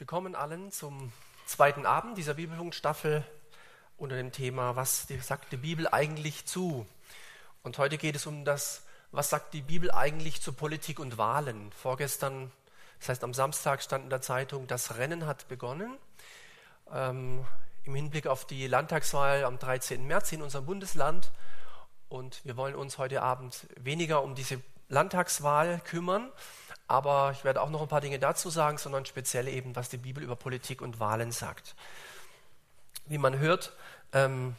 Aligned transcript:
willkommen 0.00 0.34
allen 0.34 0.72
zum 0.72 1.12
zweiten 1.44 1.84
Abend 1.84 2.16
dieser 2.16 2.32
Bibelpunktstaffel 2.32 3.22
unter 3.98 4.16
dem 4.16 4.32
Thema 4.32 4.74
Was 4.74 5.06
sagt 5.20 5.52
die 5.52 5.58
Bibel 5.58 5.86
eigentlich 5.88 6.46
zu? 6.46 6.86
Und 7.62 7.76
heute 7.76 7.98
geht 7.98 8.16
es 8.16 8.24
um 8.24 8.46
das, 8.46 8.86
was 9.12 9.28
sagt 9.28 9.52
die 9.52 9.60
Bibel 9.60 9.90
eigentlich 9.90 10.40
zu 10.40 10.54
Politik 10.54 11.00
und 11.00 11.18
Wahlen? 11.18 11.70
Vorgestern, 11.72 12.50
das 12.98 13.10
heißt 13.10 13.24
am 13.24 13.34
Samstag, 13.34 13.82
stand 13.82 14.04
in 14.04 14.10
der 14.10 14.22
Zeitung, 14.22 14.66
das 14.66 14.96
Rennen 14.96 15.26
hat 15.26 15.48
begonnen. 15.48 15.98
Ähm, 16.90 17.44
Im 17.84 17.94
Hinblick 17.94 18.26
auf 18.26 18.46
die 18.46 18.68
Landtagswahl 18.68 19.44
am 19.44 19.58
13. 19.58 20.06
März 20.06 20.32
in 20.32 20.40
unserem 20.40 20.64
Bundesland. 20.64 21.30
Und 22.08 22.40
wir 22.46 22.56
wollen 22.56 22.74
uns 22.74 22.96
heute 22.96 23.20
Abend 23.20 23.66
weniger 23.76 24.22
um 24.22 24.34
diese 24.34 24.62
Landtagswahl 24.88 25.78
kümmern, 25.84 26.32
aber 26.90 27.30
ich 27.30 27.44
werde 27.44 27.62
auch 27.62 27.70
noch 27.70 27.82
ein 27.82 27.88
paar 27.88 28.00
Dinge 28.00 28.18
dazu 28.18 28.50
sagen, 28.50 28.76
sondern 28.76 29.06
speziell 29.06 29.46
eben, 29.46 29.76
was 29.76 29.88
die 29.88 29.96
Bibel 29.96 30.24
über 30.24 30.34
Politik 30.34 30.82
und 30.82 30.98
Wahlen 30.98 31.30
sagt. 31.30 31.76
Wie 33.06 33.18
man 33.18 33.38
hört, 33.38 33.72
ähm, 34.12 34.56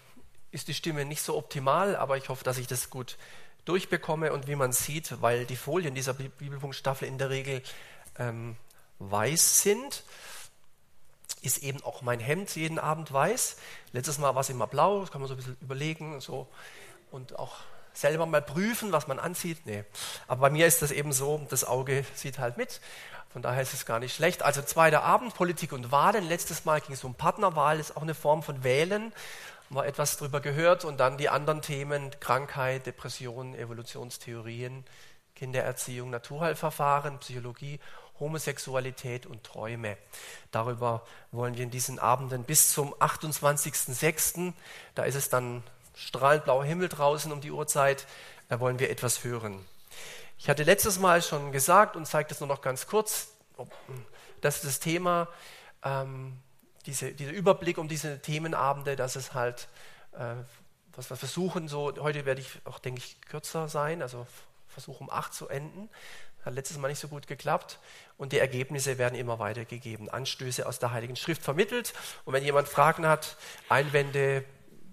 ist 0.52 0.70
die 0.70 0.73
Stimme 0.73 1.04
nicht 1.04 1.21
so 1.21 1.38
optimal, 1.38 1.98
aber 1.98 2.16
ich 2.16 2.30
hoffe, 2.30 2.45
dass 2.45 2.57
ich 2.57 2.67
das 2.67 2.90
gut 2.90 3.17
durchbekomme. 3.66 4.31
Und 4.31 4.48
wie 4.48 4.55
man 4.55 4.71
sieht, 4.71 5.21
weil 5.21 5.45
die 5.45 5.57
Folien 5.57 5.94
dieser 5.94 6.13
Bibelpunktstaffel 6.13 7.05
in 7.05 7.17
der 7.17 7.30
Regel 7.30 7.62
ähm, 8.17 8.55
weiß 8.99 9.62
sind, 9.62 10.04
ist 11.41 11.57
eben 11.57 11.84
auch 11.84 12.02
mein 12.02 12.21
Hemd 12.21 12.55
jeden 12.55 12.79
Abend 12.79 13.12
weiß. 13.12 13.57
Letztes 13.91 14.20
Mal 14.20 14.35
war 14.35 14.41
es 14.41 14.49
immer 14.49 14.68
blau, 14.68 15.02
das 15.02 15.12
kann 15.12 15.20
man 15.20 15.27
so 15.27 15.34
ein 15.34 15.38
bisschen 15.38 15.57
überlegen. 15.59 16.21
So. 16.21 16.48
Und 17.12 17.38
auch 17.38 17.57
selber 17.94 18.26
mal 18.26 18.41
prüfen, 18.41 18.91
was 18.91 19.08
man 19.08 19.20
anzieht. 19.20 19.66
Nee. 19.66 19.84
Aber 20.27 20.41
bei 20.41 20.49
mir 20.49 20.68
ist 20.68 20.82
das 20.82 20.91
eben 20.91 21.13
so, 21.13 21.45
das 21.49 21.63
Auge 21.63 22.05
sieht 22.16 22.40
halt 22.40 22.58
mit. 22.58 22.82
Von 23.32 23.41
daher 23.41 23.62
ist 23.62 23.73
es 23.73 23.86
gar 23.86 23.99
nicht 23.99 24.13
schlecht. 24.13 24.44
Also 24.44 24.62
zweiter 24.62 25.04
Abend, 25.04 25.34
Politik 25.34 25.72
und 25.72 25.91
Wahlen. 25.91 26.27
Letztes 26.27 26.66
Mal 26.66 26.82
ging 26.82 26.94
es 26.94 27.04
um 27.04 27.16
Partnerwahl, 27.16 27.80
ist 27.80 27.96
auch 27.96 28.02
eine 28.02 28.16
Form 28.16 28.44
von 28.44 28.63
Wählen. 28.63 29.13
Haben 29.70 29.76
wir 29.76 29.85
etwas 29.85 30.18
darüber 30.18 30.41
gehört. 30.41 30.84
Und 30.84 30.99
dann 30.99 31.18
die 31.18 31.30
anderen 31.30 31.62
Themen, 31.62 32.12
Krankheit, 32.20 32.85
Depression, 32.85 33.55
Evolutionstheorien, 33.55 34.84
Kindererziehung, 35.35 36.10
Naturheilverfahren, 36.10 37.20
Psychologie, 37.20 37.80
Homosexualität 38.20 39.26
und 39.26 39.43
Träume. 39.43 39.98
Darüber 40.52 41.04
wollen 41.32 41.55
wir 41.55 41.63
in 41.63 41.71
diesen 41.71 41.99
Abenden 41.99 42.43
bis 42.43 42.71
zum 42.71 42.93
28.06., 42.96 44.54
da 44.93 45.04
ist 45.04 45.15
es 45.15 45.30
dann 45.30 45.63
strahlend 45.95 46.45
blauer 46.45 46.65
Himmel 46.65 46.89
draußen 46.89 47.31
um 47.31 47.41
die 47.41 47.51
Uhrzeit, 47.51 48.07
da 48.49 48.59
wollen 48.59 48.79
wir 48.79 48.89
etwas 48.89 49.23
hören. 49.23 49.65
Ich 50.37 50.49
hatte 50.49 50.63
letztes 50.63 50.99
Mal 50.99 51.21
schon 51.21 51.51
gesagt 51.51 51.95
und 51.95 52.05
zeige 52.05 52.29
das 52.29 52.39
nur 52.39 52.47
noch 52.47 52.61
ganz 52.61 52.87
kurz, 52.87 53.29
dass 54.41 54.62
das 54.62 54.79
Thema, 54.79 55.27
ähm, 55.84 56.37
diese, 56.85 57.12
dieser 57.12 57.31
Überblick 57.31 57.77
um 57.77 57.87
diese 57.87 58.21
Themenabende, 58.21 58.95
dass 58.95 59.15
es 59.15 59.34
halt, 59.34 59.67
äh, 60.13 60.35
was 60.93 61.09
wir 61.09 61.17
versuchen, 61.17 61.67
so, 61.67 61.93
heute 61.99 62.25
werde 62.25 62.41
ich 62.41 62.59
auch, 62.65 62.79
denke 62.79 62.99
ich, 62.99 63.21
kürzer 63.21 63.69
sein, 63.69 64.01
also 64.01 64.25
versuche 64.67 65.03
um 65.03 65.09
acht 65.09 65.34
zu 65.34 65.47
enden. 65.47 65.89
Hat 66.44 66.56
letztes 66.56 66.78
Mal 66.78 66.88
nicht 66.88 67.00
so 67.00 67.07
gut 67.07 67.28
geklappt. 67.28 67.79
Und 68.17 68.34
die 68.34 68.39
Ergebnisse 68.39 68.97
werden 68.97 69.16
immer 69.16 69.38
weitergegeben. 69.38 70.09
Anstöße 70.09 70.66
aus 70.66 70.79
der 70.79 70.91
Heiligen 70.91 71.16
Schrift 71.16 71.44
vermittelt. 71.44 71.94
Und 72.25 72.34
wenn 72.34 72.44
jemand 72.44 72.67
Fragen 72.67 73.06
hat, 73.06 73.38
Einwände, 73.69 74.44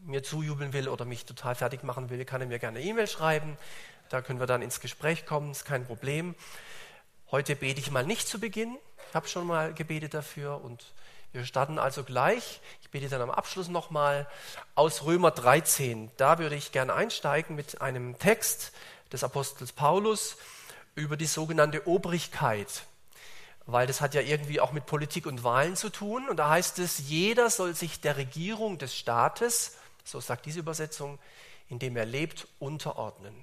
mir 0.08 0.22
zujubeln 0.22 0.72
will 0.72 0.88
oder 0.88 1.04
mich 1.04 1.24
total 1.24 1.54
fertig 1.54 1.82
machen 1.82 2.10
will, 2.10 2.24
kann 2.24 2.40
er 2.40 2.46
mir 2.46 2.58
gerne 2.58 2.80
E-Mail 2.80 3.06
schreiben. 3.06 3.56
Da 4.08 4.22
können 4.22 4.40
wir 4.40 4.46
dann 4.46 4.62
ins 4.62 4.80
Gespräch 4.80 5.26
kommen, 5.26 5.50
ist 5.50 5.64
kein 5.64 5.84
Problem. 5.86 6.34
Heute 7.30 7.54
bete 7.56 7.78
ich 7.78 7.90
mal 7.90 8.04
nicht 8.04 8.26
zu 8.26 8.40
Beginn. 8.40 8.78
Ich 9.08 9.14
habe 9.14 9.28
schon 9.28 9.46
mal 9.46 9.74
gebetet 9.74 10.14
dafür 10.14 10.62
und 10.64 10.92
wir 11.32 11.44
starten 11.44 11.78
also 11.78 12.04
gleich. 12.04 12.60
Ich 12.80 12.88
bete 12.88 13.10
dann 13.10 13.20
am 13.20 13.30
Abschluss 13.30 13.68
nochmal 13.68 14.26
aus 14.74 15.04
Römer 15.04 15.30
13. 15.30 16.10
Da 16.16 16.38
würde 16.38 16.56
ich 16.56 16.72
gerne 16.72 16.94
einsteigen 16.94 17.54
mit 17.54 17.82
einem 17.82 18.18
Text 18.18 18.72
des 19.12 19.22
Apostels 19.22 19.72
Paulus 19.72 20.38
über 20.94 21.18
die 21.18 21.26
sogenannte 21.26 21.86
Obrigkeit. 21.86 22.84
Weil 23.66 23.86
das 23.86 24.00
hat 24.00 24.14
ja 24.14 24.22
irgendwie 24.22 24.60
auch 24.60 24.72
mit 24.72 24.86
Politik 24.86 25.26
und 25.26 25.44
Wahlen 25.44 25.76
zu 25.76 25.90
tun. 25.90 26.26
Und 26.30 26.38
da 26.38 26.48
heißt 26.48 26.78
es, 26.78 26.98
jeder 27.10 27.50
soll 27.50 27.74
sich 27.74 28.00
der 28.00 28.16
Regierung 28.16 28.78
des 28.78 28.96
Staates 28.96 29.76
so 30.08 30.20
sagt 30.20 30.46
diese 30.46 30.60
Übersetzung, 30.60 31.18
in 31.68 31.78
dem 31.78 31.96
er 31.96 32.06
lebt, 32.06 32.48
unterordnen. 32.58 33.34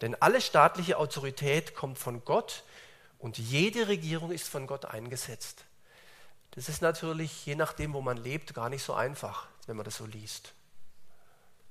Denn 0.00 0.14
alle 0.22 0.40
staatliche 0.40 0.98
Autorität 0.98 1.74
kommt 1.74 1.98
von 1.98 2.24
Gott 2.24 2.62
und 3.18 3.38
jede 3.38 3.88
Regierung 3.88 4.30
ist 4.30 4.48
von 4.48 4.66
Gott 4.66 4.84
eingesetzt. 4.84 5.64
Das 6.52 6.68
ist 6.68 6.82
natürlich, 6.82 7.46
je 7.46 7.56
nachdem, 7.56 7.92
wo 7.92 8.00
man 8.00 8.16
lebt, 8.16 8.54
gar 8.54 8.68
nicht 8.68 8.82
so 8.82 8.94
einfach, 8.94 9.48
wenn 9.66 9.76
man 9.76 9.84
das 9.84 9.96
so 9.96 10.06
liest. 10.06 10.54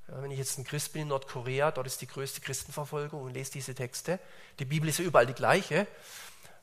Wenn 0.08 0.32
ich 0.32 0.38
jetzt 0.38 0.58
ein 0.58 0.64
Christ 0.64 0.94
bin 0.94 1.04
in 1.04 1.08
Nordkorea, 1.10 1.72
dort 1.72 1.88
ist 1.88 2.02
die 2.02 2.08
größte 2.08 2.40
Christenverfolgung 2.40 3.22
und 3.22 3.34
lese 3.34 3.52
diese 3.52 3.76
Texte, 3.76 4.20
die 4.60 4.66
Bibel 4.66 4.88
ist 4.88 5.00
ja 5.00 5.06
überall 5.06 5.26
die 5.26 5.34
gleiche, 5.34 5.88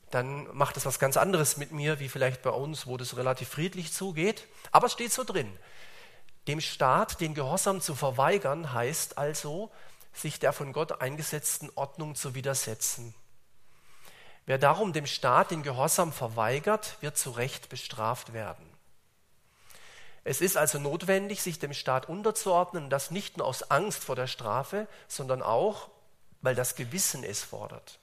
dann 0.09 0.47
macht 0.55 0.75
das 0.75 0.85
was 0.85 0.97
ganz 0.97 1.17
anderes 1.17 1.57
mit 1.57 1.71
mir, 1.71 1.99
wie 1.99 2.09
vielleicht 2.09 2.41
bei 2.41 2.49
uns, 2.49 2.87
wo 2.87 2.97
das 2.97 3.17
relativ 3.17 3.49
friedlich 3.49 3.91
zugeht. 3.91 4.47
Aber 4.71 4.87
es 4.87 4.93
steht 4.93 5.11
so 5.11 5.23
drin. 5.23 5.51
Dem 6.47 6.61
Staat 6.61 7.21
den 7.21 7.33
Gehorsam 7.33 7.81
zu 7.81 7.95
verweigern, 7.95 8.73
heißt 8.73 9.17
also, 9.17 9.71
sich 10.13 10.39
der 10.39 10.53
von 10.53 10.73
Gott 10.73 11.01
eingesetzten 11.01 11.69
Ordnung 11.75 12.15
zu 12.15 12.35
widersetzen. 12.35 13.13
Wer 14.45 14.59
darum 14.59 14.93
dem 14.93 15.07
Staat 15.07 15.51
den 15.51 15.63
Gehorsam 15.63 16.13
verweigert, 16.13 16.97
wird 17.01 17.17
zu 17.17 17.31
Recht 17.31 17.69
bestraft 17.69 18.33
werden. 18.33 18.65
Es 20.23 20.41
ist 20.41 20.57
also 20.57 20.79
notwendig, 20.79 21.41
sich 21.41 21.59
dem 21.59 21.73
Staat 21.73 22.09
unterzuordnen, 22.09 22.89
das 22.89 23.11
nicht 23.11 23.37
nur 23.37 23.47
aus 23.47 23.69
Angst 23.69 24.03
vor 24.03 24.15
der 24.15 24.27
Strafe, 24.27 24.87
sondern 25.07 25.41
auch, 25.41 25.89
weil 26.41 26.55
das 26.55 26.75
Gewissen 26.75 27.23
es 27.23 27.43
fordert. 27.43 27.99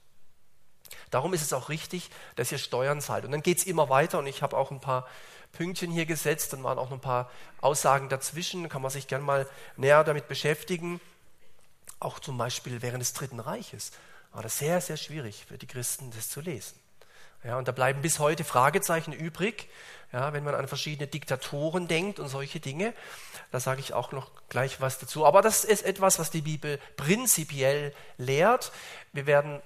Darum 1.11 1.33
ist 1.33 1.41
es 1.41 1.53
auch 1.53 1.69
richtig, 1.69 2.09
dass 2.35 2.51
ihr 2.51 2.57
Steuern 2.57 3.01
zahlt. 3.01 3.25
Und 3.25 3.31
dann 3.31 3.43
geht 3.43 3.59
es 3.59 3.65
immer 3.65 3.89
weiter 3.89 4.19
und 4.19 4.27
ich 4.27 4.41
habe 4.41 4.57
auch 4.57 4.71
ein 4.71 4.81
paar 4.81 5.07
Pünktchen 5.53 5.91
hier 5.91 6.05
gesetzt, 6.05 6.51
dann 6.51 6.63
waren 6.63 6.77
auch 6.77 6.89
noch 6.89 6.97
ein 6.97 7.01
paar 7.01 7.31
Aussagen 7.61 8.09
dazwischen, 8.09 8.67
kann 8.69 8.81
man 8.81 8.91
sich 8.91 9.07
gern 9.07 9.21
mal 9.21 9.47
näher 9.77 10.03
damit 10.03 10.27
beschäftigen. 10.27 10.99
Auch 11.99 12.19
zum 12.19 12.37
Beispiel 12.37 12.81
während 12.81 13.01
des 13.01 13.13
Dritten 13.13 13.39
Reiches 13.39 13.91
war 14.33 14.43
das 14.43 14.57
sehr, 14.57 14.81
sehr 14.81 14.97
schwierig 14.97 15.45
für 15.47 15.57
die 15.57 15.67
Christen, 15.67 16.11
das 16.11 16.29
zu 16.29 16.41
lesen. 16.41 16.75
Ja, 17.43 17.57
und 17.57 17.67
da 17.67 17.71
bleiben 17.71 18.01
bis 18.01 18.19
heute 18.19 18.43
Fragezeichen 18.43 19.13
übrig, 19.13 19.69
ja, 20.11 20.33
wenn 20.33 20.43
man 20.43 20.55
an 20.55 20.67
verschiedene 20.67 21.07
Diktatoren 21.07 21.87
denkt 21.87 22.19
und 22.19 22.29
solche 22.29 22.59
Dinge. 22.59 22.93
Da 23.51 23.59
sage 23.59 23.81
ich 23.81 23.93
auch 23.93 24.11
noch 24.11 24.31
gleich 24.49 24.81
was 24.81 24.97
dazu. 24.97 25.25
Aber 25.25 25.41
das 25.41 25.65
ist 25.65 25.83
etwas, 25.83 26.19
was 26.19 26.31
die 26.31 26.41
Bibel 26.41 26.79
prinzipiell 26.95 27.93
lehrt. 28.17 28.71
Wir 29.11 29.25
werden 29.25 29.61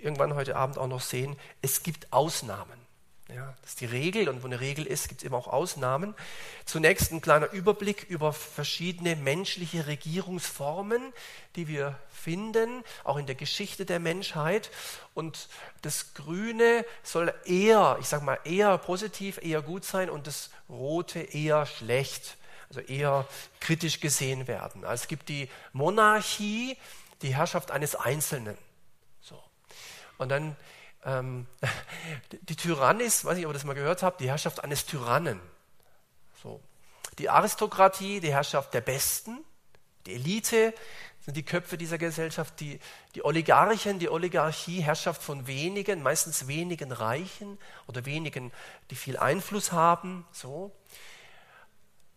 irgendwann 0.00 0.34
heute 0.34 0.56
Abend 0.56 0.78
auch 0.78 0.86
noch 0.86 1.00
sehen, 1.00 1.36
es 1.60 1.82
gibt 1.82 2.12
Ausnahmen. 2.12 2.87
Ja, 3.34 3.54
das 3.60 3.72
ist 3.72 3.80
die 3.82 3.86
Regel 3.86 4.30
und 4.30 4.42
wo 4.42 4.46
eine 4.46 4.58
Regel 4.58 4.86
ist, 4.86 5.08
gibt 5.08 5.20
es 5.20 5.26
immer 5.26 5.36
auch 5.36 5.48
Ausnahmen. 5.48 6.14
Zunächst 6.64 7.12
ein 7.12 7.20
kleiner 7.20 7.50
Überblick 7.52 8.04
über 8.08 8.32
verschiedene 8.32 9.16
menschliche 9.16 9.86
Regierungsformen, 9.86 11.12
die 11.54 11.68
wir 11.68 11.98
finden, 12.10 12.82
auch 13.04 13.18
in 13.18 13.26
der 13.26 13.34
Geschichte 13.34 13.84
der 13.84 14.00
Menschheit. 14.00 14.70
Und 15.12 15.50
das 15.82 16.14
Grüne 16.14 16.86
soll 17.02 17.34
eher, 17.44 17.98
ich 18.00 18.08
sage 18.08 18.24
mal, 18.24 18.38
eher 18.44 18.78
positiv, 18.78 19.38
eher 19.42 19.60
gut 19.60 19.84
sein 19.84 20.08
und 20.08 20.26
das 20.26 20.48
Rote 20.70 21.20
eher 21.20 21.66
schlecht, 21.66 22.38
also 22.70 22.80
eher 22.80 23.28
kritisch 23.60 24.00
gesehen 24.00 24.48
werden. 24.48 24.86
Also 24.86 25.02
es 25.02 25.08
gibt 25.08 25.28
die 25.28 25.50
Monarchie, 25.74 26.78
die 27.20 27.36
Herrschaft 27.36 27.72
eines 27.72 27.94
Einzelnen. 27.94 28.56
So. 29.20 29.38
Und 30.16 30.30
dann 30.30 30.56
ähm, 31.08 31.46
die 32.42 32.56
Tyrannis, 32.56 33.24
weiß 33.24 33.36
nicht, 33.36 33.46
ob 33.46 33.50
ihr 33.50 33.54
das 33.54 33.64
mal 33.64 33.74
gehört 33.74 34.02
habt, 34.02 34.20
die 34.20 34.28
Herrschaft 34.28 34.62
eines 34.62 34.86
Tyrannen. 34.86 35.40
So. 36.42 36.60
Die 37.18 37.30
Aristokratie, 37.30 38.20
die 38.20 38.32
Herrschaft 38.32 38.74
der 38.74 38.80
Besten, 38.80 39.38
die 40.06 40.14
Elite 40.14 40.74
sind 41.20 41.36
die 41.36 41.44
Köpfe 41.44 41.76
dieser 41.76 41.98
Gesellschaft, 41.98 42.60
die, 42.60 42.78
die 43.14 43.24
Oligarchen, 43.24 43.98
die 43.98 44.08
Oligarchie, 44.08 44.80
Herrschaft 44.80 45.22
von 45.22 45.46
wenigen, 45.46 46.02
meistens 46.02 46.46
wenigen 46.46 46.92
Reichen 46.92 47.58
oder 47.86 48.06
wenigen, 48.06 48.52
die 48.90 48.94
viel 48.94 49.16
Einfluss 49.16 49.72
haben. 49.72 50.26
So. 50.32 50.72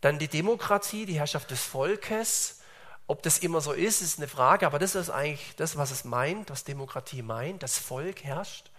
Dann 0.02 0.20
die 0.20 0.28
Demokratie, 0.28 1.06
die 1.06 1.20
Herrschaft 1.20 1.52
des 1.52 1.64
Volkes. 1.64 2.60
Ob 3.08 3.24
das 3.24 3.40
immer 3.40 3.60
so 3.60 3.74
ist, 3.74 4.02
ist 4.02 4.20
eine 4.20 4.30
Frage, 4.30 4.66
aber 4.66 4.80
das 4.80 4.96
ist 4.96 5.10
eigentlich 5.10 5.56
das, 5.58 5.76
was 5.76 5.92
es 5.92 6.06
meint, 6.06 6.50
was 6.50 6.64
Demokratie 6.64 7.24
meint. 7.24 7.64
Das 7.64 7.78
Volk 7.78 8.24
herrscht 8.24 8.71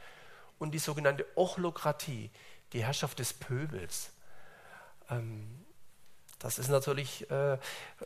und 0.62 0.70
die 0.70 0.78
sogenannte 0.78 1.26
Ochlokratie, 1.34 2.30
die 2.72 2.84
Herrschaft 2.84 3.18
des 3.18 3.34
Pöbels. 3.34 4.12
Ähm, 5.10 5.62
das 6.38 6.58
ist 6.58 6.68
natürlich 6.68 7.30
äh, 7.30 7.58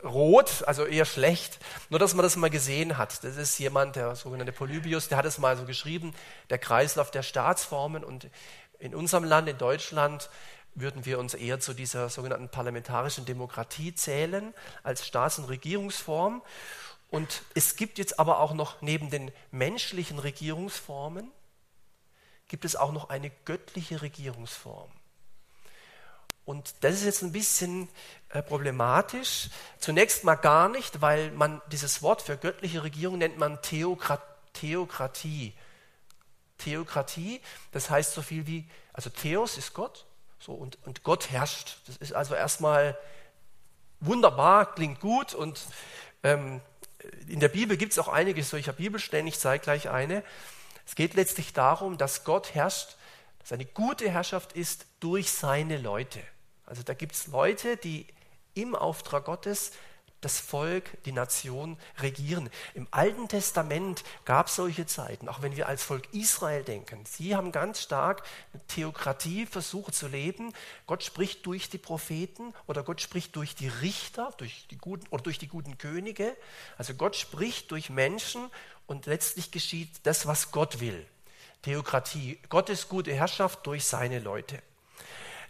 rot, 0.05 0.62
also 0.67 0.85
eher 0.85 1.06
schlecht. 1.06 1.58
Nur, 1.88 1.99
dass 1.99 2.14
man 2.14 2.23
das 2.23 2.37
mal 2.37 2.50
gesehen 2.50 2.99
hat. 2.99 3.25
Das 3.25 3.37
ist 3.37 3.58
jemand, 3.58 3.97
der 3.97 4.14
sogenannte 4.14 4.53
Polybius, 4.53 5.08
der 5.08 5.17
hat 5.17 5.25
es 5.25 5.38
mal 5.38 5.56
so 5.56 5.64
geschrieben, 5.64 6.14
der 6.50 6.58
Kreislauf 6.58 7.11
der 7.11 7.23
Staatsformen. 7.23 8.05
Und 8.05 8.29
In 8.79 8.94
unserem 8.94 9.25
Land, 9.25 9.49
in 9.49 9.56
Deutschland, 9.56 10.29
würden 10.75 11.06
wir 11.06 11.19
uns 11.19 11.32
eher 11.32 11.61
zu 11.61 11.73
dieser 11.73 12.11
sogenannten 12.11 12.50
parlamentarischen 12.50 13.25
Demokratie 13.25 13.94
zählen 13.94 14.52
als 14.82 15.06
Staats- 15.06 15.38
und 15.38 15.47
Regierungsform. 15.47 16.43
Und 17.09 17.43
es 17.55 17.76
gibt 17.76 17.97
jetzt 17.97 18.19
aber 18.19 18.41
auch 18.41 18.52
noch 18.52 18.82
neben 18.82 19.09
den 19.09 19.32
menschlichen 19.50 20.19
Regierungsformen, 20.19 21.32
gibt 22.49 22.65
es 22.65 22.77
auch 22.77 22.93
noch 22.93 23.09
eine 23.09 23.31
göttliche 23.45 24.03
Regierungsform. 24.03 24.91
Und 26.45 26.75
das 26.83 26.95
ist 26.95 27.05
jetzt 27.05 27.23
ein 27.23 27.33
bisschen 27.33 27.89
äh, 28.29 28.41
problematisch. 28.41 29.51
Zunächst 29.79 30.23
mal 30.23 30.37
gar 30.37 30.69
nicht, 30.69 31.01
weil 31.01 31.33
man 31.33 31.61
dieses 31.73 32.03
Wort 32.03 32.23
für 32.23 32.37
göttliche 32.37 32.85
Regierung 32.85 33.19
nennt 33.19 33.37
man 33.37 33.61
Theokrat 33.63 34.23
Theokratie. 34.53 35.53
Theokratie, 36.59 37.43
das 37.73 37.91
heißt 37.91 38.15
so 38.15 38.23
viel 38.23 38.47
wie, 38.47 38.65
also 38.93 39.11
Theos 39.11 39.59
ist 39.59 39.75
Gott 39.75 40.07
so, 40.39 40.53
und, 40.53 40.79
und 40.87 41.03
Gott 41.03 41.31
herrscht. 41.31 41.77
Das 41.87 41.97
ist 41.99 42.15
also 42.15 42.35
erstmal 42.35 42.97
wunderbar, 44.01 44.75
klingt 44.75 45.01
gut 45.01 45.35
und 45.35 45.61
ähm, 46.23 46.61
in 47.29 47.41
der 47.41 47.49
Bibel 47.49 47.77
gibt 47.77 47.93
es 47.93 47.99
auch 47.99 48.09
einige 48.09 48.43
solcher 48.43 48.73
Bibelstellen, 48.73 49.27
ich 49.27 49.39
zeige 49.39 49.65
gleich 49.65 49.91
eine. 49.91 50.23
Es 50.87 50.94
geht 50.94 51.15
letztlich 51.15 51.53
darum, 51.53 51.99
dass 51.99 52.25
Gott 52.25 52.55
herrscht, 52.55 52.97
dass 53.41 53.53
eine 53.53 53.67
gute 53.67 54.09
Herrschaft 54.09 54.53
ist 54.55 54.87
durch 55.00 55.31
seine 55.31 55.79
Leute. 55.79 56.21
Also 56.65 56.83
da 56.83 56.94
gibt 56.94 57.15
es 57.15 57.27
Leute, 57.27 57.77
die 57.77 58.06
im 58.55 58.75
Auftrag 58.75 59.25
Gottes 59.25 59.73
das 60.26 60.40
Volk, 60.40 61.00
die 61.05 61.12
Nation 61.12 61.78
regieren. 61.99 62.50
Im 62.75 62.88
Alten 62.90 63.28
Testament 63.28 64.02
gab 64.25 64.49
es 64.49 64.56
solche 64.56 64.84
Zeiten, 64.84 65.28
auch 65.28 65.40
wenn 65.40 65.55
wir 65.55 65.69
als 65.69 65.84
Volk 65.84 66.12
Israel 66.12 66.64
denken. 66.64 67.05
Sie 67.06 67.37
haben 67.37 67.52
ganz 67.52 67.81
stark 67.81 68.25
Theokratie 68.67 69.46
versucht 69.46 69.94
zu 69.94 70.08
leben. 70.08 70.52
Gott 70.88 71.05
spricht 71.05 71.46
durch 71.46 71.70
die 71.70 71.78
Propheten 71.78 72.55
oder 72.67 72.82
Gott 72.82 73.00
spricht 73.00 73.37
durch 73.37 73.55
die 73.55 73.69
Richter, 73.69 74.34
durch 74.37 74.67
die 74.69 74.78
guten 74.78 75.06
oder 75.11 75.23
durch 75.23 75.38
die 75.38 75.46
guten 75.46 75.78
Könige. 75.78 76.37
Also 76.76 76.94
Gott 76.94 77.14
spricht 77.14 77.70
durch 77.70 77.88
Menschen 77.88 78.50
und 78.88 79.06
letztlich 79.06 79.52
geschieht 79.52 79.90
das, 80.02 80.26
was 80.26 80.50
Gott 80.50 80.81
will. 80.81 81.06
Theokratie, 81.62 82.40
Gottes 82.49 82.88
gute 82.88 83.14
Herrschaft 83.14 83.64
durch 83.64 83.84
seine 83.84 84.19
Leute. 84.19 84.61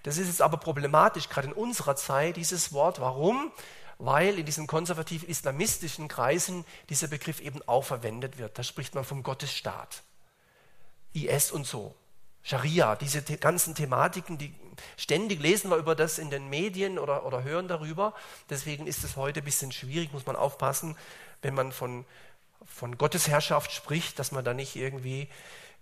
Das 0.03 0.19
ist 0.19 0.27
jetzt 0.27 0.43
aber 0.43 0.59
problematisch, 0.59 1.31
gerade 1.31 1.49
in 1.49 1.55
unserer 1.55 1.97
Zeit, 1.97 2.37
dieses 2.37 2.75
Wort. 2.75 3.01
Warum? 3.01 3.51
Weil 3.99 4.39
in 4.39 4.47
diesen 4.47 4.67
konservativ-islamistischen 4.67 6.09
Kreisen 6.09 6.65
dieser 6.91 7.09
Begriff 7.09 7.41
eben 7.41 7.63
auch 7.67 7.85
verwendet 7.85 8.39
wird. 8.39 8.59
Da 8.59 8.63
spricht 8.63 8.95
man 8.95 9.05
vom 9.05 9.23
Gottesstaat. 9.23 10.03
IS 11.15 11.51
und 11.51 11.67
so. 11.67 11.95
Scharia, 12.43 12.95
diese 12.95 13.25
te 13.25 13.39
ganzen 13.39 13.75
Thematiken, 13.75 14.39
die 14.39 14.55
ständig 14.97 15.41
lesen 15.41 15.71
wir 15.71 15.79
über 15.79 15.97
das 15.97 16.19
in 16.19 16.31
den 16.31 16.49
Medien 16.49 16.99
oder, 16.99 17.27
oder 17.27 17.43
hören 17.43 17.67
darüber. 17.67 18.15
Deswegen 18.51 18.87
ist 18.87 19.03
es 19.03 19.17
heute 19.17 19.41
ein 19.41 19.45
bisschen 19.45 19.73
schwierig, 19.73 20.13
muss 20.13 20.27
man 20.27 20.37
aufpassen, 20.37 20.97
wenn 21.43 21.55
man 21.55 21.73
von, 21.73 22.05
von 22.65 22.99
Gottesherrschaft 22.99 23.73
spricht, 23.73 24.21
dass 24.21 24.31
man 24.31 24.45
da 24.45 24.55
nicht 24.55 24.77
irgendwie, 24.77 25.29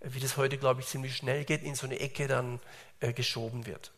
wie 0.01 0.19
das 0.19 0.37
heute, 0.37 0.57
glaube 0.57 0.81
ich, 0.81 0.87
ziemlich 0.87 1.15
schnell 1.15 1.45
geht, 1.45 1.61
in 1.61 1.75
so 1.75 1.85
eine 1.85 1.99
Ecke 1.99 2.27
dann 2.27 2.59
äh, 2.99 3.13
geschoben 3.13 3.67
wird. 3.67 3.91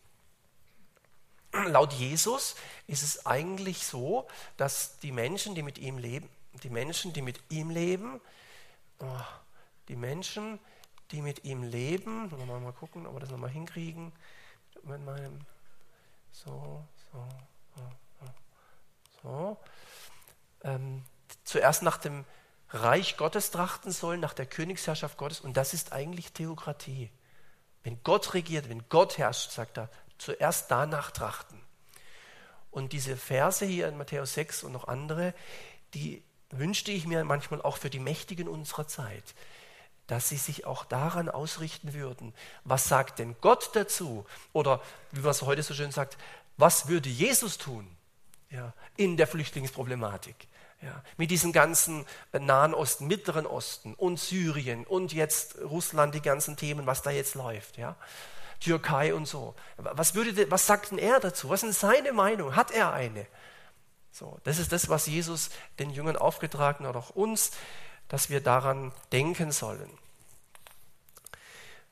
Laut 1.65 1.93
Jesus 1.93 2.55
ist 2.87 3.03
es 3.03 3.25
eigentlich 3.25 3.85
so, 3.85 4.27
dass 4.57 4.99
die 4.99 5.11
Menschen, 5.11 5.55
die 5.55 5.63
mit 5.63 5.77
ihm 5.77 5.97
leben, 5.97 6.29
die 6.63 6.69
Menschen, 6.69 7.13
die 7.13 7.21
mit 7.21 7.39
ihm 7.49 7.69
leben, 7.69 8.21
oh, 8.99 9.05
die 9.87 9.95
Menschen, 9.95 10.59
die 11.11 11.21
mit 11.21 11.43
ihm 11.45 11.63
leben, 11.63 12.29
mal, 12.47 12.59
mal 12.59 12.73
gucken, 12.73 13.05
ob 13.05 13.15
wir 13.15 13.19
das 13.19 13.29
nochmal 13.29 13.49
hinkriegen, 13.49 14.11
mit 14.83 15.03
meinem, 15.05 15.39
so, 16.31 16.83
so, 17.11 17.27
so, 17.75 18.27
so, 19.21 19.57
ähm, 20.63 21.03
zuerst 21.43 21.83
nach 21.83 21.97
dem 21.97 22.25
Reich 22.69 23.17
Gottes 23.17 23.51
trachten 23.51 23.91
sollen, 23.91 24.19
nach 24.19 24.33
der 24.33 24.45
Königsherrschaft 24.45 25.17
Gottes, 25.17 25.39
und 25.39 25.55
das 25.55 25.73
ist 25.73 25.93
eigentlich 25.93 26.33
Theokratie. 26.33 27.09
Wenn 27.83 28.03
Gott 28.03 28.33
regiert, 28.33 28.67
wenn 28.67 28.89
Gott 28.89 29.17
herrscht, 29.17 29.51
sagt 29.51 29.77
er, 29.77 29.89
zuerst 30.17 30.71
danach 30.71 31.11
trachten. 31.11 31.61
Und 32.71 32.93
diese 32.93 33.17
Verse 33.17 33.65
hier 33.65 33.87
in 33.87 33.97
Matthäus 33.97 34.33
6 34.33 34.63
und 34.63 34.71
noch 34.71 34.87
andere, 34.87 35.33
die 35.93 36.23
wünschte 36.49 36.91
ich 36.91 37.07
mir 37.07 37.23
manchmal 37.23 37.61
auch 37.61 37.77
für 37.77 37.89
die 37.89 37.99
Mächtigen 37.99 38.47
unserer 38.47 38.87
Zeit, 38.87 39.35
dass 40.07 40.29
sie 40.29 40.37
sich 40.37 40.65
auch 40.65 40.85
daran 40.85 41.29
ausrichten 41.29 41.93
würden. 41.93 42.33
Was 42.63 42.87
sagt 42.87 43.19
denn 43.19 43.35
Gott 43.41 43.71
dazu? 43.73 44.25
Oder 44.53 44.81
wie 45.11 45.21
man 45.21 45.31
es 45.31 45.41
heute 45.41 45.63
so 45.63 45.73
schön 45.73 45.91
sagt, 45.91 46.17
was 46.55 46.87
würde 46.87 47.09
Jesus 47.09 47.57
tun 47.57 47.87
ja, 48.49 48.73
in 48.95 49.17
der 49.17 49.27
Flüchtlingsproblematik? 49.27 50.47
Ja, 50.81 51.03
mit 51.17 51.31
diesen 51.31 51.53
ganzen 51.53 52.05
Nahen 52.31 52.75
Osten, 52.75 53.07
Mittleren 53.07 53.47
Osten 53.47 53.95
und 53.95 54.19
Syrien 54.19 54.85
und 54.85 55.11
jetzt 55.11 55.57
Russland, 55.59 56.13
die 56.13 56.21
ganzen 56.21 56.55
Themen, 56.55 56.85
was 56.85 57.01
da 57.01 57.09
jetzt 57.09 57.33
läuft. 57.33 57.77
Ja. 57.77 57.95
Türkei 58.59 59.13
und 59.13 59.27
so. 59.27 59.55
Was, 59.77 60.15
würde, 60.15 60.49
was 60.49 60.65
sagt 60.65 60.91
denn 60.91 60.97
er 60.97 61.19
dazu? 61.19 61.49
Was 61.49 61.63
ist 61.63 61.79
seine 61.79 62.11
Meinung? 62.13 62.55
Hat 62.55 62.71
er 62.71 62.93
eine? 62.93 63.27
So, 64.11 64.39
das 64.43 64.57
ist 64.57 64.71
das, 64.71 64.89
was 64.89 65.05
Jesus 65.05 65.51
den 65.79 65.91
Jüngern 65.91 66.17
aufgetragen 66.17 66.87
hat, 66.87 66.95
auch 66.95 67.11
uns, 67.11 67.51
dass 68.07 68.29
wir 68.29 68.41
daran 68.41 68.91
denken 69.11 69.51
sollen. 69.51 69.89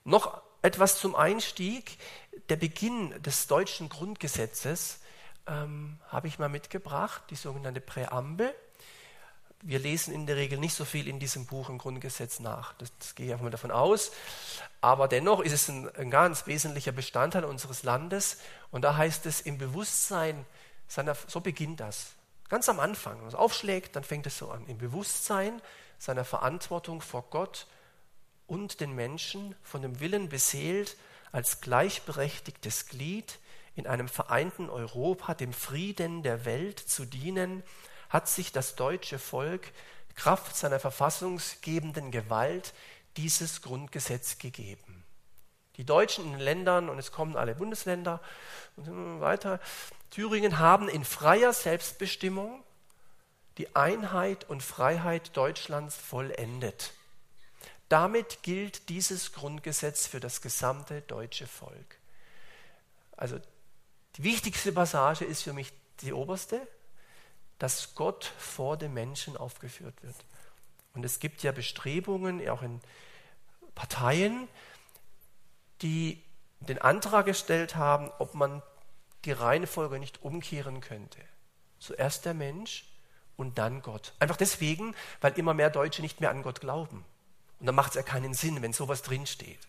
Noch 0.03 0.41
etwas 0.61 0.99
zum 0.99 1.15
Einstieg. 1.15 1.97
Der 2.49 2.55
Beginn 2.55 3.21
des 3.21 3.47
deutschen 3.47 3.89
Grundgesetzes 3.89 4.99
ähm, 5.47 5.99
habe 6.07 6.27
ich 6.27 6.39
mal 6.39 6.49
mitgebracht, 6.49 7.23
die 7.29 7.35
sogenannte 7.35 7.81
Präambel 7.81 8.53
wir 9.65 9.79
lesen 9.79 10.13
in 10.13 10.27
der 10.27 10.35
Regel 10.35 10.59
nicht 10.59 10.75
so 10.75 10.85
viel 10.85 11.07
in 11.07 11.19
diesem 11.19 11.47
Buch 11.47 11.69
im 11.69 11.79
Grundgesetz 11.79 12.39
nach. 12.39 12.73
Das, 12.73 12.91
das 12.99 13.15
gehe 13.15 13.25
ich 13.25 13.31
einfach 13.31 13.43
mal 13.43 13.49
davon 13.49 13.71
aus. 13.71 14.11
Aber 14.79 15.07
dennoch 15.07 15.39
ist 15.39 15.53
es 15.53 15.67
ein, 15.69 15.89
ein, 15.95 16.11
ganz 16.11 16.45
wesentlicher 16.45 16.91
Bestandteil 16.91 17.43
unseres 17.43 17.81
Landes. 17.81 18.37
Und 18.69 18.83
da 18.83 18.95
heißt 18.95 19.25
es 19.25 19.41
im 19.41 19.57
Bewusstsein 19.57 20.45
seiner, 20.87 21.15
so 21.27 21.41
beginnt 21.41 21.79
das. 21.79 22.11
Ganz 22.47 22.69
am 22.69 22.79
Anfang. 22.79 23.19
Wenn 23.19 23.27
es 23.27 23.33
aufschlägt, 23.33 23.95
dann 23.95 24.03
fängt 24.03 24.27
es 24.27 24.37
so 24.37 24.51
an. 24.51 24.67
Im 24.67 24.77
Bewusstsein 24.77 25.59
seiner 25.97 26.25
Verantwortung 26.25 27.01
vor 27.01 27.23
Gott 27.31 27.65
und 28.45 28.79
den 28.81 28.93
Menschen 28.93 29.55
von 29.63 29.81
dem 29.81 29.99
Willen 29.99 30.29
beseelt, 30.29 30.95
als 31.31 31.61
gleichberechtigtes 31.61 32.85
Glied 32.85 33.39
in 33.73 33.87
einem 33.87 34.09
vereinten 34.09 34.69
Europa 34.69 35.33
dem 35.33 35.53
Frieden 35.53 36.21
der 36.21 36.45
Welt 36.45 36.79
zu 36.79 37.03
dienen, 37.05 37.63
hat 38.09 38.27
sich 38.27 38.51
das 38.51 38.75
deutsche 38.75 39.19
Volk 39.19 39.71
Kraft 40.15 40.55
seiner 40.55 40.79
verfassungsgebenden 40.79 42.11
Gewalt 42.11 42.73
dieses 43.17 43.61
Grundgesetz 43.61 44.37
gegeben. 44.37 45.03
Die 45.77 45.85
Deutschen 45.85 46.25
in 46.25 46.31
den 46.31 46.39
Ländern, 46.39 46.89
und 46.89 46.97
es 46.97 47.11
kommen 47.11 47.35
alle 47.35 47.55
Bundesländer 47.55 48.21
und 48.77 49.19
weiter, 49.19 49.59
Thüringen 50.09 50.59
haben 50.59 50.87
in 50.87 51.03
freier 51.03 51.51
Selbstbestimmung 51.51 52.63
die 53.57 53.75
Einheit 53.75 54.49
und 54.49 54.63
Freiheit 54.63 55.35
Deutschlands 55.35 55.95
vollendet. 55.95 56.93
Damit 57.89 58.41
gilt 58.41 58.89
dieses 58.89 59.33
Grundgesetz 59.33 60.07
für 60.07 60.19
das 60.19 60.41
gesamte 60.41 61.01
deutsche 61.01 61.47
Volk. 61.47 61.99
Also 63.17 63.39
die 64.15 64.23
wichtigste 64.23 64.71
Passage 64.71 65.25
ist 65.25 65.43
für 65.43 65.53
mich 65.53 65.71
die 66.01 66.13
oberste, 66.13 66.65
dass 67.65 67.95
Gott 67.95 68.31
vor 68.37 68.77
dem 68.77 68.93
Menschen 68.93 69.35
aufgeführt 69.35 69.95
wird. 70.03 70.15
Und 70.93 71.03
es 71.03 71.17
gibt 71.17 71.41
ja 71.41 71.51
Bestrebungen, 71.51 72.47
auch 72.47 72.61
in 72.61 72.79
Parteien, 73.73 74.47
die 75.81 76.21
den 76.59 76.79
Antrag 76.79 77.25
gestellt 77.25 77.75
haben, 77.75 78.11
ob 78.19 78.35
man 78.35 78.61
die 79.25 79.31
Reihenfolge 79.31 79.97
nicht 79.97 80.21
umkehren 80.21 80.79
könnte. 80.79 81.17
Zuerst 81.79 82.25
der 82.25 82.35
Mensch 82.35 82.85
und 83.35 83.57
dann 83.57 83.81
Gott. 83.81 84.13
Einfach 84.19 84.37
deswegen, 84.37 84.95
weil 85.19 85.33
immer 85.33 85.55
mehr 85.55 85.71
Deutsche 85.71 86.03
nicht 86.03 86.21
mehr 86.21 86.29
an 86.29 86.43
Gott 86.43 86.61
glauben. 86.61 87.03
Und 87.59 87.65
dann 87.65 87.73
macht 87.73 87.89
es 87.89 87.95
ja 87.95 88.03
keinen 88.03 88.35
Sinn, 88.35 88.61
wenn 88.61 88.73
sowas 88.73 89.01
drinsteht. 89.01 89.67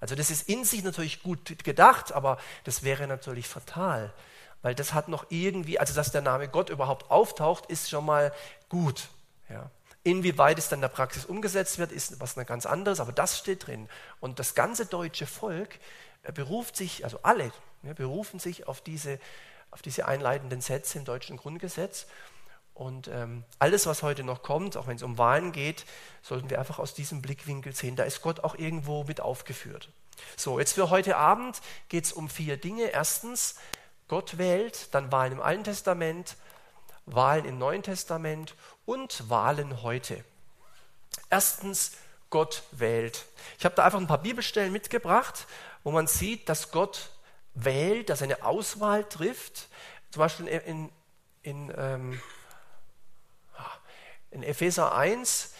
Also 0.00 0.14
das 0.14 0.30
ist 0.30 0.48
in 0.48 0.64
sich 0.64 0.82
natürlich 0.82 1.22
gut 1.22 1.62
gedacht, 1.64 2.12
aber 2.12 2.38
das 2.64 2.82
wäre 2.82 3.06
natürlich 3.06 3.46
fatal, 3.46 4.14
weil 4.62 4.74
das 4.74 4.92
hat 4.94 5.08
noch 5.08 5.26
irgendwie, 5.28 5.78
also 5.78 5.94
dass 5.94 6.10
der 6.10 6.22
Name 6.22 6.48
Gott 6.48 6.70
überhaupt 6.70 7.10
auftaucht, 7.10 7.66
ist 7.66 7.90
schon 7.90 8.04
mal 8.04 8.32
gut. 8.68 9.08
Ja. 9.48 9.70
Inwieweit 10.04 10.58
es 10.58 10.68
dann 10.68 10.78
in 10.78 10.82
der 10.82 10.88
Praxis 10.88 11.24
umgesetzt 11.24 11.78
wird, 11.78 11.92
ist 11.92 12.20
was 12.20 12.34
ganz 12.34 12.66
anderes, 12.66 13.00
aber 13.00 13.12
das 13.12 13.38
steht 13.38 13.66
drin. 13.66 13.88
Und 14.20 14.38
das 14.38 14.54
ganze 14.54 14.86
deutsche 14.86 15.26
Volk 15.26 15.78
äh, 16.22 16.32
beruft 16.32 16.76
sich, 16.76 17.04
also 17.04 17.20
alle 17.22 17.52
ja, 17.82 17.92
berufen 17.92 18.40
sich 18.40 18.66
auf 18.66 18.80
diese, 18.80 19.18
auf 19.70 19.82
diese 19.82 20.06
einleitenden 20.06 20.60
Sätze 20.60 20.98
im 20.98 21.04
deutschen 21.04 21.36
Grundgesetz. 21.36 22.06
Und 22.74 23.08
ähm, 23.08 23.44
alles, 23.58 23.86
was 23.86 24.02
heute 24.04 24.22
noch 24.22 24.42
kommt, 24.42 24.76
auch 24.76 24.86
wenn 24.86 24.96
es 24.96 25.02
um 25.02 25.18
Wahlen 25.18 25.50
geht, 25.50 25.84
sollten 26.22 26.48
wir 26.48 26.60
einfach 26.60 26.78
aus 26.78 26.94
diesem 26.94 27.22
Blickwinkel 27.22 27.74
sehen. 27.74 27.96
Da 27.96 28.04
ist 28.04 28.22
Gott 28.22 28.40
auch 28.40 28.54
irgendwo 28.54 29.02
mit 29.02 29.20
aufgeführt. 29.20 29.90
So, 30.36 30.60
jetzt 30.60 30.74
für 30.74 30.90
heute 30.90 31.16
Abend 31.16 31.60
geht 31.88 32.04
es 32.04 32.12
um 32.12 32.28
vier 32.28 32.56
Dinge. 32.56 32.84
Erstens, 32.84 33.56
Gott 34.08 34.38
wählt, 34.38 34.92
dann 34.94 35.12
Wahlen 35.12 35.34
im 35.34 35.42
Alten 35.42 35.64
Testament, 35.64 36.36
Wahlen 37.06 37.44
im 37.44 37.58
Neuen 37.58 37.82
Testament 37.82 38.54
und 38.84 39.28
Wahlen 39.30 39.82
heute. 39.82 40.24
Erstens, 41.30 41.92
Gott 42.30 42.62
wählt. 42.72 43.24
Ich 43.58 43.64
habe 43.64 43.74
da 43.74 43.84
einfach 43.84 43.98
ein 43.98 44.06
paar 44.06 44.22
Bibelstellen 44.22 44.72
mitgebracht, 44.72 45.46
wo 45.82 45.90
man 45.90 46.06
sieht, 46.06 46.48
dass 46.48 46.70
Gott 46.70 47.10
wählt, 47.54 48.10
dass 48.10 48.20
er 48.20 48.26
eine 48.26 48.42
Auswahl 48.42 49.04
trifft. 49.04 49.68
Zum 50.10 50.20
Beispiel 50.20 50.46
in, 50.46 50.90
in, 51.42 51.72
ähm, 51.76 52.20
in 54.30 54.42
Epheser 54.42 54.94
1 54.94 55.54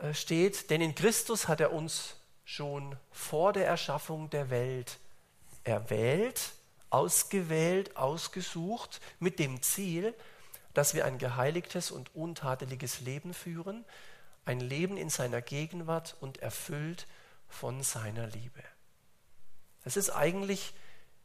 äh, 0.00 0.14
steht, 0.14 0.70
denn 0.70 0.80
in 0.80 0.94
Christus 0.94 1.48
hat 1.48 1.60
er 1.60 1.72
uns 1.72 2.16
schon 2.44 2.96
vor 3.10 3.52
der 3.52 3.66
Erschaffung 3.66 4.30
der 4.30 4.50
Welt 4.50 4.98
erwählt, 5.64 6.52
ausgewählt, 6.94 7.96
ausgesucht, 7.96 9.00
mit 9.18 9.40
dem 9.40 9.62
Ziel, 9.62 10.14
dass 10.74 10.94
wir 10.94 11.04
ein 11.04 11.18
geheiligtes 11.18 11.90
und 11.90 12.14
untadeliges 12.14 13.00
Leben 13.00 13.34
führen, 13.34 13.84
ein 14.44 14.60
Leben 14.60 14.96
in 14.96 15.10
seiner 15.10 15.42
Gegenwart 15.42 16.16
und 16.20 16.38
erfüllt 16.38 17.08
von 17.48 17.82
seiner 17.82 18.28
Liebe. 18.28 18.62
Das 19.82 19.96
ist 19.96 20.10
eigentlich 20.10 20.72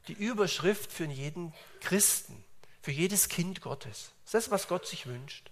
die 0.07 0.13
Überschrift 0.13 0.91
für 0.91 1.05
jeden 1.05 1.53
Christen, 1.81 2.43
für 2.81 2.91
jedes 2.91 3.29
Kind 3.29 3.61
Gottes. 3.61 4.11
Das 4.23 4.33
ist 4.33 4.33
das, 4.33 4.51
was 4.51 4.67
Gott 4.67 4.87
sich 4.87 5.05
wünscht. 5.05 5.51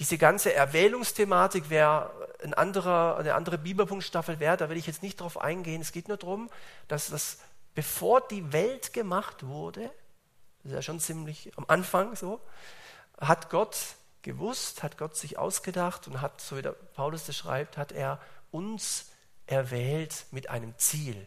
Diese 0.00 0.18
ganze 0.18 0.52
Erwählungsthematik 0.52 1.70
wäre 1.70 2.12
ein 2.42 2.54
eine 2.54 3.34
andere 3.34 3.58
Bibelpunktstaffel 3.58 4.38
wert, 4.38 4.60
da 4.60 4.70
will 4.70 4.76
ich 4.76 4.86
jetzt 4.86 5.02
nicht 5.02 5.20
drauf 5.20 5.40
eingehen. 5.40 5.80
Es 5.80 5.92
geht 5.92 6.08
nur 6.08 6.18
darum, 6.18 6.50
dass 6.86 7.08
das, 7.08 7.38
bevor 7.78 8.20
die 8.22 8.52
Welt 8.52 8.92
gemacht 8.92 9.46
wurde, 9.46 9.82
das 10.64 10.72
ist 10.72 10.72
ja 10.72 10.82
schon 10.82 10.98
ziemlich 10.98 11.56
am 11.56 11.64
Anfang 11.68 12.16
so, 12.16 12.40
hat 13.20 13.50
Gott 13.50 13.78
gewusst, 14.22 14.82
hat 14.82 14.98
Gott 14.98 15.14
sich 15.14 15.38
ausgedacht 15.38 16.08
und 16.08 16.20
hat, 16.20 16.40
so 16.40 16.56
wie 16.56 16.62
der 16.62 16.72
Paulus 16.72 17.26
das 17.26 17.36
schreibt, 17.36 17.76
hat 17.76 17.92
er 17.92 18.20
uns 18.50 19.12
erwählt 19.46 20.26
mit 20.32 20.50
einem 20.50 20.76
Ziel, 20.76 21.24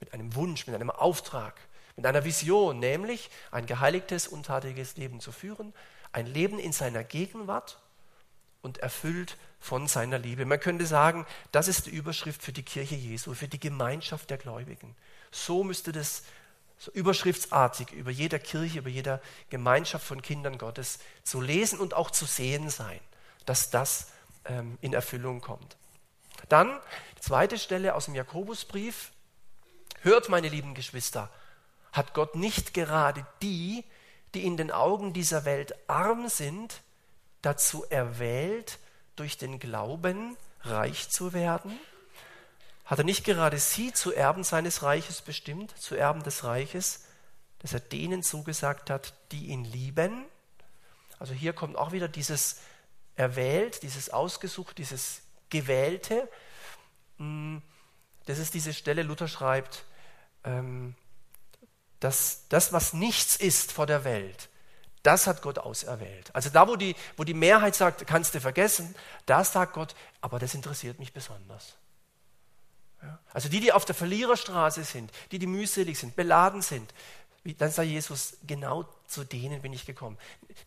mit 0.00 0.12
einem 0.14 0.34
Wunsch, 0.34 0.66
mit 0.66 0.74
einem 0.74 0.90
Auftrag, 0.90 1.54
mit 1.94 2.04
einer 2.06 2.24
Vision, 2.24 2.80
nämlich 2.80 3.30
ein 3.52 3.66
geheiligtes, 3.66 4.26
untadeliges 4.26 4.96
Leben 4.96 5.20
zu 5.20 5.30
führen, 5.30 5.72
ein 6.10 6.26
Leben 6.26 6.58
in 6.58 6.72
seiner 6.72 7.04
Gegenwart 7.04 7.78
und 8.62 8.78
erfüllt 8.78 9.36
von 9.60 9.86
seiner 9.86 10.18
Liebe. 10.18 10.44
Man 10.44 10.58
könnte 10.58 10.86
sagen, 10.86 11.24
das 11.52 11.68
ist 11.68 11.86
die 11.86 11.90
Überschrift 11.90 12.42
für 12.42 12.52
die 12.52 12.64
Kirche 12.64 12.96
Jesu, 12.96 13.32
für 13.32 13.46
die 13.46 13.60
Gemeinschaft 13.60 14.28
der 14.30 14.38
Gläubigen. 14.38 14.96
So 15.30 15.64
müsste 15.64 15.92
das 15.92 16.22
so 16.78 16.92
überschriftsartig 16.92 17.92
über 17.92 18.10
jeder 18.10 18.38
Kirche, 18.38 18.78
über 18.78 18.88
jeder 18.88 19.20
Gemeinschaft 19.50 20.06
von 20.06 20.22
Kindern 20.22 20.58
Gottes 20.58 21.00
zu 21.24 21.40
lesen 21.40 21.80
und 21.80 21.94
auch 21.94 22.10
zu 22.10 22.24
sehen 22.24 22.70
sein, 22.70 23.00
dass 23.46 23.70
das 23.70 24.08
ähm, 24.44 24.78
in 24.80 24.92
Erfüllung 24.92 25.40
kommt. 25.40 25.76
Dann 26.48 26.78
die 27.16 27.20
zweite 27.20 27.58
Stelle 27.58 27.94
aus 27.94 28.04
dem 28.04 28.14
Jakobusbrief. 28.14 29.10
Hört, 30.02 30.28
meine 30.28 30.48
lieben 30.48 30.74
Geschwister, 30.74 31.28
hat 31.92 32.14
Gott 32.14 32.36
nicht 32.36 32.74
gerade 32.74 33.26
die, 33.42 33.84
die 34.34 34.44
in 34.44 34.56
den 34.56 34.70
Augen 34.70 35.12
dieser 35.12 35.44
Welt 35.44 35.74
arm 35.88 36.28
sind, 36.28 36.82
dazu 37.42 37.84
erwählt, 37.90 38.78
durch 39.16 39.36
den 39.36 39.58
Glauben 39.58 40.36
reich 40.62 41.08
zu 41.08 41.32
werden? 41.32 41.78
Hat 42.88 42.98
er 42.98 43.04
nicht 43.04 43.24
gerade 43.24 43.58
sie 43.58 43.92
zu 43.92 44.14
Erben 44.14 44.44
seines 44.44 44.82
Reiches 44.82 45.20
bestimmt, 45.20 45.76
zu 45.78 45.94
Erben 45.94 46.22
des 46.22 46.42
Reiches, 46.42 47.04
dass 47.58 47.74
er 47.74 47.80
denen 47.80 48.22
zugesagt 48.22 48.88
hat, 48.88 49.12
die 49.30 49.48
ihn 49.48 49.66
lieben? 49.66 50.24
Also 51.18 51.34
hier 51.34 51.52
kommt 51.52 51.76
auch 51.76 51.92
wieder 51.92 52.08
dieses 52.08 52.60
erwählt, 53.14 53.82
dieses 53.82 54.08
ausgesucht, 54.08 54.78
dieses 54.78 55.20
gewählte. 55.50 56.30
Hm, 57.18 57.60
das 58.24 58.38
ist 58.38 58.54
diese 58.54 58.72
Stelle, 58.72 59.02
Luther 59.02 59.28
schreibt, 59.28 59.84
ähm, 60.44 60.94
dass 62.00 62.48
das, 62.48 62.72
was 62.72 62.94
nichts 62.94 63.36
ist 63.36 63.70
vor 63.70 63.84
der 63.84 64.04
Welt, 64.04 64.48
das 65.02 65.26
hat 65.26 65.42
Gott 65.42 65.58
auserwählt. 65.58 66.34
Also 66.34 66.48
da, 66.48 66.66
wo 66.66 66.76
die, 66.76 66.96
wo 67.18 67.24
die 67.24 67.34
Mehrheit 67.34 67.74
sagt, 67.74 68.06
kannst 68.06 68.34
du 68.34 68.40
vergessen, 68.40 68.94
da 69.26 69.44
sagt 69.44 69.74
Gott, 69.74 69.94
aber 70.22 70.38
das 70.38 70.54
interessiert 70.54 70.98
mich 70.98 71.12
besonders. 71.12 71.77
Also 73.32 73.48
die, 73.48 73.60
die 73.60 73.72
auf 73.72 73.84
der 73.84 73.94
Verliererstraße 73.94 74.84
sind, 74.84 75.12
die, 75.30 75.38
die 75.38 75.46
mühselig 75.46 75.98
sind, 75.98 76.16
beladen 76.16 76.62
sind, 76.62 76.92
dann 77.56 77.70
sagt 77.70 77.88
Jesus, 77.88 78.36
genau 78.46 78.84
zu 79.06 79.24
denen 79.24 79.62
bin 79.62 79.72
ich 79.72 79.86
gekommen. 79.86 80.18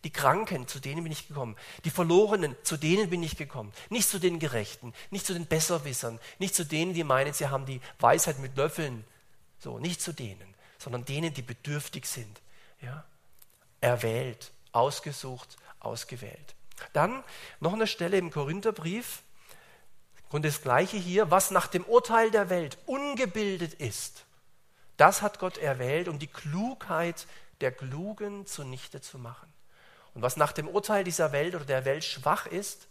Die 0.02 0.10
Kranken, 0.10 0.66
zu 0.66 0.80
denen 0.80 1.04
bin 1.04 1.12
ich 1.12 1.28
gekommen. 1.28 1.56
Die 1.84 1.90
Verlorenen, 1.90 2.56
zu 2.64 2.76
denen 2.76 3.10
bin 3.10 3.22
ich 3.22 3.36
gekommen. 3.36 3.72
Nicht 3.90 4.08
zu 4.08 4.18
den 4.18 4.38
Gerechten, 4.38 4.92
nicht 5.10 5.26
zu 5.26 5.34
den 5.34 5.46
Besserwissern, 5.46 6.18
nicht 6.38 6.54
zu 6.54 6.64
denen, 6.64 6.94
die 6.94 7.04
meinen, 7.04 7.34
sie 7.34 7.48
haben 7.48 7.66
die 7.66 7.80
Weisheit 8.00 8.38
mit 8.40 8.56
Löffeln. 8.56 9.04
So, 9.58 9.78
nicht 9.78 10.00
zu 10.00 10.12
denen, 10.12 10.54
sondern 10.78 11.04
denen, 11.04 11.32
die 11.34 11.42
bedürftig 11.42 12.06
sind. 12.06 12.40
Ja? 12.80 13.04
erwählt, 13.82 14.52
ausgesucht, 14.70 15.56
ausgewählt. 15.80 16.54
Dann 16.94 17.22
noch 17.60 17.74
eine 17.74 17.86
Stelle 17.86 18.16
im 18.16 18.30
Korintherbrief, 18.30 19.22
und 20.32 20.44
das 20.44 20.62
gleiche 20.62 20.96
hier, 20.96 21.30
was 21.30 21.50
nach 21.50 21.66
dem 21.66 21.84
Urteil 21.84 22.30
der 22.30 22.48
Welt 22.50 22.78
ungebildet 22.86 23.74
ist, 23.74 24.24
das 24.96 25.22
hat 25.22 25.38
Gott 25.38 25.58
erwählt, 25.58 26.08
um 26.08 26.18
die 26.18 26.26
Klugheit 26.26 27.26
der 27.60 27.72
Klugen 27.72 28.46
zunichte 28.46 29.00
zu 29.00 29.18
machen. 29.18 29.52
Und 30.14 30.22
was 30.22 30.36
nach 30.36 30.52
dem 30.52 30.68
Urteil 30.68 31.04
dieser 31.04 31.32
Welt 31.32 31.54
oder 31.54 31.64
der 31.64 31.84
Welt 31.84 32.04
schwach 32.04 32.46
ist, 32.46 32.88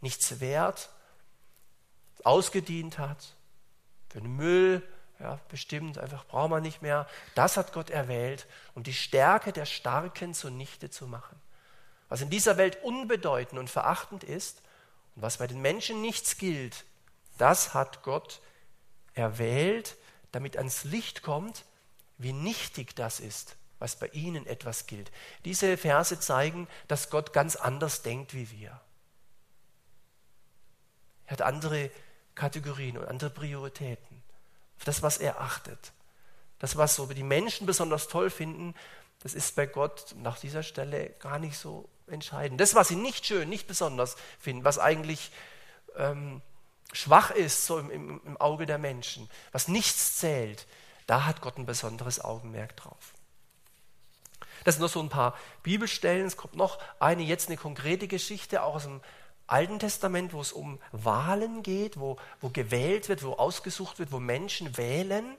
nichts 0.00 0.40
wert, 0.40 0.90
ausgedient 2.24 2.98
hat, 2.98 3.34
für 4.08 4.20
den 4.20 4.36
Müll, 4.36 4.82
ja, 5.18 5.38
bestimmt, 5.48 5.98
einfach 5.98 6.26
braucht 6.26 6.50
man 6.50 6.62
nicht 6.62 6.82
mehr. 6.82 7.08
Das 7.34 7.56
hat 7.56 7.72
Gott 7.72 7.90
erwählt, 7.90 8.46
um 8.74 8.82
die 8.82 8.92
Stärke 8.92 9.52
der 9.52 9.66
Starken 9.66 10.34
zunichte 10.34 10.90
zu 10.90 11.06
machen. 11.06 11.40
Was 12.08 12.20
in 12.20 12.30
dieser 12.30 12.56
Welt 12.56 12.82
unbedeutend 12.82 13.58
und 13.58 13.70
verachtend 13.70 14.24
ist 14.24 14.62
und 15.14 15.22
was 15.22 15.38
bei 15.38 15.46
den 15.46 15.60
Menschen 15.60 16.00
nichts 16.00 16.38
gilt, 16.38 16.84
das 17.38 17.74
hat 17.74 18.02
Gott 18.02 18.40
erwählt, 19.14 19.96
damit 20.32 20.56
ans 20.56 20.84
Licht 20.84 21.22
kommt, 21.22 21.64
wie 22.18 22.32
nichtig 22.32 22.94
das 22.96 23.20
ist, 23.20 23.56
was 23.78 23.96
bei 23.96 24.08
ihnen 24.08 24.46
etwas 24.46 24.86
gilt. 24.86 25.10
Diese 25.44 25.76
Verse 25.76 26.18
zeigen, 26.20 26.68
dass 26.88 27.10
Gott 27.10 27.32
ganz 27.32 27.56
anders 27.56 28.02
denkt 28.02 28.34
wie 28.34 28.50
wir. 28.50 28.80
Er 31.26 31.32
hat 31.32 31.42
andere 31.42 31.90
Kategorien 32.34 32.96
und 32.96 33.06
andere 33.06 33.30
Prioritäten 33.30 34.22
das, 34.84 35.02
was 35.02 35.18
er 35.18 35.40
achtet. 35.40 35.92
Das, 36.58 36.76
was 36.76 36.94
so 36.94 37.06
die 37.06 37.22
Menschen 37.22 37.66
besonders 37.66 38.08
toll 38.08 38.30
finden, 38.30 38.74
das 39.20 39.34
ist 39.34 39.56
bei 39.56 39.66
Gott 39.66 40.14
nach 40.18 40.38
dieser 40.38 40.62
Stelle 40.62 41.10
gar 41.18 41.38
nicht 41.38 41.56
so 41.56 41.88
entscheidend. 42.12 42.60
Das, 42.60 42.74
was 42.74 42.88
sie 42.88 42.96
nicht 42.96 43.26
schön, 43.26 43.48
nicht 43.48 43.66
besonders 43.66 44.16
finden, 44.38 44.64
was 44.64 44.78
eigentlich 44.78 45.30
ähm, 45.96 46.42
schwach 46.92 47.30
ist 47.30 47.66
so 47.66 47.78
im, 47.78 47.90
im, 47.90 48.20
im 48.24 48.36
Auge 48.36 48.66
der 48.66 48.78
Menschen, 48.78 49.28
was 49.50 49.68
nichts 49.68 50.18
zählt, 50.18 50.66
da 51.06 51.24
hat 51.26 51.40
Gott 51.40 51.58
ein 51.58 51.66
besonderes 51.66 52.20
Augenmerk 52.22 52.76
drauf. 52.76 53.14
Das 54.64 54.76
sind 54.76 54.80
nur 54.80 54.88
so 54.88 55.00
ein 55.00 55.08
paar 55.08 55.36
Bibelstellen. 55.62 56.26
Es 56.26 56.36
kommt 56.36 56.54
noch 56.54 56.78
eine, 57.00 57.22
jetzt 57.22 57.48
eine 57.48 57.56
konkrete 57.56 58.06
Geschichte, 58.06 58.62
auch 58.62 58.76
aus 58.76 58.84
dem 58.84 59.00
Alten 59.46 59.78
Testament, 59.78 60.32
wo 60.32 60.40
es 60.40 60.52
um 60.52 60.78
Wahlen 60.92 61.62
geht, 61.62 61.98
wo, 61.98 62.16
wo 62.40 62.48
gewählt 62.48 63.08
wird, 63.08 63.24
wo 63.24 63.32
ausgesucht 63.32 63.98
wird, 63.98 64.12
wo 64.12 64.20
Menschen 64.20 64.76
wählen. 64.76 65.36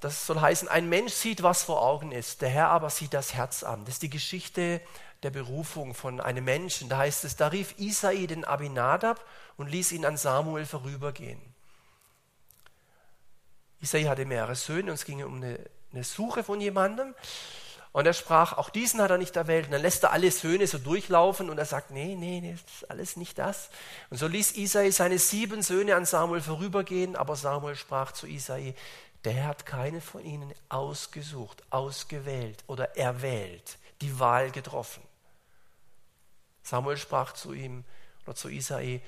Das 0.00 0.26
soll 0.26 0.40
heißen, 0.40 0.68
ein 0.68 0.88
Mensch 0.88 1.12
sieht, 1.12 1.42
was 1.42 1.62
vor 1.62 1.82
Augen 1.82 2.12
ist, 2.12 2.42
der 2.42 2.48
Herr 2.48 2.68
aber 2.68 2.90
sieht 2.90 3.14
das 3.14 3.34
Herz 3.34 3.62
an. 3.62 3.84
Das 3.84 3.94
ist 3.94 4.02
die 4.02 4.10
Geschichte 4.10 4.80
der 5.22 5.30
Berufung 5.30 5.94
von 5.94 6.20
einem 6.20 6.44
Menschen. 6.44 6.88
Da 6.88 6.98
heißt 6.98 7.24
es, 7.24 7.36
da 7.36 7.48
rief 7.48 7.74
Isai 7.78 8.26
den 8.26 8.44
Abinadab 8.44 9.24
und 9.56 9.68
ließ 9.68 9.92
ihn 9.92 10.04
an 10.04 10.16
Samuel 10.16 10.66
vorübergehen. 10.66 11.40
Isai 13.80 14.04
hatte 14.04 14.24
mehrere 14.24 14.54
Söhne 14.54 14.90
und 14.90 14.94
es 14.94 15.04
ging 15.04 15.22
um 15.24 15.36
eine, 15.36 15.58
eine 15.92 16.04
Suche 16.04 16.44
von 16.44 16.60
jemandem. 16.60 17.14
Und 17.92 18.06
er 18.06 18.12
sprach, 18.12 18.52
auch 18.52 18.70
diesen 18.70 19.00
hat 19.00 19.10
er 19.10 19.18
nicht 19.18 19.34
erwählt. 19.34 19.66
Und 19.66 19.72
dann 19.72 19.82
lässt 19.82 20.04
er 20.04 20.12
alle 20.12 20.30
Söhne 20.30 20.66
so 20.66 20.78
durchlaufen 20.78 21.48
und 21.48 21.58
er 21.58 21.64
sagt, 21.64 21.90
nee, 21.90 22.14
nee, 22.16 22.40
nee, 22.40 22.52
das 22.52 22.60
ist 22.82 22.90
alles 22.90 23.16
nicht 23.16 23.38
das. 23.38 23.70
Und 24.10 24.18
so 24.18 24.26
ließ 24.26 24.56
Isai 24.56 24.90
seine 24.90 25.18
sieben 25.18 25.62
Söhne 25.62 25.96
an 25.96 26.04
Samuel 26.04 26.40
vorübergehen, 26.40 27.16
aber 27.16 27.34
Samuel 27.34 27.76
sprach 27.76 28.12
zu 28.12 28.26
Isai, 28.26 28.74
der 29.28 29.46
hat 29.46 29.66
keine 29.66 30.00
von 30.00 30.24
ihnen 30.24 30.54
ausgesucht, 30.70 31.62
ausgewählt 31.68 32.64
oder 32.66 32.96
erwählt, 32.96 33.76
die 34.00 34.18
Wahl 34.18 34.50
getroffen. 34.50 35.02
Samuel 36.62 36.96
sprach 36.96 37.34
zu 37.34 37.52
ihm 37.52 37.84
oder 38.24 38.34
zu 38.34 38.48
Isai, 38.48 39.02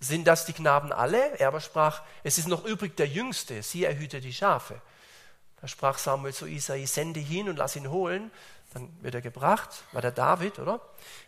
Sind 0.00 0.26
das 0.26 0.46
die 0.46 0.54
Knaben 0.54 0.90
alle? 0.90 1.38
Er 1.38 1.48
aber 1.48 1.60
sprach, 1.60 2.00
es 2.22 2.38
ist 2.38 2.48
noch 2.48 2.64
übrig 2.64 2.96
der 2.96 3.06
Jüngste, 3.06 3.62
sie 3.62 3.84
erhüte 3.84 4.22
die 4.22 4.32
Schafe. 4.32 4.80
Da 5.60 5.68
sprach 5.68 5.98
Samuel 5.98 6.32
zu 6.32 6.46
Isai, 6.46 6.86
sende 6.86 7.20
hin 7.20 7.50
und 7.50 7.56
lass 7.56 7.76
ihn 7.76 7.90
holen. 7.90 8.30
Dann 8.72 8.88
wird 9.02 9.16
er 9.16 9.20
gebracht, 9.20 9.84
war 9.92 10.00
der 10.00 10.12
David, 10.12 10.60
oder? 10.60 10.80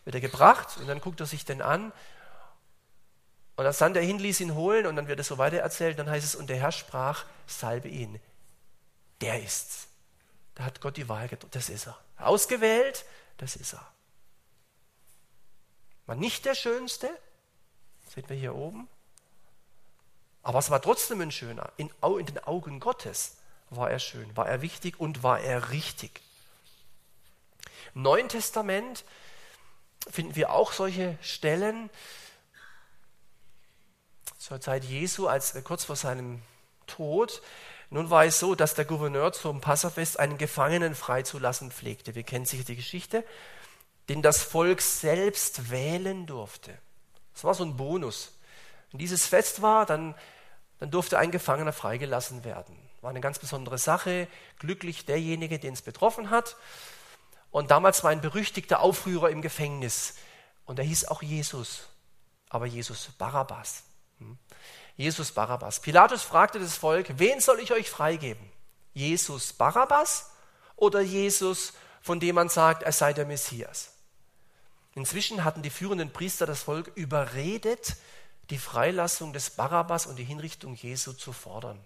Wird 0.05 0.15
er 0.15 0.23
gebracht 0.23 0.79
und 0.79 0.87
dann 0.87 1.03
guckt 1.03 1.21
er 1.21 1.27
sich 1.27 1.45
den 1.45 1.61
an. 1.61 1.93
Und 3.57 3.65
dann 3.65 3.73
sandte 3.73 4.01
er 4.01 4.07
hin, 4.07 4.19
ließ 4.19 4.41
ihn 4.41 4.55
holen 4.55 4.87
und 4.87 4.97
dann 4.97 5.07
wird 5.07 5.21
es 5.21 5.29
so 5.29 5.39
weiter 5.39 5.59
erzählt. 5.59 5.99
Dann 5.99 6.11
heißt 6.11 6.25
es, 6.25 6.35
und 6.35 6.49
der 6.49 6.57
Herr 6.57 6.73
sprach, 6.73 7.25
salbe 7.47 7.89
ihn. 7.89 8.21
Der 9.21 9.43
ist's. 9.43 9.87
Da 10.55 10.65
hat 10.65 10.81
Gott 10.81 10.97
die 10.97 11.09
Wahl 11.09 11.29
getroffen. 11.29 11.53
Das 11.53 11.69
ist 11.69 11.87
er. 11.87 11.99
Ausgewählt, 12.17 13.05
das 13.39 13.57
ist 13.57 13.75
er. 13.75 13.87
War 16.07 16.17
nicht 16.17 16.45
der 16.45 16.55
Schönste, 16.55 17.09
sehen 18.15 18.29
wir 18.29 18.37
hier 18.37 18.55
oben. 18.55 18.89
Aber 20.43 20.59
es 20.59 20.71
war 20.71 20.83
trotzdem 20.83 21.21
ein 21.23 21.33
Schöner. 21.33 21.73
In, 21.77 21.91
in 22.19 22.27
den 22.27 22.45
Augen 22.45 22.79
Gottes 22.79 23.39
war 23.71 23.91
er 23.91 23.99
schön, 23.99 24.37
war 24.37 24.47
er 24.47 24.61
wichtig 24.61 25.01
und 25.01 25.23
war 25.23 25.41
er 25.41 25.71
richtig. 25.71 26.21
Im 27.95 28.03
Neuen 28.03 28.29
Testament 28.29 29.05
finden 30.11 30.37
wir 30.37 30.53
auch 30.53 30.73
solche 30.73 31.17
Stellen. 31.23 31.89
Zur 34.45 34.61
Zeit 34.61 34.85
Jesu, 34.85 35.27
als 35.27 35.55
kurz 35.65 35.85
vor 35.87 35.97
seinem 35.97 36.43
Tod, 36.87 37.41
nun 37.89 38.11
war 38.11 38.27
es 38.27 38.39
so, 38.39 38.55
dass 38.55 38.75
der 38.75 38.85
Gouverneur 38.85 39.33
zum 39.33 39.63
Passafest 39.63 40.19
einen 40.21 40.37
Gefangenen 40.37 40.95
freizulassen 40.95 41.71
pflegte. 41.71 42.15
Wir 42.15 42.25
kennen 42.25 42.45
sicher 42.45 42.65
die 42.65 42.77
Geschichte, 42.77 43.25
den 44.11 44.21
das 44.21 44.43
Volk 44.43 44.83
selbst 44.83 45.71
wählen 45.71 46.27
durfte. 46.27 46.77
Das 47.33 47.45
war 47.45 47.55
so 47.55 47.65
ein 47.65 47.79
Bonus. 47.79 48.35
Wenn 48.91 48.99
dieses 48.99 49.25
Fest 49.25 49.63
war, 49.63 49.87
dann, 49.87 50.15
dann 50.79 50.91
durfte 50.91 51.17
ein 51.17 51.31
Gefangener 51.31 51.73
freigelassen 51.73 52.45
werden. 52.45 52.77
War 53.01 53.09
eine 53.09 53.23
ganz 53.23 53.39
besondere 53.39 53.79
Sache. 53.79 54.29
Glücklich 54.59 55.07
derjenige, 55.07 55.59
den 55.59 55.73
es 55.73 55.81
betroffen 55.81 56.29
hat. 56.29 56.57
Und 57.51 57.71
damals 57.71 58.05
war 58.05 58.11
ein 58.11 58.21
berüchtigter 58.21 58.81
Aufrührer 58.81 59.31
im 59.31 59.41
Gefängnis. 59.41 60.17
Und 60.67 60.79
er 60.79 60.85
hieß 60.85 61.07
auch 61.07 61.23
Jesus. 61.23 61.89
Aber 62.51 62.67
Jesus 62.67 63.09
Barabbas. 63.17 63.85
Jesus 64.97 65.33
Barabbas. 65.33 65.81
Pilatus 65.81 66.23
fragte 66.23 66.59
das 66.59 66.77
Volk, 66.77 67.19
wen 67.19 67.41
soll 67.41 67.61
ich 67.61 67.73
euch 67.73 67.91
freigeben? 67.91 68.51
Jesus 68.93 69.53
Barabbas 69.53 70.31
oder 70.77 71.01
Jesus, 71.01 71.73
von 72.01 72.21
dem 72.21 72.37
man 72.37 72.49
sagt, 72.49 72.83
er 72.83 72.93
sei 72.93 73.13
der 73.13 73.27
Messias? 73.27 73.91
Inzwischen 74.95 75.43
hatten 75.45 75.63
die 75.63 75.71
führenden 75.71 76.13
Priester 76.13 76.47
das 76.47 76.63
Volk 76.63 76.93
überredet, 76.95 77.97
die 78.51 78.59
Freilassung 78.59 79.33
des 79.33 79.51
Barabbas 79.51 80.07
und 80.07 80.17
die 80.17 80.25
Hinrichtung 80.25 80.75
Jesu 80.75 81.13
zu 81.13 81.33
fordern. 81.33 81.81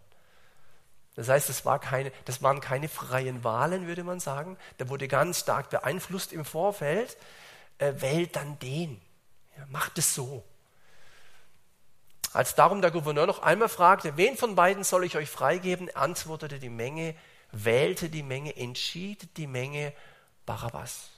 Das 1.15 1.29
heißt, 1.29 1.49
das, 1.49 1.65
war 1.65 1.81
keine, 1.81 2.13
das 2.27 2.43
waren 2.43 2.61
keine 2.61 2.89
freien 2.89 3.43
Wahlen, 3.43 3.87
würde 3.87 4.05
man 4.05 4.21
sagen. 4.21 4.57
Da 4.77 4.89
wurde 4.89 5.09
ganz 5.09 5.41
stark 5.41 5.71
beeinflusst 5.71 6.33
im 6.33 6.45
Vorfeld. 6.45 7.17
Äh, 7.79 7.95
wählt 7.97 8.37
dann 8.37 8.59
den. 8.59 9.01
Ja, 9.57 9.67
macht 9.67 9.99
es 9.99 10.15
so. 10.15 10.45
Als 12.33 12.55
darum 12.55 12.83
der 12.83 12.91
Gouverneur 12.91 13.27
noch 13.27 13.41
einmal 13.41 13.69
fragte, 13.69 14.17
wen 14.17 14.37
von 14.37 14.55
beiden 14.55 14.85
soll 14.85 15.05
ich 15.05 15.17
euch 15.17 15.31
freigeben, 15.31 15.95
antwortete 15.95 16.59
die 16.59 16.69
Menge, 16.69 17.15
wählte 17.53 18.11
die 18.11 18.23
Menge, 18.23 18.55
entschied 18.57 19.37
die 19.39 19.47
Menge 19.47 19.95
Barabbas. 20.45 21.11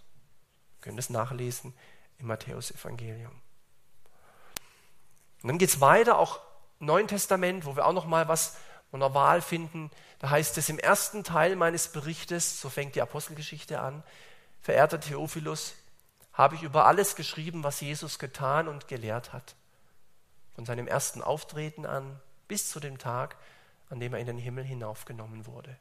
Ihr 0.78 0.82
könnt 0.82 0.98
es 0.98 1.10
nachlesen 1.10 1.74
im 2.18 2.28
Matthäus-Evangelium. 2.28 3.32
Und 5.42 5.48
dann 5.48 5.58
geht 5.58 5.70
es 5.70 5.80
weiter, 5.80 6.18
auch 6.18 6.40
Neuen 6.78 7.08
Testament, 7.08 7.66
wo 7.66 7.76
wir 7.76 7.86
auch 7.86 7.92
noch 7.92 8.06
mal 8.06 8.28
was 8.28 8.56
von 8.90 9.00
der 9.00 9.12
Wahl 9.12 9.42
finden. 9.42 9.90
Da 10.20 10.30
heißt 10.30 10.56
es 10.58 10.68
im 10.68 10.78
ersten 10.78 11.24
Teil 11.24 11.56
meines 11.56 11.88
Berichtes, 11.88 12.60
so 12.60 12.68
fängt 12.68 12.94
die 12.94 13.02
Apostelgeschichte 13.02 13.80
an, 13.80 14.02
verehrter 14.60 15.00
Theophilus, 15.00 15.74
habe 16.32 16.54
ich 16.54 16.62
über 16.62 16.86
alles 16.86 17.16
geschrieben, 17.16 17.64
was 17.64 17.80
Jesus 17.80 18.18
getan 18.18 18.68
und 18.68 18.86
gelehrt 18.86 19.32
hat 19.32 19.56
von 20.60 20.66
seinem 20.66 20.88
ersten 20.88 21.22
Auftreten 21.22 21.86
an 21.86 22.20
bis 22.46 22.68
zu 22.68 22.80
dem 22.80 22.98
Tag, 22.98 23.36
an 23.88 23.98
dem 23.98 24.12
er 24.12 24.20
in 24.20 24.26
den 24.26 24.36
Himmel 24.36 24.62
hinaufgenommen 24.62 25.46
wurde. 25.46 25.74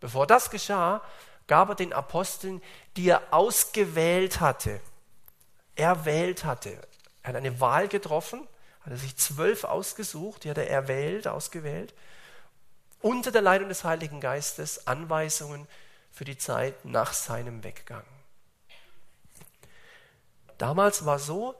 Bevor 0.00 0.26
das 0.26 0.48
geschah, 0.48 1.02
gab 1.46 1.68
er 1.68 1.74
den 1.74 1.92
Aposteln, 1.92 2.62
die 2.96 3.10
er 3.10 3.20
ausgewählt 3.30 4.40
hatte, 4.40 4.80
erwählt 5.74 6.46
hatte. 6.46 6.80
Er 7.22 7.28
hat 7.28 7.36
eine 7.36 7.60
Wahl 7.60 7.88
getroffen, 7.88 8.48
hat 8.80 8.92
er 8.92 8.96
sich 8.96 9.18
zwölf 9.18 9.64
ausgesucht, 9.64 10.44
die 10.44 10.50
hat 10.50 10.56
er 10.56 10.70
erwählt, 10.70 11.28
ausgewählt, 11.28 11.92
unter 13.02 13.30
der 13.30 13.42
Leitung 13.42 13.68
des 13.68 13.84
Heiligen 13.84 14.22
Geistes 14.22 14.86
Anweisungen 14.86 15.68
für 16.10 16.24
die 16.24 16.38
Zeit 16.38 16.86
nach 16.86 17.12
seinem 17.12 17.62
Weggang. 17.62 18.06
Damals 20.56 21.04
war 21.04 21.18
so, 21.18 21.54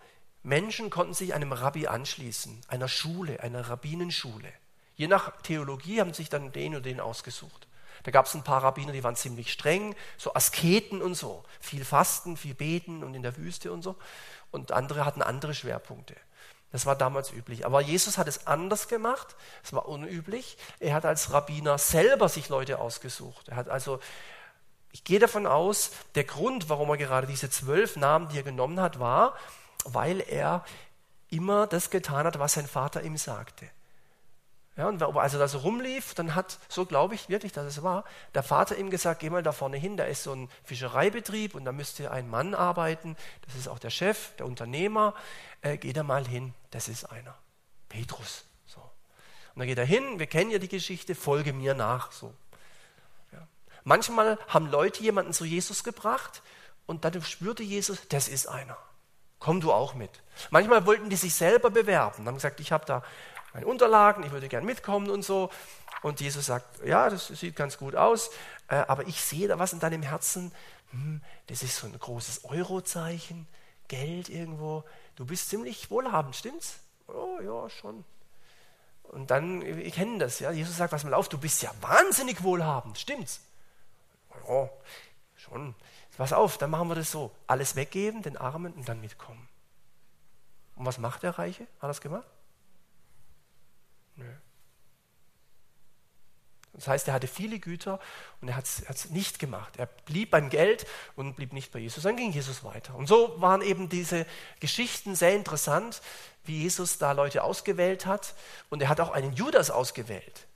Menschen 0.46 0.90
konnten 0.90 1.12
sich 1.12 1.34
einem 1.34 1.52
Rabbi 1.52 1.88
anschließen, 1.88 2.60
einer 2.68 2.86
Schule, 2.86 3.40
einer 3.40 3.68
Rabbinenschule. 3.68 4.52
Je 4.94 5.08
nach 5.08 5.42
Theologie 5.42 6.00
haben 6.00 6.14
sich 6.14 6.28
dann 6.28 6.52
den 6.52 6.74
oder 6.74 6.82
den 6.82 7.00
ausgesucht. 7.00 7.66
Da 8.04 8.12
gab 8.12 8.26
es 8.26 8.34
ein 8.34 8.44
paar 8.44 8.62
Rabbiner, 8.62 8.92
die 8.92 9.02
waren 9.02 9.16
ziemlich 9.16 9.52
streng, 9.52 9.96
so 10.16 10.34
Asketen 10.34 11.02
und 11.02 11.16
so. 11.16 11.42
Viel 11.58 11.84
Fasten, 11.84 12.36
viel 12.36 12.54
Beten 12.54 13.02
und 13.02 13.14
in 13.14 13.24
der 13.24 13.36
Wüste 13.36 13.72
und 13.72 13.82
so. 13.82 13.96
Und 14.52 14.70
andere 14.70 15.04
hatten 15.04 15.20
andere 15.20 15.52
Schwerpunkte. 15.52 16.14
Das 16.70 16.86
war 16.86 16.94
damals 16.94 17.32
üblich. 17.32 17.66
Aber 17.66 17.80
Jesus 17.80 18.16
hat 18.16 18.28
es 18.28 18.46
anders 18.46 18.86
gemacht. 18.86 19.34
Es 19.64 19.72
war 19.72 19.88
unüblich. 19.88 20.58
Er 20.78 20.94
hat 20.94 21.04
als 21.06 21.32
Rabbiner 21.32 21.76
selber 21.76 22.28
sich 22.28 22.48
Leute 22.48 22.78
ausgesucht. 22.78 23.48
Er 23.48 23.56
hat 23.56 23.68
also, 23.68 23.98
ich 24.92 25.02
gehe 25.02 25.18
davon 25.18 25.44
aus, 25.44 25.90
der 26.14 26.24
Grund, 26.24 26.68
warum 26.68 26.88
er 26.90 26.98
gerade 26.98 27.26
diese 27.26 27.50
zwölf 27.50 27.96
Namen, 27.96 28.28
die 28.28 28.36
er 28.36 28.44
genommen 28.44 28.80
hat, 28.80 29.00
war, 29.00 29.36
weil 29.84 30.20
er 30.20 30.64
immer 31.28 31.66
das 31.66 31.90
getan 31.90 32.26
hat, 32.26 32.38
was 32.38 32.54
sein 32.54 32.66
Vater 32.66 33.02
ihm 33.02 33.16
sagte. 33.16 33.68
Ja, 34.76 34.88
und 34.88 35.02
als 35.02 35.32
er 35.32 35.38
da 35.38 35.48
so 35.48 35.58
rumlief, 35.58 36.12
dann 36.12 36.34
hat, 36.34 36.58
so 36.68 36.84
glaube 36.84 37.14
ich 37.14 37.30
wirklich, 37.30 37.52
dass 37.52 37.64
es 37.64 37.82
war, 37.82 38.04
der 38.34 38.42
Vater 38.42 38.76
ihm 38.76 38.90
gesagt, 38.90 39.20
geh 39.20 39.30
mal 39.30 39.42
da 39.42 39.52
vorne 39.52 39.78
hin, 39.78 39.96
da 39.96 40.04
ist 40.04 40.22
so 40.22 40.34
ein 40.34 40.50
Fischereibetrieb 40.64 41.54
und 41.54 41.64
da 41.64 41.72
müsste 41.72 42.10
ein 42.10 42.28
Mann 42.28 42.54
arbeiten, 42.54 43.16
das 43.46 43.54
ist 43.54 43.68
auch 43.68 43.78
der 43.78 43.88
Chef, 43.88 44.36
der 44.36 44.44
Unternehmer, 44.44 45.14
äh, 45.62 45.78
geh 45.78 45.94
da 45.94 46.02
mal 46.02 46.26
hin, 46.26 46.52
das 46.72 46.88
ist 46.88 47.04
einer. 47.04 47.34
Petrus. 47.88 48.44
So. 48.66 48.80
Und 48.80 49.60
dann 49.60 49.66
geht 49.66 49.78
er 49.78 49.86
hin, 49.86 50.18
wir 50.18 50.26
kennen 50.26 50.50
ja 50.50 50.58
die 50.58 50.68
Geschichte, 50.68 51.14
folge 51.14 51.54
mir 51.54 51.72
nach. 51.72 52.12
So. 52.12 52.34
Ja. 53.32 53.48
Manchmal 53.84 54.38
haben 54.48 54.70
Leute 54.70 55.02
jemanden 55.02 55.32
zu 55.32 55.46
Jesus 55.46 55.84
gebracht 55.84 56.42
und 56.84 57.06
dann 57.06 57.22
spürte 57.22 57.62
Jesus, 57.62 58.06
das 58.10 58.28
ist 58.28 58.46
einer. 58.46 58.76
Komm 59.38 59.60
du 59.60 59.72
auch 59.72 59.94
mit. 59.94 60.10
Manchmal 60.50 60.86
wollten 60.86 61.10
die 61.10 61.16
sich 61.16 61.34
selber 61.34 61.70
bewerben, 61.70 62.26
haben 62.26 62.34
gesagt, 62.34 62.60
ich 62.60 62.72
habe 62.72 62.84
da 62.86 63.02
meine 63.52 63.66
Unterlagen, 63.66 64.22
ich 64.24 64.32
würde 64.32 64.48
gern 64.48 64.64
mitkommen 64.64 65.10
und 65.10 65.22
so. 65.22 65.50
Und 66.02 66.20
Jesus 66.20 66.46
sagt, 66.46 66.84
ja, 66.84 67.08
das 67.08 67.28
sieht 67.28 67.56
ganz 67.56 67.78
gut 67.78 67.96
aus, 67.96 68.30
äh, 68.68 68.76
aber 68.76 69.06
ich 69.06 69.20
sehe 69.20 69.48
da 69.48 69.58
was 69.58 69.72
in 69.72 69.80
deinem 69.80 70.02
Herzen. 70.02 70.52
Hm, 70.90 71.22
das 71.46 71.62
ist 71.62 71.76
so 71.76 71.86
ein 71.86 71.98
großes 71.98 72.44
Eurozeichen, 72.44 73.46
Geld 73.88 74.28
irgendwo. 74.28 74.84
Du 75.16 75.24
bist 75.24 75.48
ziemlich 75.48 75.90
wohlhabend, 75.90 76.36
stimmt's? 76.36 76.80
Oh 77.08 77.38
ja, 77.40 77.70
schon. 77.70 78.04
Und 79.04 79.30
dann, 79.30 79.64
wir 79.64 79.90
kennen 79.90 80.18
das, 80.18 80.40
ja. 80.40 80.50
Jesus 80.50 80.76
sagt, 80.76 80.90
pass 80.90 81.04
mal 81.04 81.14
auf, 81.14 81.28
du 81.28 81.38
bist 81.38 81.62
ja 81.62 81.70
wahnsinnig 81.80 82.42
wohlhabend, 82.42 82.98
stimmt's? 82.98 83.40
Oh, 84.46 84.68
schon. 85.36 85.74
Pass 86.16 86.32
auf, 86.32 86.58
dann 86.58 86.70
machen 86.70 86.88
wir 86.88 86.94
das 86.94 87.10
so. 87.10 87.30
Alles 87.46 87.76
weggeben, 87.76 88.22
den 88.22 88.36
Armen 88.36 88.72
und 88.72 88.88
dann 88.88 89.00
mitkommen. 89.00 89.48
Und 90.76 90.86
was 90.86 90.98
macht 90.98 91.22
der 91.22 91.38
Reiche? 91.38 91.62
Hat 91.62 91.84
er 91.84 91.88
das 91.88 92.00
gemacht? 92.00 92.26
Nö. 94.16 94.26
Das 96.72 96.88
heißt, 96.88 97.08
er 97.08 97.14
hatte 97.14 97.26
viele 97.26 97.58
Güter 97.58 97.98
und 98.40 98.48
er 98.48 98.56
hat 98.56 98.66
es 98.66 99.10
nicht 99.10 99.38
gemacht. 99.38 99.76
Er 99.78 99.86
blieb 99.86 100.30
beim 100.30 100.50
Geld 100.50 100.86
und 101.16 101.34
blieb 101.34 101.54
nicht 101.54 101.72
bei 101.72 101.78
Jesus. 101.78 102.02
Dann 102.02 102.16
ging 102.16 102.32
Jesus 102.32 102.64
weiter. 102.64 102.94
Und 102.94 103.06
so 103.06 103.40
waren 103.40 103.62
eben 103.62 103.88
diese 103.88 104.26
Geschichten 104.60 105.14
sehr 105.14 105.34
interessant, 105.34 106.02
wie 106.44 106.62
Jesus 106.62 106.98
da 106.98 107.12
Leute 107.12 107.42
ausgewählt 107.42 108.04
hat. 108.04 108.34
Und 108.68 108.82
er 108.82 108.90
hat 108.90 109.00
auch 109.00 109.10
einen 109.10 109.32
Judas 109.32 109.70
ausgewählt. 109.70 110.46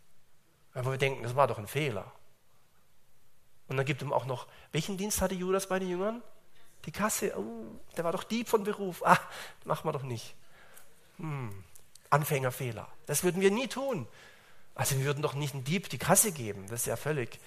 Aber 0.74 0.90
wir 0.90 0.98
denken, 0.98 1.22
das 1.22 1.36
war 1.36 1.46
doch 1.46 1.58
ein 1.58 1.66
Fehler. 1.66 2.12
Und 3.70 3.76
dann 3.76 3.86
gibt 3.86 4.02
es 4.02 4.10
auch 4.10 4.26
noch, 4.26 4.48
welchen 4.72 4.96
Dienst 4.96 5.22
hatte 5.22 5.36
Judas 5.36 5.68
bei 5.68 5.78
den 5.78 5.88
Jüngern? 5.88 6.22
Die 6.86 6.90
Kasse. 6.90 7.38
Oh, 7.38 7.78
der 7.96 8.02
war 8.02 8.10
doch 8.10 8.24
Dieb 8.24 8.48
von 8.48 8.64
Beruf. 8.64 9.02
Ah, 9.06 9.16
machen 9.64 9.86
wir 9.86 9.92
doch 9.92 10.02
nicht. 10.02 10.34
Hm. 11.18 11.64
Anfängerfehler. 12.10 12.88
Das 13.06 13.22
würden 13.22 13.40
wir 13.40 13.52
nie 13.52 13.68
tun. 13.68 14.08
Also 14.74 14.98
wir 14.98 15.04
würden 15.04 15.22
doch 15.22 15.34
nicht 15.34 15.54
einen 15.54 15.62
Dieb 15.62 15.88
die 15.88 15.98
Kasse 15.98 16.32
geben. 16.32 16.66
Das 16.68 16.80
ist 16.80 16.86
ja 16.86 16.96
völlig. 16.96 17.38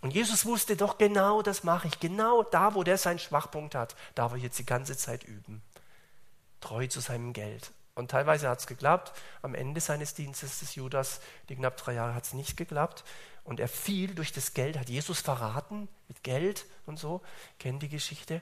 Und 0.00 0.12
Jesus 0.12 0.44
wusste 0.44 0.74
doch 0.76 0.98
genau, 0.98 1.40
das 1.40 1.62
mache 1.62 1.86
ich. 1.86 2.00
Genau 2.00 2.42
da, 2.42 2.74
wo 2.74 2.82
der 2.82 2.98
seinen 2.98 3.20
Schwachpunkt 3.20 3.76
hat, 3.76 3.94
darf 4.16 4.32
er 4.32 4.38
jetzt 4.38 4.58
die 4.58 4.66
ganze 4.66 4.96
Zeit 4.96 5.22
üben. 5.22 5.62
Treu 6.60 6.88
zu 6.88 6.98
seinem 6.98 7.32
Geld. 7.32 7.70
Und 7.94 8.10
teilweise 8.10 8.48
hat 8.48 8.58
es 8.58 8.66
geklappt. 8.66 9.12
Am 9.40 9.54
Ende 9.54 9.80
seines 9.80 10.14
Dienstes 10.14 10.58
des 10.58 10.74
Judas, 10.74 11.20
die 11.48 11.54
knapp 11.54 11.76
drei 11.76 11.92
Jahre, 11.92 12.14
hat 12.14 12.24
es 12.24 12.32
nicht 12.32 12.56
geklappt. 12.56 13.04
Und 13.44 13.60
er 13.60 13.68
fiel 13.68 14.14
durch 14.14 14.32
das 14.32 14.54
Geld, 14.54 14.78
hat 14.78 14.88
Jesus 14.88 15.20
verraten 15.20 15.88
mit 16.08 16.22
Geld 16.22 16.64
und 16.86 16.98
so. 16.98 17.20
Kennen 17.58 17.78
die 17.78 17.90
Geschichte? 17.90 18.40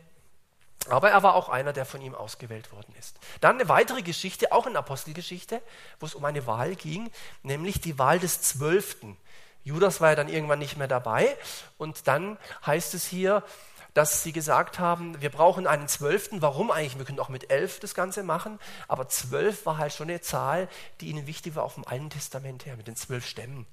Aber 0.88 1.11
er 1.11 1.23
war 1.23 1.35
auch 1.35 1.49
einer, 1.49 1.73
der 1.73 1.85
von 1.85 2.01
ihm 2.01 2.15
ausgewählt 2.15 2.73
worden 2.73 2.95
ist. 2.99 3.19
Dann 3.41 3.57
eine 3.57 3.69
weitere 3.69 4.03
Geschichte, 4.03 4.53
auch 4.53 4.67
eine 4.67 4.79
Apostelgeschichte, 4.79 5.62
wo 6.01 6.07
es 6.07 6.15
um 6.15 6.25
eine 6.25 6.47
Wahl 6.47 6.75
ging, 6.75 7.11
nämlich 7.43 7.81
die 7.81 7.99
Wahl 7.99 8.19
des 8.19 8.43
Zwölften. 8.43 9.17
Judas 9.65 10.01
war 10.01 10.11
ja 10.11 10.17
dann 10.17 10.29
irgendwann 10.29 10.59
nicht 10.59 10.77
mehr 10.77 10.88
dabei. 10.88 11.37
Und 11.79 12.09
dann 12.09 12.37
heißt 12.67 12.95
es 12.95 13.07
hier, 13.07 13.45
dass 13.94 14.22
sie 14.22 14.33
gesagt 14.33 14.78
haben, 14.78 15.20
wir 15.20 15.28
brauchen 15.31 15.66
einen 15.66 15.87
Zwölften. 15.87 16.40
Warum 16.40 16.70
eigentlich? 16.70 16.98
Wir 16.98 17.05
können 17.05 17.20
auch 17.20 17.28
mit 17.28 17.50
elf 17.50 17.78
das 17.81 17.94
Ganze 17.94 18.22
machen. 18.22 18.59
Aber 18.88 19.09
zwölf 19.09 19.66
war 19.66 19.76
halt 19.76 19.92
schon 19.92 20.09
eine 20.09 20.20
Zahl, 20.20 20.68
die 21.00 21.09
ihnen 21.09 21.26
wichtig 21.26 21.55
war, 21.55 21.64
auch 21.64 21.72
vom 21.72 21.85
Alten 21.85 22.09
Testament 22.09 22.64
her, 22.64 22.76
mit 22.76 22.87
den 22.87 22.96
zwölf 22.96 23.26
Stämmen. 23.26 23.66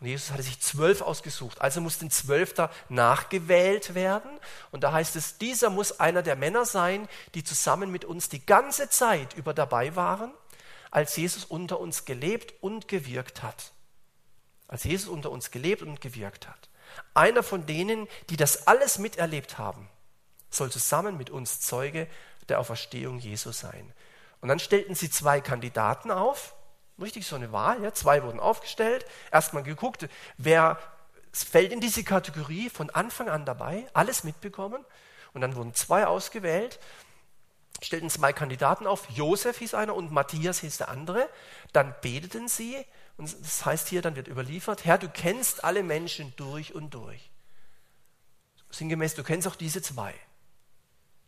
Und 0.00 0.06
Jesus 0.06 0.30
hatte 0.30 0.42
sich 0.42 0.60
zwölf 0.60 1.02
ausgesucht. 1.02 1.60
Also 1.60 1.80
muss 1.80 2.00
ein 2.00 2.10
Zwölfter 2.10 2.70
nachgewählt 2.88 3.94
werden. 3.94 4.30
Und 4.70 4.82
da 4.82 4.92
heißt 4.92 5.16
es, 5.16 5.38
dieser 5.38 5.68
muss 5.68 6.00
einer 6.00 6.22
der 6.22 6.36
Männer 6.36 6.64
sein, 6.64 7.08
die 7.34 7.44
zusammen 7.44 7.90
mit 7.90 8.04
uns 8.04 8.28
die 8.28 8.44
ganze 8.44 8.88
Zeit 8.88 9.34
über 9.34 9.52
dabei 9.52 9.94
waren, 9.94 10.32
als 10.90 11.16
Jesus 11.16 11.44
unter 11.44 11.80
uns 11.80 12.06
gelebt 12.06 12.54
und 12.62 12.88
gewirkt 12.88 13.42
hat. 13.42 13.72
Als 14.68 14.84
Jesus 14.84 15.08
unter 15.08 15.30
uns 15.30 15.50
gelebt 15.50 15.82
und 15.82 16.00
gewirkt 16.00 16.48
hat. 16.48 16.68
Einer 17.14 17.42
von 17.42 17.66
denen, 17.66 18.08
die 18.30 18.36
das 18.36 18.66
alles 18.66 18.98
miterlebt 18.98 19.58
haben, 19.58 19.88
soll 20.50 20.70
zusammen 20.70 21.16
mit 21.16 21.30
uns 21.30 21.60
Zeuge 21.60 22.06
der 22.48 22.60
Auferstehung 22.60 23.18
Jesu 23.18 23.52
sein. 23.52 23.92
Und 24.40 24.48
dann 24.48 24.58
stellten 24.58 24.94
sie 24.94 25.10
zwei 25.10 25.40
Kandidaten 25.40 26.10
auf, 26.10 26.54
richtig 27.00 27.26
so 27.26 27.36
eine 27.36 27.52
Wahl, 27.52 27.82
ja, 27.82 27.92
zwei 27.92 28.22
wurden 28.22 28.40
aufgestellt, 28.40 29.04
erstmal 29.30 29.62
geguckt, 29.62 30.08
wer 30.36 30.78
fällt 31.32 31.72
in 31.72 31.80
diese 31.80 32.04
Kategorie 32.04 32.70
von 32.70 32.90
Anfang 32.90 33.28
an 33.28 33.44
dabei, 33.44 33.86
alles 33.92 34.24
mitbekommen. 34.24 34.84
Und 35.34 35.42
dann 35.42 35.54
wurden 35.54 35.74
zwei 35.74 36.06
ausgewählt, 36.06 36.78
stellten 37.82 38.08
zwei 38.08 38.32
Kandidaten 38.32 38.86
auf, 38.86 39.10
Josef 39.10 39.58
hieß 39.58 39.74
einer 39.74 39.94
und 39.94 40.12
Matthias 40.12 40.60
hieß 40.60 40.78
der 40.78 40.88
andere. 40.88 41.28
Dann 41.72 41.94
beteten 42.00 42.48
sie 42.48 42.86
und 43.16 43.34
das 43.40 43.64
heißt 43.64 43.88
hier, 43.88 44.02
dann 44.02 44.16
wird 44.16 44.28
überliefert, 44.28 44.84
Herr, 44.84 44.98
du 44.98 45.08
kennst 45.08 45.64
alle 45.64 45.82
Menschen 45.82 46.34
durch 46.36 46.74
und 46.74 46.90
durch. 46.90 47.30
Sinngemäß, 48.70 49.14
du 49.14 49.22
kennst 49.22 49.48
auch 49.48 49.56
diese 49.56 49.80
zwei. 49.80 50.14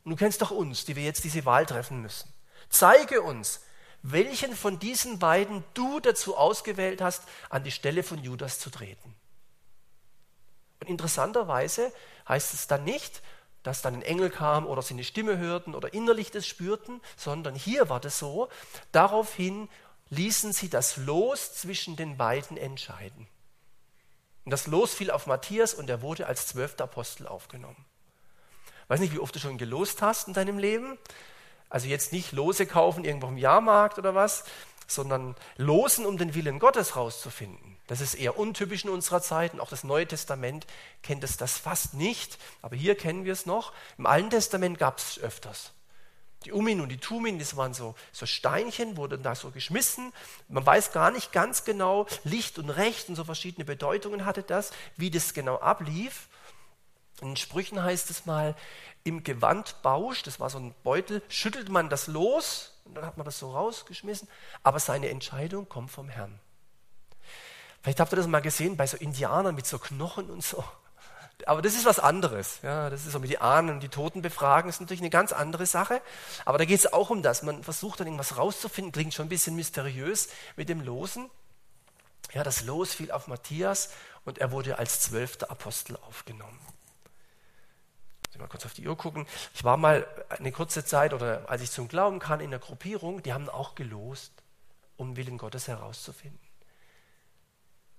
Und 0.05 0.11
du 0.11 0.17
kennst 0.17 0.43
auch 0.43 0.51
uns, 0.51 0.85
die 0.85 0.97
wir 0.97 1.05
jetzt 1.05 1.25
diese 1.25 1.45
Wahl 1.45 1.65
treffen 1.65 2.03
müssen. 2.03 2.33
Zeige 2.69 3.23
uns, 3.23 3.61
welchen 4.03 4.55
von 4.55 4.79
diesen 4.79 5.19
beiden 5.19 5.65
du 5.75 6.01
dazu 6.01 6.37
ausgewählt 6.37 7.01
hast, 7.01 7.25
an 7.49 7.65
die 7.65 7.71
Stelle 7.71 8.03
von 8.03 8.23
Judas 8.23 8.59
zu 8.59 8.71
treten. 8.71 9.15
Und 10.81 10.89
interessanterweise 10.89 11.93
heißt 12.29 12.55
es 12.55 12.67
dann 12.67 12.85
nicht, 12.85 13.23
dass 13.63 13.83
dann 13.83 13.95
ein 13.95 14.03
Engel 14.03 14.31
kam 14.31 14.67
oder 14.67 14.83
sie 14.83 14.95
eine 14.95 15.05
Stimme 15.05 15.37
hörten 15.39 15.75
oder 15.75 15.93
innerlich 15.93 16.31
das 16.31 16.47
spürten, 16.47 17.01
sondern 17.17 17.55
hier 17.55 17.89
war 17.89 18.01
das 18.01 18.19
so, 18.19 18.49
daraufhin 18.93 19.69
ließen 20.11 20.53
sie 20.53 20.69
das 20.69 20.97
Los 20.97 21.55
zwischen 21.55 21.97
den 21.97 22.17
beiden 22.17 22.57
entscheiden. 22.57 23.29
Und 24.45 24.51
das 24.51 24.67
Los 24.67 24.95
fiel 24.95 25.11
auf 25.11 25.27
Matthias 25.27 25.75
und 25.75 25.91
er 25.91 26.01
wurde 26.01 26.27
als 26.27 26.47
zwölfter 26.47 26.85
Apostel 26.85 27.27
aufgenommen. 27.27 27.85
Weiß 28.89 29.01
nicht, 29.01 29.13
wie 29.13 29.19
oft 29.19 29.35
du 29.35 29.39
schon 29.39 29.59
gelost 29.59 30.01
hast 30.01 30.29
in 30.29 30.35
deinem 30.35 30.59
Leben. 30.59 30.97
Also 31.69 31.87
jetzt 31.87 32.13
nicht 32.13 32.33
Lose 32.33 32.67
kaufen 32.67 33.05
irgendwo 33.05 33.29
im 33.29 33.37
Jahrmarkt 33.37 33.99
oder 33.99 34.15
was, 34.15 34.45
sondern 34.87 35.37
losen, 35.57 36.07
um 36.07 36.17
den 36.17 36.35
Willen 36.35 36.59
Gottes 36.59 36.97
rauszufinden. 36.97 37.77
Das 37.87 38.01
ist 38.01 38.15
eher 38.15 38.39
untypisch 38.39 38.85
in 38.85 38.91
unserer 38.91 39.21
Zeit 39.21 39.53
und 39.53 39.61
auch 39.61 39.69
das 39.69 39.85
Neue 39.85 40.07
Testament 40.07 40.67
kennt 41.03 41.25
es 41.25 41.37
das 41.37 41.59
fast 41.59 41.95
nicht, 41.95 42.39
aber 42.63 42.75
hier 42.75 42.95
kennen 42.95 43.27
wir 43.27 43.35
es 43.35 43.45
noch. 43.45 43.75
Im 43.99 44.07
Alten 44.07 44.31
Testament 44.31 44.79
gab 44.79 44.99
es 44.99 45.19
öfters. 45.19 45.73
Die 46.45 46.53
Umin 46.53 46.81
und 46.81 46.89
die 46.89 46.99
Tumin, 46.99 47.39
das 47.39 47.57
waren 47.57 47.75
so, 47.75 47.95
so 48.13 48.25
Steinchen, 48.25 48.97
wurden 48.97 49.23
da 49.23 49.35
so 49.35 49.51
geschmissen. 49.51 50.13
Man 50.49 50.65
weiß 50.65 50.93
gar 50.93 51.11
nicht 51.11 51.33
ganz 51.33 51.65
genau, 51.65 52.07
Licht 52.23 52.59
und 52.59 52.71
Recht 52.71 53.09
und 53.09 53.17
so 53.17 53.25
verschiedene 53.25 53.65
Bedeutungen 53.65 54.25
hatte 54.25 54.43
das, 54.43 54.71
wie 54.97 55.11
das 55.11 55.35
genau 55.35 55.57
ablief. 55.57 56.29
In 57.21 57.37
Sprüchen 57.37 57.83
heißt 57.83 58.11
es 58.11 58.27
mal, 58.27 58.55
im 59.03 59.25
Gewandbausch, 59.25 60.23
das 60.23 60.39
war 60.39 60.51
so 60.51 60.59
ein 60.59 60.75
Beutel, 60.85 61.23
schüttelt 61.29 61.69
man 61.69 61.89
das 61.89 62.07
los 62.07 62.81
und 62.85 62.95
dann 62.95 63.05
hat 63.05 63.17
man 63.17 63.25
das 63.25 63.39
so 63.39 63.53
rausgeschmissen, 63.53 64.29
aber 64.63 64.79
seine 64.79 65.09
Entscheidung 65.09 65.69
kommt 65.69 65.91
vom 65.91 66.09
Herrn. 66.09 66.39
Vielleicht 67.83 68.01
habt 68.01 68.13
ihr 68.13 68.17
das 68.17 68.27
mal 68.27 68.41
gesehen 68.41 68.77
bei 68.77 68.87
so 68.87 68.97
Indianern 68.97 69.55
mit 69.55 69.67
so 69.67 69.79
Knochen 69.79 70.31
und 70.31 70.45
so. 70.45 70.63
Aber 71.47 71.63
das 71.63 71.75
ist 71.75 71.85
was 71.85 71.99
anderes. 71.99 72.59
Ja, 72.63 72.91
das 72.91 73.07
ist 73.07 73.13
so 73.13 73.21
mit 73.21 73.31
die 73.31 73.39
Ahnen 73.39 73.71
und 73.71 73.81
die 73.81 73.89
Toten 73.89 74.23
befragen, 74.23 74.69
ist 74.69 74.81
natürlich 74.81 75.01
eine 75.01 75.11
ganz 75.11 75.33
andere 75.33 75.67
Sache. 75.67 76.03
Aber 76.45 76.59
da 76.59 76.65
geht 76.65 76.81
es 76.81 76.93
auch 76.93 77.11
um 77.11 77.23
das. 77.23 77.43
Man 77.43 77.63
versucht 77.63 78.01
dann 78.01 78.07
irgendwas 78.09 78.37
rauszufinden, 78.37 78.93
klingt 78.93 79.15
schon 79.15 79.27
ein 79.27 79.31
bisschen 79.31 79.55
mysteriös 79.55 80.29
mit 80.57 80.69
dem 80.69 80.81
Losen. 80.81 81.31
Ja, 82.33 82.43
das 82.43 82.65
Los 82.65 82.93
fiel 82.93 83.11
auf 83.11 83.29
Matthias 83.29 83.91
und 84.25 84.39
er 84.39 84.51
wurde 84.51 84.79
als 84.79 85.01
zwölfter 85.01 85.51
Apostel 85.51 85.97
aufgenommen. 85.97 86.59
Ich 88.31 88.39
mal 88.39 88.49
kurz 88.49 88.67
auf 88.67 88.75
die 88.75 88.87
Uhr 88.87 88.97
gucken. 88.97 89.27
Ich 89.55 89.65
war 89.65 89.77
mal 89.77 90.07
eine 90.29 90.53
kurze 90.53 90.85
Zeit, 90.85 91.15
oder 91.15 91.49
als 91.49 91.63
ich 91.63 91.71
zum 91.71 91.89
Glauben 91.89 92.19
kam, 92.19 92.41
in 92.41 92.51
der 92.51 92.61
Gruppierung, 92.61 93.23
die 93.23 93.33
haben 93.33 93.49
auch 93.49 93.75
gelost, 93.75 94.33
um 94.97 95.17
Willen 95.17 95.39
Gottes 95.39 95.67
herauszufinden. 95.67 96.39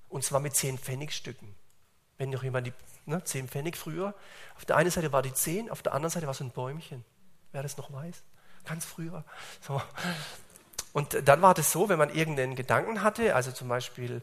Und 0.07 0.23
zwar 0.23 0.39
mit 0.39 0.55
zehn 0.55 0.77
Pfennigstücken. 0.77 1.55
Wenn 2.19 2.29
noch 2.29 2.43
jemand 2.43 2.67
die 2.67 2.73
ne, 3.07 3.23
10 3.23 3.47
Pfennig 3.47 3.75
früher. 3.75 4.13
Auf 4.55 4.65
der 4.65 4.75
einen 4.75 4.91
Seite 4.91 5.11
war 5.11 5.23
die 5.23 5.33
10, 5.33 5.71
auf 5.71 5.81
der 5.81 5.93
anderen 5.93 6.11
Seite 6.11 6.27
war 6.27 6.35
so 6.35 6.43
ein 6.43 6.51
Bäumchen. 6.51 7.03
Wer 7.51 7.63
das 7.63 7.77
noch 7.77 7.91
weiß? 7.91 8.21
Ganz 8.65 8.85
früher. 8.85 9.23
So. 9.65 9.81
Und 10.93 11.27
dann 11.27 11.41
war 11.41 11.53
das 11.53 11.71
so, 11.71 11.89
wenn 11.89 11.97
man 11.97 12.13
irgendeinen 12.13 12.55
Gedanken 12.55 13.01
hatte, 13.01 13.35
also 13.35 13.51
zum 13.51 13.67
Beispiel, 13.69 14.21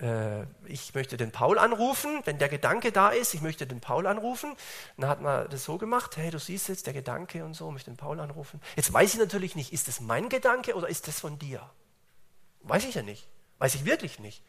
äh, 0.00 0.42
ich 0.66 0.94
möchte 0.94 1.16
den 1.16 1.30
Paul 1.30 1.58
anrufen, 1.58 2.20
wenn 2.24 2.38
der 2.38 2.48
Gedanke 2.48 2.90
da 2.90 3.10
ist, 3.10 3.34
ich 3.34 3.42
möchte 3.42 3.66
den 3.66 3.80
Paul 3.80 4.06
anrufen, 4.06 4.54
dann 4.96 5.10
hat 5.10 5.20
man 5.20 5.48
das 5.50 5.64
so 5.64 5.78
gemacht, 5.78 6.16
hey, 6.16 6.30
du 6.30 6.38
siehst 6.38 6.68
jetzt 6.68 6.86
der 6.86 6.94
Gedanke 6.94 7.44
und 7.44 7.54
so, 7.54 7.70
möchte 7.70 7.90
den 7.90 7.96
Paul 7.96 8.18
anrufen. 8.20 8.60
Jetzt 8.76 8.92
weiß 8.92 9.14
ich 9.14 9.20
natürlich 9.20 9.56
nicht, 9.56 9.72
ist 9.72 9.88
das 9.88 10.00
mein 10.00 10.28
Gedanke 10.28 10.74
oder 10.74 10.88
ist 10.88 11.06
das 11.06 11.20
von 11.20 11.38
dir? 11.38 11.68
Weiß 12.62 12.84
ich 12.84 12.94
ja 12.94 13.02
nicht. 13.02 13.28
Weiß 13.58 13.74
ich 13.74 13.84
wirklich 13.84 14.18
nicht. 14.18 14.42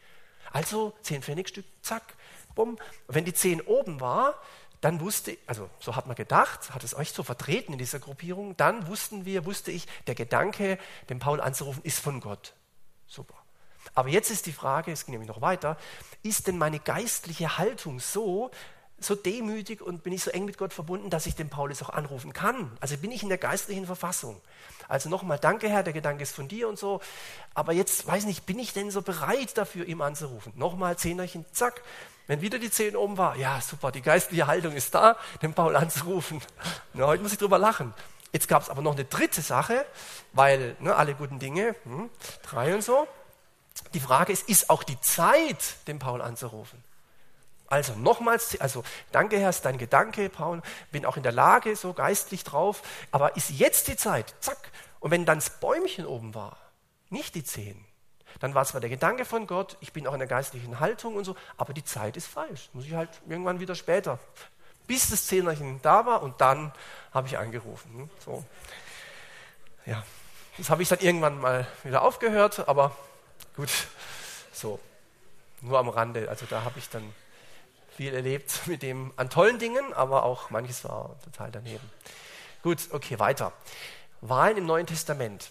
Also 0.52 0.94
zehn 1.02 1.22
Pfennigstück, 1.22 1.66
zack, 1.82 2.14
bumm. 2.54 2.78
Wenn 3.06 3.24
die 3.24 3.34
10 3.34 3.60
oben 3.62 4.00
war, 4.00 4.34
dann 4.80 5.00
wusste, 5.00 5.36
also 5.46 5.68
so 5.80 5.96
hat 5.96 6.06
man 6.06 6.16
gedacht, 6.16 6.72
hat 6.72 6.84
es 6.84 6.94
euch 6.94 7.12
so 7.12 7.22
vertreten 7.22 7.72
in 7.72 7.78
dieser 7.78 7.98
Gruppierung, 7.98 8.56
dann 8.56 8.86
wussten 8.86 9.24
wir, 9.24 9.44
wusste 9.44 9.72
ich, 9.72 9.86
der 10.06 10.14
Gedanke, 10.14 10.78
den 11.08 11.18
Paul 11.18 11.40
anzurufen, 11.40 11.82
ist 11.82 11.98
von 11.98 12.20
Gott. 12.20 12.54
Super. 13.06 13.34
Aber 13.94 14.08
jetzt 14.08 14.30
ist 14.30 14.46
die 14.46 14.52
Frage, 14.52 14.92
es 14.92 15.06
ging 15.06 15.12
nämlich 15.12 15.28
noch 15.28 15.40
weiter, 15.40 15.76
ist 16.22 16.46
denn 16.46 16.58
meine 16.58 16.78
geistliche 16.78 17.58
Haltung 17.58 17.98
so, 17.98 18.50
so 19.00 19.14
demütig 19.14 19.80
und 19.80 20.02
bin 20.02 20.12
ich 20.12 20.22
so 20.22 20.30
eng 20.30 20.44
mit 20.44 20.58
Gott 20.58 20.72
verbunden, 20.72 21.10
dass 21.10 21.26
ich 21.26 21.34
den 21.34 21.48
Paulus 21.48 21.82
auch 21.82 21.90
anrufen 21.90 22.32
kann? 22.32 22.76
Also 22.80 22.96
bin 22.98 23.10
ich 23.10 23.22
in 23.22 23.28
der 23.28 23.38
geistlichen 23.38 23.86
Verfassung? 23.86 24.40
Also 24.88 25.08
nochmal, 25.08 25.38
danke 25.38 25.68
Herr, 25.68 25.82
der 25.82 25.92
Gedanke 25.92 26.22
ist 26.22 26.34
von 26.34 26.48
dir 26.48 26.68
und 26.68 26.78
so. 26.78 27.00
Aber 27.54 27.72
jetzt 27.72 28.06
weiß 28.06 28.26
nicht, 28.26 28.46
bin 28.46 28.58
ich 28.58 28.72
denn 28.72 28.90
so 28.90 29.02
bereit 29.02 29.56
dafür, 29.56 29.86
ihm 29.86 30.02
anzurufen? 30.02 30.52
Nochmal 30.56 30.98
Zehnerchen, 30.98 31.44
zack. 31.52 31.82
Wenn 32.28 32.42
wieder 32.42 32.58
die 32.58 32.70
Zehn 32.70 32.94
oben 32.94 33.16
war, 33.16 33.36
ja 33.36 33.58
super, 33.62 33.90
die 33.90 34.02
geistliche 34.02 34.46
Haltung 34.46 34.74
ist 34.74 34.94
da, 34.94 35.16
den 35.40 35.54
Paul 35.54 35.74
anzurufen. 35.74 36.42
Na, 36.92 37.06
heute 37.06 37.22
muss 37.22 37.32
ich 37.32 37.38
drüber 37.38 37.58
lachen. 37.58 37.94
Jetzt 38.32 38.48
gab 38.48 38.62
es 38.62 38.68
aber 38.68 38.82
noch 38.82 38.92
eine 38.92 39.06
dritte 39.06 39.40
Sache, 39.40 39.86
weil 40.34 40.76
ne, 40.78 40.94
alle 40.94 41.14
guten 41.14 41.38
Dinge, 41.38 41.74
hm, 41.84 42.10
drei 42.42 42.74
und 42.74 42.84
so. 42.84 43.08
Die 43.94 44.00
Frage 44.00 44.34
ist, 44.34 44.46
ist 44.46 44.68
auch 44.68 44.82
die 44.82 45.00
Zeit, 45.00 45.56
den 45.86 45.98
Paul 45.98 46.20
anzurufen? 46.20 46.84
Also 47.66 47.94
nochmals, 47.94 48.60
also 48.60 48.84
danke 49.10 49.38
Herr, 49.38 49.48
ist 49.48 49.64
dein 49.64 49.78
Gedanke, 49.78 50.28
Paul, 50.28 50.60
bin 50.92 51.06
auch 51.06 51.16
in 51.16 51.22
der 51.22 51.32
Lage, 51.32 51.76
so 51.76 51.94
geistlich 51.94 52.44
drauf, 52.44 52.82
aber 53.10 53.36
ist 53.36 53.50
jetzt 53.50 53.88
die 53.88 53.96
Zeit, 53.96 54.34
zack. 54.40 54.70
Und 55.00 55.12
wenn 55.12 55.24
dann 55.24 55.38
das 55.38 55.60
Bäumchen 55.60 56.04
oben 56.04 56.34
war, 56.34 56.58
nicht 57.08 57.34
die 57.34 57.44
Zehn, 57.44 57.82
dann 58.40 58.54
war 58.54 58.64
zwar 58.64 58.80
der 58.80 58.90
Gedanke 58.90 59.24
von 59.24 59.46
Gott, 59.46 59.76
ich 59.80 59.92
bin 59.92 60.06
auch 60.06 60.12
in 60.12 60.18
der 60.18 60.28
geistlichen 60.28 60.80
Haltung 60.80 61.16
und 61.16 61.24
so, 61.24 61.36
aber 61.56 61.72
die 61.72 61.84
Zeit 61.84 62.16
ist 62.16 62.26
falsch. 62.26 62.70
Muss 62.72 62.84
ich 62.84 62.94
halt 62.94 63.10
irgendwann 63.28 63.60
wieder 63.60 63.74
später, 63.74 64.18
bis 64.86 65.10
das 65.10 65.26
Zehnerchen 65.26 65.80
da 65.82 66.06
war 66.06 66.22
und 66.22 66.40
dann 66.40 66.72
habe 67.12 67.26
ich 67.26 67.38
angerufen. 67.38 67.90
Hm, 67.92 68.10
so. 68.24 68.44
Ja, 69.86 70.04
das 70.56 70.70
habe 70.70 70.82
ich 70.82 70.88
dann 70.88 70.98
irgendwann 71.00 71.38
mal 71.40 71.66
wieder 71.84 72.02
aufgehört, 72.02 72.68
aber 72.68 72.94
gut, 73.56 73.70
so, 74.52 74.78
nur 75.60 75.78
am 75.78 75.88
Rande. 75.88 76.28
Also 76.28 76.46
da 76.46 76.64
habe 76.64 76.78
ich 76.78 76.88
dann 76.88 77.14
viel 77.96 78.14
erlebt 78.14 78.66
mit 78.66 78.82
dem 78.82 79.12
an 79.16 79.30
tollen 79.30 79.58
Dingen, 79.58 79.92
aber 79.94 80.22
auch 80.24 80.50
manches 80.50 80.84
war 80.84 81.16
total 81.24 81.50
daneben. 81.50 81.90
Gut, 82.62 82.88
okay, 82.92 83.18
weiter. 83.18 83.52
Wahlen 84.20 84.56
im 84.56 84.66
Neuen 84.66 84.86
Testament. 84.86 85.50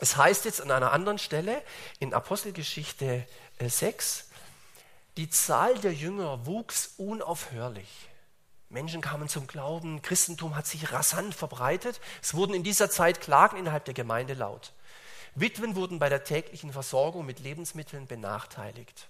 Es 0.00 0.16
heißt 0.16 0.46
jetzt 0.46 0.62
an 0.62 0.70
einer 0.70 0.92
anderen 0.92 1.18
Stelle 1.18 1.62
in 1.98 2.14
Apostelgeschichte 2.14 3.26
6, 3.60 4.20
äh, 4.20 4.24
die 5.18 5.28
Zahl 5.28 5.76
der 5.78 5.92
Jünger 5.92 6.46
wuchs 6.46 6.94
unaufhörlich. 6.96 8.08
Menschen 8.70 9.02
kamen 9.02 9.28
zum 9.28 9.46
Glauben, 9.46 10.00
Christentum 10.00 10.56
hat 10.56 10.66
sich 10.66 10.90
rasant 10.90 11.34
verbreitet. 11.34 12.00
Es 12.22 12.32
wurden 12.32 12.54
in 12.54 12.62
dieser 12.62 12.88
Zeit 12.88 13.20
Klagen 13.20 13.58
innerhalb 13.58 13.84
der 13.84 13.92
Gemeinde 13.92 14.32
laut. 14.32 14.72
Witwen 15.34 15.76
wurden 15.76 15.98
bei 15.98 16.08
der 16.08 16.24
täglichen 16.24 16.72
Versorgung 16.72 17.26
mit 17.26 17.40
Lebensmitteln 17.40 18.06
benachteiligt. 18.06 19.09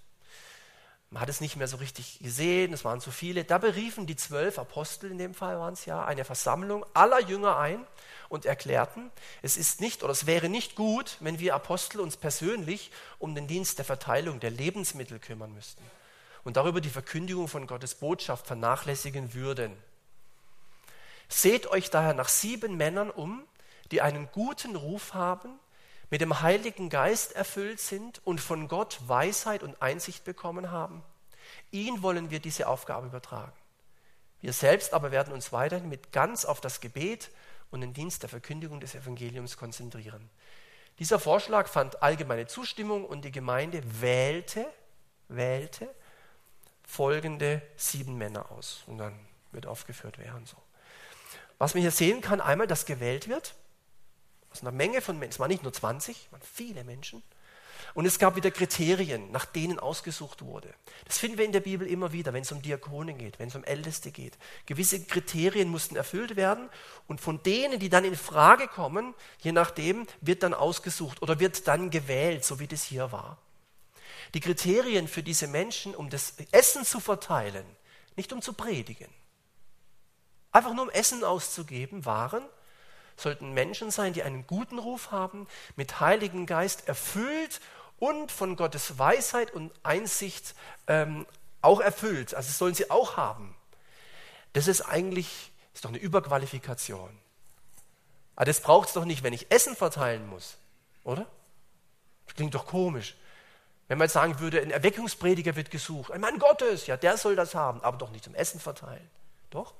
Man 1.11 1.19
hat 1.19 1.29
es 1.29 1.41
nicht 1.41 1.57
mehr 1.57 1.67
so 1.67 1.75
richtig 1.75 2.19
gesehen, 2.19 2.71
es 2.71 2.85
waren 2.85 3.01
zu 3.01 3.11
viele. 3.11 3.43
Da 3.43 3.57
beriefen 3.57 4.05
die 4.07 4.15
zwölf 4.15 4.57
Apostel, 4.57 5.11
in 5.11 5.17
dem 5.17 5.33
Fall 5.33 5.59
waren 5.59 5.73
es 5.73 5.85
ja, 5.85 6.05
eine 6.05 6.23
Versammlung 6.23 6.85
aller 6.93 7.19
Jünger 7.19 7.57
ein 7.57 7.85
und 8.29 8.45
erklärten, 8.45 9.11
es 9.41 9.57
ist 9.57 9.81
nicht 9.81 10.03
oder 10.03 10.13
es 10.13 10.25
wäre 10.25 10.47
nicht 10.47 10.75
gut, 10.75 11.17
wenn 11.19 11.37
wir 11.37 11.53
Apostel 11.53 11.99
uns 11.99 12.15
persönlich 12.15 12.91
um 13.19 13.35
den 13.35 13.45
Dienst 13.45 13.77
der 13.77 13.83
Verteilung 13.83 14.39
der 14.39 14.51
Lebensmittel 14.51 15.19
kümmern 15.19 15.53
müssten 15.53 15.83
und 16.45 16.55
darüber 16.55 16.79
die 16.79 16.89
Verkündigung 16.89 17.49
von 17.49 17.67
Gottes 17.67 17.95
Botschaft 17.95 18.47
vernachlässigen 18.47 19.33
würden. 19.33 19.75
Seht 21.27 21.67
euch 21.67 21.89
daher 21.89 22.13
nach 22.13 22.29
sieben 22.29 22.77
Männern 22.77 23.09
um, 23.09 23.43
die 23.91 24.01
einen 24.01 24.29
guten 24.31 24.77
Ruf 24.77 25.13
haben, 25.13 25.59
mit 26.11 26.19
dem 26.21 26.41
Heiligen 26.41 26.89
Geist 26.89 27.31
erfüllt 27.31 27.79
sind 27.79 28.21
und 28.25 28.41
von 28.41 28.67
Gott 28.67 28.99
Weisheit 29.07 29.63
und 29.63 29.81
Einsicht 29.81 30.25
bekommen 30.25 30.69
haben. 30.69 31.01
Ihn 31.71 32.03
wollen 32.03 32.29
wir 32.29 32.39
diese 32.39 32.67
Aufgabe 32.67 33.07
übertragen. 33.07 33.53
Wir 34.41 34.51
selbst 34.51 34.93
aber 34.93 35.11
werden 35.11 35.33
uns 35.33 35.53
weiterhin 35.53 35.87
mit 35.87 36.11
ganz 36.11 36.43
auf 36.43 36.59
das 36.59 36.81
Gebet 36.81 37.31
und 37.71 37.79
den 37.79 37.93
Dienst 37.93 38.23
der 38.23 38.29
Verkündigung 38.29 38.81
des 38.81 38.93
Evangeliums 38.93 39.55
konzentrieren. 39.55 40.29
Dieser 40.99 41.17
Vorschlag 41.17 41.69
fand 41.69 42.03
allgemeine 42.03 42.45
Zustimmung 42.45 43.05
und 43.05 43.23
die 43.23 43.31
Gemeinde 43.31 43.81
wählte, 44.01 44.67
wählte 45.29 45.87
folgende 46.85 47.61
sieben 47.77 48.17
Männer 48.17 48.51
aus. 48.51 48.83
Und 48.85 48.97
dann 48.97 49.17
wird 49.53 49.65
aufgeführt, 49.65 50.17
wer 50.17 50.35
und 50.35 50.47
so. 50.47 50.57
Was 51.57 51.73
man 51.73 51.81
hier 51.81 51.91
sehen 51.91 52.19
kann, 52.19 52.41
einmal, 52.41 52.67
dass 52.67 52.85
gewählt 52.85 53.29
wird 53.29 53.55
aus 54.51 54.61
einer 54.61 54.71
Menge 54.71 55.01
von 55.01 55.17
Menschen, 55.17 55.33
es 55.33 55.39
waren 55.39 55.49
nicht 55.49 55.63
nur 55.63 55.73
20, 55.73 56.25
es 56.25 56.31
waren 56.31 56.41
viele 56.41 56.83
Menschen. 56.83 57.23
Und 57.93 58.05
es 58.05 58.19
gab 58.19 58.35
wieder 58.35 58.51
Kriterien, 58.51 59.31
nach 59.31 59.45
denen 59.45 59.77
ausgesucht 59.77 60.43
wurde. 60.45 60.73
Das 61.05 61.17
finden 61.17 61.37
wir 61.37 61.45
in 61.45 61.51
der 61.51 61.59
Bibel 61.59 61.85
immer 61.85 62.13
wieder, 62.13 62.31
wenn 62.31 62.43
es 62.43 62.51
um 62.51 62.61
Diakone 62.61 63.13
geht, 63.13 63.37
wenn 63.37 63.49
es 63.49 63.55
um 63.55 63.65
Älteste 63.65 64.11
geht. 64.11 64.37
Gewisse 64.65 65.03
Kriterien 65.03 65.67
mussten 65.67 65.97
erfüllt 65.97 66.37
werden 66.37 66.69
und 67.07 67.19
von 67.19 67.43
denen, 67.43 67.79
die 67.79 67.89
dann 67.89 68.05
in 68.05 68.15
Frage 68.15 68.67
kommen, 68.67 69.13
je 69.39 69.51
nachdem, 69.51 70.07
wird 70.21 70.43
dann 70.43 70.53
ausgesucht 70.53 71.21
oder 71.21 71.39
wird 71.39 71.67
dann 71.67 71.89
gewählt, 71.89 72.45
so 72.45 72.59
wie 72.59 72.67
das 72.67 72.83
hier 72.83 73.11
war. 73.11 73.37
Die 74.33 74.39
Kriterien 74.39 75.09
für 75.09 75.23
diese 75.23 75.47
Menschen, 75.47 75.93
um 75.93 76.09
das 76.09 76.35
Essen 76.51 76.85
zu 76.85 77.01
verteilen, 77.01 77.65
nicht 78.15 78.31
um 78.31 78.41
zu 78.41 78.53
predigen, 78.53 79.09
einfach 80.53 80.73
nur 80.73 80.85
um 80.85 80.89
Essen 80.89 81.25
auszugeben, 81.25 82.05
waren, 82.05 82.43
sollten 83.21 83.53
Menschen 83.53 83.91
sein, 83.91 84.13
die 84.13 84.23
einen 84.23 84.47
guten 84.47 84.79
Ruf 84.79 85.11
haben, 85.11 85.47
mit 85.75 85.99
Heiligen 85.99 86.45
Geist 86.45 86.87
erfüllt 86.87 87.61
und 87.99 88.31
von 88.31 88.55
Gottes 88.55 88.97
Weisheit 88.97 89.51
und 89.51 89.71
Einsicht 89.83 90.55
ähm, 90.87 91.25
auch 91.61 91.79
erfüllt. 91.79 92.33
Also 92.33 92.51
sollen 92.51 92.73
sie 92.73 92.89
auch 92.89 93.17
haben. 93.17 93.55
Das 94.53 94.67
ist 94.67 94.81
eigentlich 94.81 95.51
ist 95.73 95.85
doch 95.85 95.89
eine 95.89 95.99
Überqualifikation. 95.99 97.09
Aber 98.35 98.45
das 98.45 98.61
braucht 98.61 98.89
es 98.89 98.93
doch 98.93 99.05
nicht, 99.05 99.23
wenn 99.23 99.33
ich 99.33 99.51
Essen 99.51 99.75
verteilen 99.75 100.27
muss, 100.27 100.57
oder? 101.03 101.25
Das 102.25 102.35
klingt 102.35 102.55
doch 102.55 102.65
komisch. 102.65 103.15
Wenn 103.87 103.97
man 103.97 104.05
jetzt 104.05 104.13
sagen 104.13 104.39
würde, 104.39 104.61
ein 104.61 104.71
Erweckungsprediger 104.71 105.55
wird 105.55 105.69
gesucht, 105.69 106.11
ein 106.11 106.21
Mann 106.21 106.39
Gottes, 106.39 106.87
ja, 106.87 106.97
der 106.97 107.17
soll 107.17 107.35
das 107.35 107.55
haben, 107.55 107.81
aber 107.81 107.97
doch 107.97 108.09
nicht 108.11 108.23
zum 108.23 108.35
Essen 108.35 108.59
verteilen. 108.59 109.09
Doch? 109.49 109.73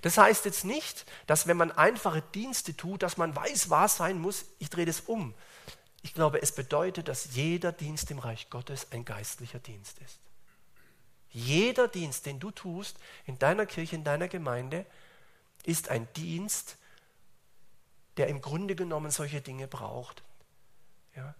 Das 0.00 0.16
heißt 0.16 0.44
jetzt 0.46 0.64
nicht, 0.64 1.04
dass 1.26 1.46
wenn 1.46 1.56
man 1.56 1.72
einfache 1.72 2.22
Dienste 2.34 2.76
tut, 2.76 3.02
dass 3.02 3.16
man 3.16 3.36
weiß, 3.36 3.70
was 3.70 3.96
sein 3.96 4.18
muss, 4.18 4.46
ich 4.58 4.70
drehe 4.70 4.86
das 4.86 5.00
um. 5.00 5.34
Ich 6.02 6.14
glaube, 6.14 6.40
es 6.40 6.52
bedeutet, 6.52 7.08
dass 7.08 7.34
jeder 7.34 7.72
Dienst 7.72 8.10
im 8.10 8.18
Reich 8.18 8.48
Gottes 8.48 8.86
ein 8.92 9.04
geistlicher 9.04 9.58
Dienst 9.58 9.98
ist. 9.98 10.18
Jeder 11.30 11.86
Dienst, 11.86 12.26
den 12.26 12.40
du 12.40 12.50
tust 12.50 12.96
in 13.26 13.38
deiner 13.38 13.66
Kirche, 13.66 13.96
in 13.96 14.04
deiner 14.04 14.28
Gemeinde, 14.28 14.86
ist 15.64 15.90
ein 15.90 16.08
Dienst, 16.14 16.76
der 18.16 18.28
im 18.28 18.40
Grunde 18.40 18.74
genommen 18.74 19.10
solche 19.10 19.40
Dinge 19.40 19.68
braucht. 19.68 20.22
Ja? 21.14 21.34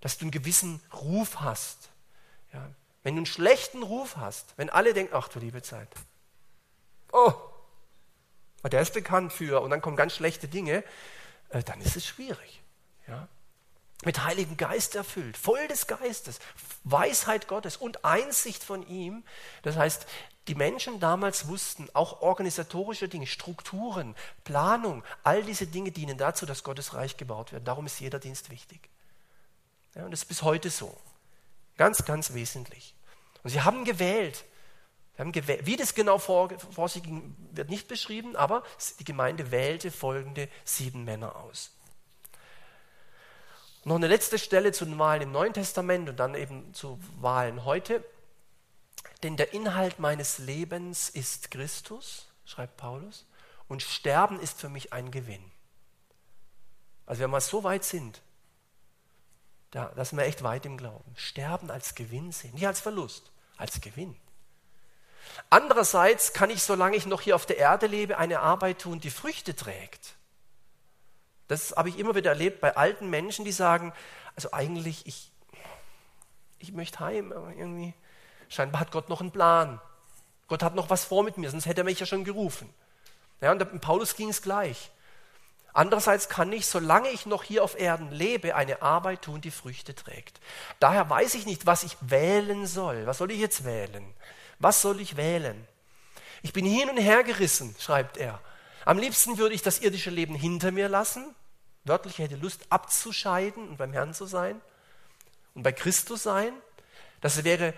Dass 0.00 0.18
du 0.18 0.24
einen 0.24 0.32
gewissen 0.32 0.82
Ruf 0.92 1.40
hast. 1.40 1.90
Ja? 2.52 2.70
Wenn 3.02 3.14
du 3.14 3.20
einen 3.20 3.26
schlechten 3.26 3.82
Ruf 3.82 4.16
hast, 4.16 4.54
wenn 4.56 4.68
alle 4.68 4.92
denken, 4.92 5.14
ach 5.14 5.28
du 5.28 5.38
liebe 5.38 5.62
Zeit, 5.62 5.88
oh, 7.12 7.32
der 8.70 8.80
ist 8.80 8.94
bekannt 8.94 9.32
für, 9.32 9.60
und 9.60 9.70
dann 9.70 9.80
kommen 9.80 9.96
ganz 9.96 10.14
schlechte 10.14 10.48
Dinge, 10.48 10.84
äh, 11.50 11.62
dann 11.62 11.80
ist 11.80 11.96
es 11.96 12.06
schwierig. 12.06 12.62
Ja? 13.06 13.28
Mit 14.04 14.24
Heiligen 14.24 14.56
Geist 14.56 14.94
erfüllt, 14.96 15.36
voll 15.36 15.66
des 15.68 15.86
Geistes, 15.86 16.40
Weisheit 16.84 17.46
Gottes 17.46 17.76
und 17.76 18.04
Einsicht 18.04 18.64
von 18.64 18.86
ihm. 18.88 19.22
Das 19.62 19.76
heißt, 19.76 20.06
die 20.48 20.56
Menschen 20.56 20.98
damals 20.98 21.46
wussten, 21.46 21.88
auch 21.92 22.20
organisatorische 22.20 23.08
Dinge, 23.08 23.28
Strukturen, 23.28 24.16
Planung, 24.42 25.04
all 25.22 25.44
diese 25.44 25.68
Dinge 25.68 25.92
dienen 25.92 26.18
dazu, 26.18 26.46
dass 26.46 26.64
Gottes 26.64 26.94
Reich 26.94 27.16
gebaut 27.16 27.52
wird. 27.52 27.68
Darum 27.68 27.86
ist 27.86 28.00
jeder 28.00 28.18
Dienst 28.18 28.50
wichtig. 28.50 28.88
Ja, 29.94 30.04
und 30.04 30.10
das 30.10 30.22
ist 30.22 30.28
bis 30.28 30.42
heute 30.42 30.70
so. 30.70 30.96
Ganz, 31.76 32.04
ganz 32.04 32.34
wesentlich. 32.34 32.94
Und 33.44 33.50
sie 33.50 33.60
haben 33.60 33.84
gewählt. 33.84 34.44
Wie 35.16 35.76
das 35.76 35.94
genau 35.94 36.18
vor, 36.18 36.48
vor 36.58 36.88
sich 36.88 37.02
ging, 37.02 37.36
wird 37.52 37.68
nicht 37.68 37.86
beschrieben, 37.86 38.34
aber 38.34 38.62
die 38.98 39.04
Gemeinde 39.04 39.50
wählte 39.50 39.90
folgende 39.90 40.48
sieben 40.64 41.04
Männer 41.04 41.36
aus. 41.36 41.70
Noch 43.84 43.96
eine 43.96 44.06
letzte 44.06 44.38
Stelle 44.38 44.72
zu 44.72 44.84
den 44.84 44.98
Wahlen 44.98 45.22
im 45.22 45.32
Neuen 45.32 45.52
Testament 45.52 46.08
und 46.08 46.18
dann 46.20 46.34
eben 46.34 46.72
zu 46.72 47.00
Wahlen 47.20 47.64
heute. 47.64 48.04
Denn 49.22 49.36
der 49.36 49.52
Inhalt 49.52 49.98
meines 49.98 50.38
Lebens 50.38 51.08
ist 51.08 51.50
Christus, 51.50 52.28
schreibt 52.44 52.76
Paulus, 52.76 53.26
und 53.68 53.82
Sterben 53.82 54.40
ist 54.40 54.60
für 54.60 54.68
mich 54.68 54.92
ein 54.92 55.10
Gewinn. 55.10 55.44
Also 57.06 57.22
wenn 57.22 57.30
wir 57.30 57.40
so 57.40 57.64
weit 57.64 57.84
sind, 57.84 58.22
da, 59.72 59.86
da 59.96 60.04
sind 60.04 60.18
wir 60.18 60.26
echt 60.26 60.42
weit 60.42 60.66
im 60.66 60.76
Glauben. 60.76 61.12
Sterben 61.16 61.70
als 61.70 61.94
Gewinn 61.94 62.30
sehen, 62.30 62.54
nicht 62.54 62.66
als 62.66 62.80
Verlust, 62.80 63.32
als 63.56 63.80
Gewinn. 63.80 64.16
Andererseits 65.50 66.32
kann 66.32 66.50
ich, 66.50 66.62
solange 66.62 66.96
ich 66.96 67.06
noch 67.06 67.20
hier 67.20 67.36
auf 67.36 67.46
der 67.46 67.58
Erde 67.58 67.86
lebe, 67.86 68.18
eine 68.18 68.40
Arbeit 68.40 68.80
tun, 68.80 69.00
die 69.00 69.10
Früchte 69.10 69.54
trägt. 69.54 70.14
Das 71.48 71.74
habe 71.76 71.88
ich 71.88 71.98
immer 71.98 72.14
wieder 72.14 72.30
erlebt 72.30 72.60
bei 72.60 72.76
alten 72.76 73.10
Menschen, 73.10 73.44
die 73.44 73.52
sagen, 73.52 73.92
also 74.36 74.52
eigentlich, 74.52 75.06
ich, 75.06 75.30
ich 76.58 76.72
möchte 76.72 77.00
heim, 77.00 77.32
aber 77.32 77.50
irgendwie, 77.50 77.94
scheinbar 78.48 78.80
hat 78.80 78.92
Gott 78.92 79.08
noch 79.08 79.20
einen 79.20 79.32
Plan. 79.32 79.80
Gott 80.48 80.62
hat 80.62 80.74
noch 80.74 80.90
was 80.90 81.04
vor 81.04 81.22
mit 81.22 81.36
mir, 81.38 81.50
sonst 81.50 81.66
hätte 81.66 81.82
er 81.82 81.84
mich 81.84 82.00
ja 82.00 82.06
schon 82.06 82.24
gerufen. 82.24 82.72
Ja, 83.40 83.52
und 83.52 83.80
Paulus 83.80 84.16
ging 84.16 84.28
es 84.28 84.42
gleich. 84.42 84.90
Andererseits 85.74 86.28
kann 86.28 86.52
ich, 86.52 86.66
solange 86.66 87.08
ich 87.08 87.24
noch 87.24 87.44
hier 87.44 87.64
auf 87.64 87.78
Erden 87.78 88.10
lebe, 88.10 88.54
eine 88.54 88.82
Arbeit 88.82 89.22
tun, 89.22 89.40
die 89.40 89.50
Früchte 89.50 89.94
trägt. 89.94 90.38
Daher 90.80 91.08
weiß 91.08 91.34
ich 91.34 91.46
nicht, 91.46 91.64
was 91.64 91.82
ich 91.82 91.96
wählen 92.00 92.66
soll. 92.66 93.06
Was 93.06 93.18
soll 93.18 93.30
ich 93.30 93.40
jetzt 93.40 93.64
wählen? 93.64 94.14
Was 94.62 94.80
soll 94.80 95.00
ich 95.00 95.16
wählen? 95.16 95.66
Ich 96.42 96.52
bin 96.52 96.64
hin 96.64 96.88
und 96.88 96.96
her 96.96 97.24
gerissen, 97.24 97.74
schreibt 97.80 98.16
er. 98.16 98.40
Am 98.84 98.96
liebsten 98.96 99.36
würde 99.36 99.56
ich 99.56 99.62
das 99.62 99.80
irdische 99.80 100.10
Leben 100.10 100.36
hinter 100.36 100.70
mir 100.70 100.88
lassen. 100.88 101.34
Wörtlich 101.84 102.18
hätte 102.18 102.36
Lust 102.36 102.62
abzuscheiden 102.68 103.68
und 103.68 103.76
beim 103.76 103.92
Herrn 103.92 104.14
zu 104.14 104.24
sein 104.24 104.60
und 105.54 105.64
bei 105.64 105.72
Christus 105.72 106.22
sein. 106.22 106.52
Das 107.20 107.42
wäre 107.42 107.74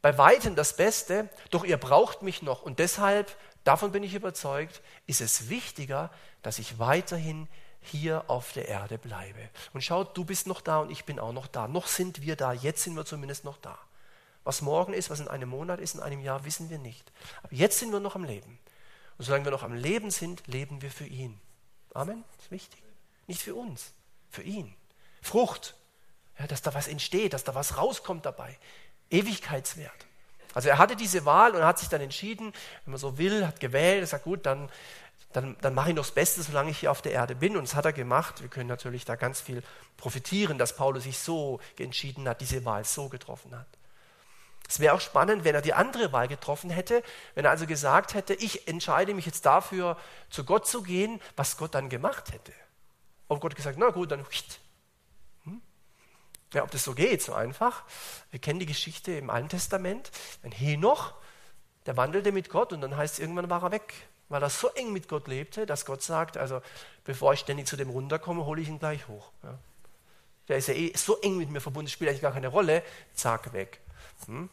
bei 0.00 0.16
weitem 0.16 0.54
das 0.54 0.76
Beste, 0.76 1.28
doch 1.50 1.64
ihr 1.64 1.76
braucht 1.76 2.22
mich 2.22 2.40
noch 2.40 2.62
und 2.62 2.78
deshalb, 2.78 3.36
davon 3.64 3.90
bin 3.90 4.04
ich 4.04 4.14
überzeugt, 4.14 4.80
ist 5.08 5.20
es 5.20 5.48
wichtiger, 5.48 6.08
dass 6.42 6.60
ich 6.60 6.78
weiterhin 6.78 7.48
hier 7.80 8.30
auf 8.30 8.52
der 8.52 8.68
Erde 8.68 8.96
bleibe. 8.96 9.48
Und 9.72 9.82
schaut, 9.82 10.16
du 10.16 10.24
bist 10.24 10.46
noch 10.46 10.60
da 10.60 10.78
und 10.78 10.90
ich 10.90 11.04
bin 11.04 11.18
auch 11.18 11.32
noch 11.32 11.48
da. 11.48 11.66
Noch 11.66 11.88
sind 11.88 12.22
wir 12.22 12.36
da, 12.36 12.52
jetzt 12.52 12.84
sind 12.84 12.94
wir 12.94 13.04
zumindest 13.04 13.44
noch 13.44 13.58
da. 13.58 13.76
Was 14.48 14.62
morgen 14.62 14.94
ist, 14.94 15.10
was 15.10 15.20
in 15.20 15.28
einem 15.28 15.50
Monat 15.50 15.78
ist, 15.78 15.94
in 15.94 16.00
einem 16.00 16.22
Jahr, 16.22 16.46
wissen 16.46 16.70
wir 16.70 16.78
nicht. 16.78 17.12
Aber 17.42 17.52
jetzt 17.52 17.80
sind 17.80 17.92
wir 17.92 18.00
noch 18.00 18.14
am 18.14 18.24
Leben. 18.24 18.58
Und 19.18 19.26
solange 19.26 19.44
wir 19.44 19.50
noch 19.50 19.62
am 19.62 19.74
Leben 19.74 20.10
sind, 20.10 20.46
leben 20.46 20.80
wir 20.80 20.90
für 20.90 21.04
ihn. 21.04 21.38
Amen. 21.92 22.24
Das 22.34 22.46
ist 22.46 22.50
wichtig. 22.50 22.82
Nicht 23.26 23.42
für 23.42 23.54
uns, 23.54 23.92
für 24.30 24.40
ihn. 24.40 24.74
Frucht. 25.20 25.74
Ja, 26.38 26.46
dass 26.46 26.62
da 26.62 26.72
was 26.72 26.88
entsteht, 26.88 27.34
dass 27.34 27.44
da 27.44 27.54
was 27.54 27.76
rauskommt 27.76 28.24
dabei. 28.24 28.56
Ewigkeitswert. 29.10 30.06
Also 30.54 30.70
er 30.70 30.78
hatte 30.78 30.96
diese 30.96 31.26
Wahl 31.26 31.54
und 31.54 31.62
hat 31.62 31.78
sich 31.78 31.90
dann 31.90 32.00
entschieden, 32.00 32.54
wenn 32.86 32.92
man 32.92 32.98
so 32.98 33.18
will, 33.18 33.46
hat 33.46 33.60
gewählt, 33.60 34.00
er 34.00 34.06
sagt, 34.06 34.24
gut, 34.24 34.46
dann 34.46 34.70
dann, 35.34 35.58
dann 35.60 35.74
mache 35.74 35.90
ich 35.90 35.94
noch 35.94 36.06
das 36.06 36.14
Beste, 36.14 36.42
solange 36.42 36.70
ich 36.70 36.78
hier 36.78 36.90
auf 36.90 37.02
der 37.02 37.12
Erde 37.12 37.34
bin. 37.34 37.54
Und 37.54 37.64
das 37.64 37.74
hat 37.74 37.84
er 37.84 37.92
gemacht. 37.92 38.40
Wir 38.40 38.48
können 38.48 38.70
natürlich 38.70 39.04
da 39.04 39.14
ganz 39.14 39.42
viel 39.42 39.62
profitieren, 39.98 40.56
dass 40.56 40.74
Paulus 40.74 41.02
sich 41.02 41.18
so 41.18 41.60
entschieden 41.78 42.26
hat, 42.26 42.40
diese 42.40 42.64
Wahl 42.64 42.84
so 42.84 43.10
getroffen 43.10 43.54
hat. 43.54 43.77
Es 44.68 44.80
wäre 44.80 44.94
auch 44.94 45.00
spannend, 45.00 45.44
wenn 45.44 45.54
er 45.54 45.62
die 45.62 45.72
andere 45.72 46.12
Wahl 46.12 46.28
getroffen 46.28 46.68
hätte, 46.68 47.02
wenn 47.34 47.46
er 47.46 47.50
also 47.50 47.66
gesagt 47.66 48.12
hätte, 48.12 48.34
ich 48.34 48.68
entscheide 48.68 49.14
mich 49.14 49.24
jetzt 49.24 49.46
dafür, 49.46 49.96
zu 50.28 50.44
Gott 50.44 50.66
zu 50.66 50.82
gehen, 50.82 51.20
was 51.36 51.56
Gott 51.56 51.74
dann 51.74 51.88
gemacht 51.88 52.32
hätte. 52.32 52.52
Ob 53.28 53.40
Gott 53.40 53.56
gesagt, 53.56 53.78
na 53.78 53.88
gut, 53.88 54.10
dann 54.10 54.26
hm? 55.44 55.62
Ja, 56.52 56.64
ob 56.64 56.70
das 56.70 56.84
so 56.84 56.94
geht, 56.94 57.22
so 57.22 57.32
einfach. 57.32 57.84
Wir 58.30 58.40
kennen 58.40 58.60
die 58.60 58.66
Geschichte 58.66 59.12
im 59.12 59.30
Alten 59.30 59.48
Testament. 59.48 60.10
Wenn 60.42 60.52
Henoch, 60.52 61.14
der 61.86 61.96
wandelte 61.96 62.30
mit 62.30 62.50
Gott 62.50 62.74
und 62.74 62.82
dann 62.82 62.94
heißt 62.94 63.14
es, 63.14 63.20
irgendwann 63.20 63.48
war 63.48 63.62
er 63.62 63.70
weg, 63.70 63.94
weil 64.28 64.42
er 64.42 64.50
so 64.50 64.68
eng 64.68 64.92
mit 64.92 65.08
Gott 65.08 65.28
lebte, 65.28 65.64
dass 65.64 65.86
Gott 65.86 66.02
sagt, 66.02 66.36
also 66.36 66.60
bevor 67.04 67.32
ich 67.32 67.40
ständig 67.40 67.66
zu 67.66 67.76
dem 67.76 67.88
runterkomme, 67.88 68.44
hole 68.44 68.60
ich 68.60 68.68
ihn 68.68 68.78
gleich 68.78 69.08
hoch. 69.08 69.32
Ja. 69.42 69.58
Der 70.48 70.58
ist 70.58 70.68
ja 70.68 70.74
eh 70.74 70.92
so 70.94 71.18
eng 71.20 71.38
mit 71.38 71.50
mir 71.50 71.62
verbunden, 71.62 71.88
spielt 71.90 72.10
eigentlich 72.10 72.22
gar 72.22 72.32
keine 72.32 72.48
Rolle, 72.48 72.82
zack, 73.14 73.54
weg. 73.54 73.80
Hm? 74.26 74.50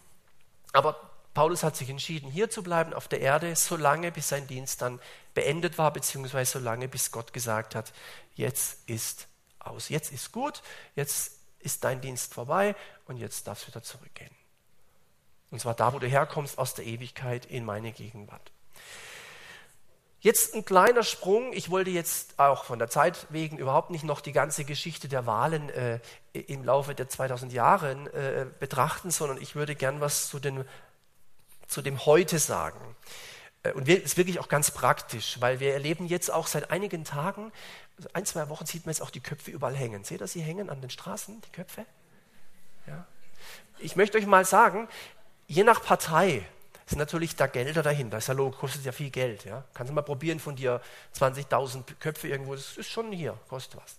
Aber 0.75 0.99
Paulus 1.33 1.63
hat 1.63 1.75
sich 1.75 1.89
entschieden, 1.89 2.29
hier 2.29 2.49
zu 2.49 2.63
bleiben 2.63 2.93
auf 2.93 3.07
der 3.07 3.21
Erde, 3.21 3.55
solange 3.55 4.11
bis 4.11 4.29
sein 4.29 4.47
Dienst 4.47 4.81
dann 4.81 4.99
beendet 5.33 5.77
war, 5.77 5.91
beziehungsweise 5.91 6.59
solange 6.59 6.87
bis 6.87 7.11
Gott 7.11 7.33
gesagt 7.33 7.75
hat, 7.75 7.93
jetzt 8.35 8.89
ist 8.89 9.27
aus, 9.59 9.89
jetzt 9.89 10.11
ist 10.11 10.31
gut, 10.31 10.61
jetzt 10.95 11.39
ist 11.59 11.83
dein 11.83 12.01
Dienst 12.01 12.33
vorbei 12.33 12.75
und 13.05 13.17
jetzt 13.17 13.47
darfst 13.47 13.63
du 13.63 13.67
wieder 13.69 13.83
zurückgehen. 13.83 14.35
Und 15.49 15.59
zwar 15.59 15.75
da, 15.75 15.93
wo 15.93 15.99
du 15.99 16.07
herkommst, 16.07 16.57
aus 16.57 16.73
der 16.73 16.85
Ewigkeit 16.85 17.45
in 17.45 17.63
meine 17.63 17.91
Gegenwart. 17.93 18.51
Jetzt 20.19 20.55
ein 20.55 20.65
kleiner 20.65 21.03
Sprung. 21.03 21.53
Ich 21.53 21.69
wollte 21.69 21.91
jetzt 21.91 22.39
auch 22.39 22.63
von 22.63 22.79
der 22.79 22.89
Zeit 22.89 23.27
wegen 23.29 23.57
überhaupt 23.57 23.91
nicht 23.91 24.03
noch 24.03 24.21
die 24.21 24.31
ganze 24.31 24.65
Geschichte 24.65 25.07
der 25.07 25.25
Wahlen 25.25 25.69
äh, 25.69 25.99
im 26.33 26.63
Laufe 26.63 26.95
der 26.95 27.07
2000 27.07 27.53
Jahre 27.53 27.91
äh, 27.91 28.45
betrachten, 28.59 29.11
sondern 29.11 29.39
ich 29.39 29.55
würde 29.55 29.75
gern 29.75 30.01
was 30.01 30.29
zu, 30.29 30.39
den, 30.39 30.65
zu 31.67 31.81
dem 31.81 32.05
Heute 32.05 32.39
sagen. 32.39 32.95
Äh, 33.63 33.73
und 33.73 33.87
es 33.87 34.03
ist 34.03 34.17
wirklich 34.17 34.39
auch 34.39 34.47
ganz 34.47 34.71
praktisch, 34.71 35.39
weil 35.41 35.59
wir 35.59 35.73
erleben 35.73 36.07
jetzt 36.07 36.31
auch 36.31 36.47
seit 36.47 36.71
einigen 36.71 37.03
Tagen, 37.03 37.51
ein, 38.13 38.25
zwei 38.25 38.49
Wochen 38.49 38.65
sieht 38.65 38.85
man 38.85 38.91
jetzt 38.91 39.01
auch 39.01 39.09
die 39.09 39.21
Köpfe 39.21 39.51
überall 39.51 39.75
hängen. 39.75 40.03
Seht 40.03 40.21
ihr 40.21 40.27
sie 40.27 40.41
hängen 40.41 40.69
an 40.69 40.81
den 40.81 40.89
Straßen, 40.89 41.41
die 41.41 41.51
Köpfe? 41.51 41.85
Ja. 42.87 43.05
Ich 43.79 43.95
möchte 43.95 44.17
euch 44.17 44.25
mal 44.25 44.45
sagen, 44.45 44.87
je 45.47 45.63
nach 45.63 45.81
Partei, 45.81 46.45
sind 46.87 46.99
natürlich 46.99 47.35
da 47.35 47.47
Gelder 47.47 47.81
dahinter. 47.81 48.19
Ist 48.19 48.27
ja 48.27 48.35
logisch, 48.35 48.59
kostet 48.59 48.85
ja 48.85 48.91
viel 48.91 49.09
Geld. 49.09 49.43
Ja? 49.45 49.63
Kannst 49.73 49.89
du 49.89 49.95
mal 49.95 50.03
probieren 50.03 50.39
von 50.39 50.55
dir 50.55 50.81
20.000 51.17 51.95
Köpfe 51.99 52.27
irgendwo, 52.27 52.53
das 52.53 52.77
ist 52.77 52.89
schon 52.89 53.11
hier, 53.11 53.37
kostet 53.49 53.81
was. 53.81 53.97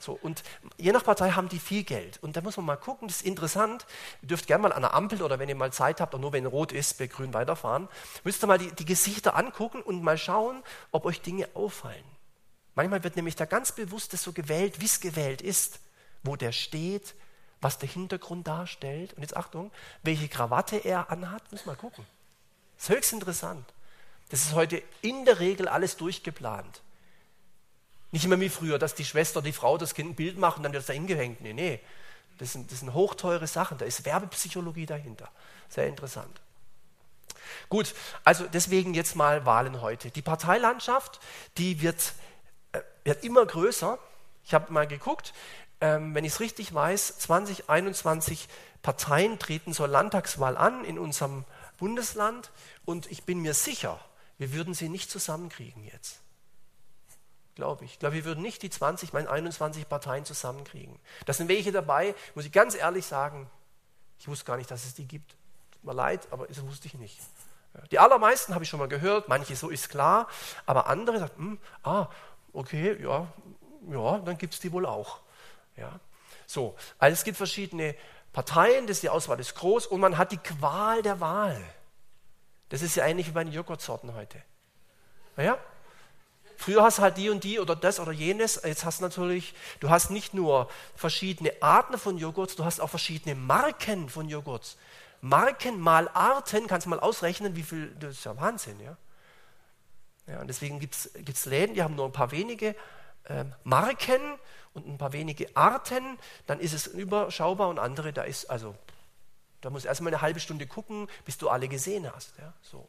So, 0.00 0.18
und 0.20 0.42
je 0.76 0.92
nach 0.92 1.02
Partei 1.02 1.30
haben 1.30 1.48
die 1.48 1.58
viel 1.58 1.82
Geld. 1.82 2.18
Und 2.22 2.36
da 2.36 2.42
muss 2.42 2.58
man 2.58 2.66
mal 2.66 2.76
gucken, 2.76 3.08
das 3.08 3.18
ist 3.18 3.26
interessant. 3.26 3.86
Ihr 4.20 4.28
dürft 4.28 4.46
gerne 4.46 4.64
mal 4.64 4.72
an 4.72 4.82
der 4.82 4.92
Ampel 4.92 5.22
oder 5.22 5.38
wenn 5.38 5.48
ihr 5.48 5.54
mal 5.54 5.72
Zeit 5.72 6.00
habt, 6.00 6.14
auch 6.14 6.18
nur 6.18 6.34
wenn 6.34 6.44
rot 6.44 6.72
ist, 6.72 6.98
bei 6.98 7.06
grün 7.06 7.32
weiterfahren, 7.32 7.88
müsst 8.22 8.44
ihr 8.44 8.48
mal 8.48 8.58
die, 8.58 8.70
die 8.70 8.84
Gesichter 8.84 9.34
angucken 9.34 9.80
und 9.80 10.02
mal 10.02 10.18
schauen, 10.18 10.62
ob 10.92 11.06
euch 11.06 11.22
Dinge 11.22 11.48
auffallen. 11.54 12.04
Manchmal 12.74 13.02
wird 13.02 13.16
nämlich 13.16 13.36
da 13.36 13.46
ganz 13.46 13.72
bewusst 13.72 14.12
das 14.12 14.22
so 14.22 14.32
gewählt, 14.32 14.80
wie 14.80 14.84
es 14.84 15.00
gewählt 15.00 15.40
ist, 15.40 15.80
wo 16.22 16.36
der 16.36 16.52
steht, 16.52 17.14
was 17.62 17.78
der 17.78 17.88
Hintergrund 17.88 18.46
darstellt. 18.46 19.14
Und 19.14 19.22
jetzt 19.22 19.34
Achtung, 19.34 19.72
welche 20.02 20.28
Krawatte 20.28 20.76
er 20.76 21.10
anhat, 21.10 21.50
müssen 21.50 21.64
wir 21.64 21.72
mal 21.72 21.78
gucken. 21.78 22.04
Das 22.76 22.88
ist 22.88 22.96
höchst 22.96 23.12
interessant. 23.12 23.64
Das 24.28 24.40
ist 24.40 24.54
heute 24.54 24.82
in 25.02 25.24
der 25.24 25.38
Regel 25.38 25.68
alles 25.68 25.96
durchgeplant. 25.96 26.82
Nicht 28.12 28.24
immer 28.24 28.40
wie 28.40 28.48
früher, 28.48 28.78
dass 28.78 28.94
die 28.94 29.04
Schwester, 29.04 29.42
die 29.42 29.52
Frau 29.52 29.78
das 29.78 29.94
Kind 29.94 30.10
ein 30.10 30.14
Bild 30.14 30.38
macht 30.38 30.58
und 30.58 30.62
dann 30.62 30.72
wird 30.72 30.82
es 30.82 30.86
da 30.86 30.92
hingehängt. 30.92 31.40
Nee, 31.40 31.52
nee. 31.52 31.80
Das 32.38 32.52
sind, 32.52 32.70
das 32.70 32.80
sind 32.80 32.92
hochteure 32.92 33.46
Sachen. 33.46 33.78
Da 33.78 33.84
ist 33.84 34.04
Werbepsychologie 34.04 34.86
dahinter. 34.86 35.28
Sehr 35.68 35.86
interessant. 35.86 36.40
Gut, 37.68 37.94
also 38.24 38.46
deswegen 38.46 38.94
jetzt 38.94 39.16
mal 39.16 39.46
Wahlen 39.46 39.80
heute. 39.80 40.10
Die 40.10 40.22
Parteilandschaft, 40.22 41.20
die 41.58 41.80
wird, 41.80 42.12
äh, 42.72 42.80
wird 43.04 43.24
immer 43.24 43.44
größer. 43.44 43.98
Ich 44.44 44.54
habe 44.54 44.72
mal 44.72 44.86
geguckt, 44.86 45.32
ähm, 45.80 46.14
wenn 46.14 46.24
ich 46.24 46.32
es 46.32 46.40
richtig 46.40 46.72
weiß, 46.72 47.18
2021 47.18 48.48
Parteien 48.82 49.38
treten 49.38 49.72
zur 49.72 49.88
Landtagswahl 49.88 50.56
an 50.56 50.84
in 50.84 50.98
unserem 50.98 51.44
Bundesland 51.76 52.50
und 52.84 53.10
ich 53.10 53.24
bin 53.24 53.40
mir 53.40 53.54
sicher, 53.54 54.00
wir 54.38 54.52
würden 54.52 54.74
sie 54.74 54.88
nicht 54.88 55.10
zusammenkriegen 55.10 55.84
jetzt. 55.84 56.20
Glaube 57.54 57.86
ich. 57.86 57.92
Ich 57.92 57.98
glaube, 57.98 58.16
wir 58.16 58.24
würden 58.24 58.42
nicht 58.42 58.62
die 58.62 58.70
20, 58.70 59.14
meine 59.14 59.30
21 59.30 59.88
Parteien 59.88 60.24
zusammenkriegen. 60.24 60.98
Da 61.24 61.32
sind 61.32 61.48
welche 61.48 61.72
dabei, 61.72 62.14
muss 62.34 62.44
ich 62.44 62.52
ganz 62.52 62.74
ehrlich 62.74 63.06
sagen, 63.06 63.50
ich 64.18 64.28
wusste 64.28 64.44
gar 64.44 64.56
nicht, 64.56 64.70
dass 64.70 64.84
es 64.84 64.94
die 64.94 65.06
gibt. 65.06 65.36
Tut 65.72 65.84
mir 65.84 65.94
leid, 65.94 66.28
aber 66.30 66.46
das 66.46 66.62
wusste 66.66 66.86
ich 66.86 66.94
nicht. 66.94 67.18
Die 67.90 67.98
allermeisten 67.98 68.54
habe 68.54 68.64
ich 68.64 68.70
schon 68.70 68.80
mal 68.80 68.88
gehört, 68.88 69.28
manche 69.28 69.56
so 69.56 69.68
ist 69.68 69.88
klar, 69.88 70.28
aber 70.64 70.86
andere 70.86 71.18
sagen, 71.18 71.34
hm, 71.36 71.58
ah, 71.82 72.08
okay, 72.52 73.00
ja, 73.02 73.26
ja, 73.90 74.18
dann 74.18 74.38
gibt 74.38 74.54
es 74.54 74.60
die 74.60 74.72
wohl 74.72 74.86
auch. 74.86 75.20
Ja. 75.76 76.00
So, 76.46 76.76
also 76.98 77.12
es 77.12 77.24
gibt 77.24 77.36
verschiedene 77.36 77.94
Parteien, 78.36 78.86
das 78.86 79.00
die 79.00 79.08
Auswahl 79.08 79.40
ist 79.40 79.54
groß 79.54 79.86
und 79.86 79.98
man 79.98 80.18
hat 80.18 80.30
die 80.30 80.36
Qual 80.36 81.00
der 81.00 81.20
Wahl. 81.20 81.58
Das 82.68 82.82
ist 82.82 82.94
ja 82.94 83.06
ähnlich 83.06 83.28
wie 83.28 83.30
bei 83.30 83.42
den 83.42 83.50
Joghurtsorten 83.54 84.14
heute. 84.14 84.42
Naja, 85.38 85.56
früher 86.58 86.82
hast 86.82 86.98
du 86.98 87.02
halt 87.02 87.16
die 87.16 87.30
und 87.30 87.44
die 87.44 87.58
oder 87.58 87.74
das 87.74 87.98
oder 87.98 88.12
jenes. 88.12 88.60
Jetzt 88.62 88.84
hast 88.84 89.00
du 89.00 89.04
natürlich, 89.04 89.54
du 89.80 89.88
hast 89.88 90.10
nicht 90.10 90.34
nur 90.34 90.68
verschiedene 90.96 91.50
Arten 91.62 91.96
von 91.96 92.18
Joghurts, 92.18 92.56
du 92.56 92.66
hast 92.66 92.78
auch 92.78 92.90
verschiedene 92.90 93.34
Marken 93.34 94.10
von 94.10 94.28
Joghurts. 94.28 94.76
Marken 95.22 95.80
mal 95.80 96.06
Arten, 96.12 96.66
kannst 96.66 96.84
du 96.84 96.90
mal 96.90 97.00
ausrechnen, 97.00 97.56
wie 97.56 97.62
viel, 97.62 97.96
das 97.98 98.16
ist 98.16 98.24
ja 98.26 98.36
Wahnsinn, 98.36 98.78
ja. 98.80 98.98
ja 100.26 100.40
und 100.42 100.48
deswegen 100.48 100.78
gibt 100.78 100.94
es 100.94 101.46
Läden, 101.46 101.74
die 101.74 101.82
haben 101.82 101.94
nur 101.94 102.04
ein 102.04 102.12
paar 102.12 102.32
wenige 102.32 102.76
äh, 103.24 103.46
Marken 103.64 104.20
und 104.76 104.86
ein 104.86 104.98
paar 104.98 105.12
wenige 105.12 105.56
Arten, 105.56 106.18
dann 106.46 106.60
ist 106.60 106.72
es 106.72 106.86
überschaubar 106.86 107.68
und 107.68 107.78
andere, 107.78 108.12
da 108.12 108.22
ist 108.22 108.50
also, 108.50 108.74
da 109.62 109.70
muss 109.70 109.84
erstmal 109.84 110.12
eine 110.12 110.22
halbe 110.22 110.38
Stunde 110.38 110.66
gucken, 110.66 111.08
bis 111.24 111.38
du 111.38 111.48
alle 111.48 111.66
gesehen 111.66 112.10
hast. 112.14 112.38
Ja, 112.38 112.52
so. 112.62 112.86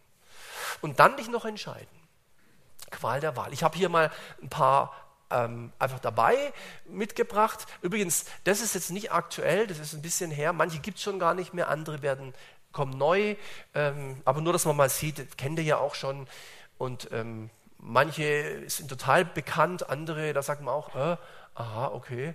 Und 0.82 1.00
dann 1.00 1.17
dich 1.17 1.30
noch 1.30 1.45
entscheiden. 1.45 1.88
Qual 2.91 3.19
der 3.19 3.36
Wahl. 3.36 3.54
Ich 3.54 3.63
habe 3.63 3.78
hier 3.78 3.89
mal 3.89 4.12
ein 4.41 4.50
paar 4.50 4.93
ähm, 5.30 5.71
einfach 5.80 6.00
dabei 6.00 6.54
mitgebracht. 6.86 7.65
Übrigens, 7.82 8.26
das 8.43 8.62
ist 8.62 8.76
jetzt 8.76 8.91
nicht 8.91 9.12
aktuell, 9.12 9.67
das 9.67 9.80
ist 9.80 9.93
ein 9.93 10.02
bisschen 10.02 10.32
her. 10.32 10.54
Manche 10.54 10.80
gibt 10.80 10.97
es 10.97 11.04
schon 11.04 11.19
gar 11.19 11.34
nicht 11.34 11.54
mehr, 11.54 11.69
andere 11.69 12.02
werden 12.02 12.34
kommen 12.71 12.97
neu. 12.97 13.36
Ähm, 13.73 14.21
aber 14.26 14.41
nur, 14.41 14.54
dass 14.54 14.65
man 14.65 14.76
mal 14.76 14.89
sieht, 14.89 15.38
kennt 15.38 15.58
ihr 15.60 15.65
ja 15.65 15.78
auch 15.78 15.95
schon. 15.95 16.28
Und 16.78 17.10
ähm, 17.12 17.50
manche 17.80 18.69
sind 18.69 18.89
total 18.89 19.26
bekannt, 19.26 19.89
andere, 19.89 20.34
da 20.34 20.41
sagt 20.41 20.62
man 20.62 20.73
auch, 20.73 20.95
äh, 20.95 21.17
aha, 21.58 21.88
okay, 21.88 22.34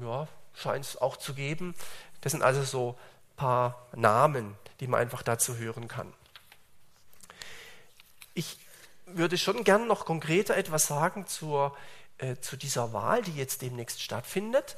ja, 0.00 0.26
scheint 0.54 0.84
es 0.84 0.96
auch 0.96 1.16
zu 1.16 1.34
geben. 1.34 1.74
Das 2.20 2.32
sind 2.32 2.42
also 2.42 2.62
so 2.62 2.90
ein 2.90 3.36
paar 3.36 3.86
Namen, 3.94 4.56
die 4.80 4.86
man 4.86 5.00
einfach 5.00 5.22
dazu 5.22 5.56
hören 5.56 5.88
kann. 5.88 6.12
Ich 8.34 8.58
würde 9.06 9.36
schon 9.36 9.64
gern 9.64 9.86
noch 9.86 10.06
konkreter 10.06 10.56
etwas 10.56 10.86
sagen 10.86 11.26
zur, 11.26 11.76
äh, 12.18 12.36
zu 12.36 12.56
dieser 12.56 12.92
Wahl, 12.92 13.22
die 13.22 13.34
jetzt 13.36 13.62
demnächst 13.62 14.00
stattfindet. 14.00 14.76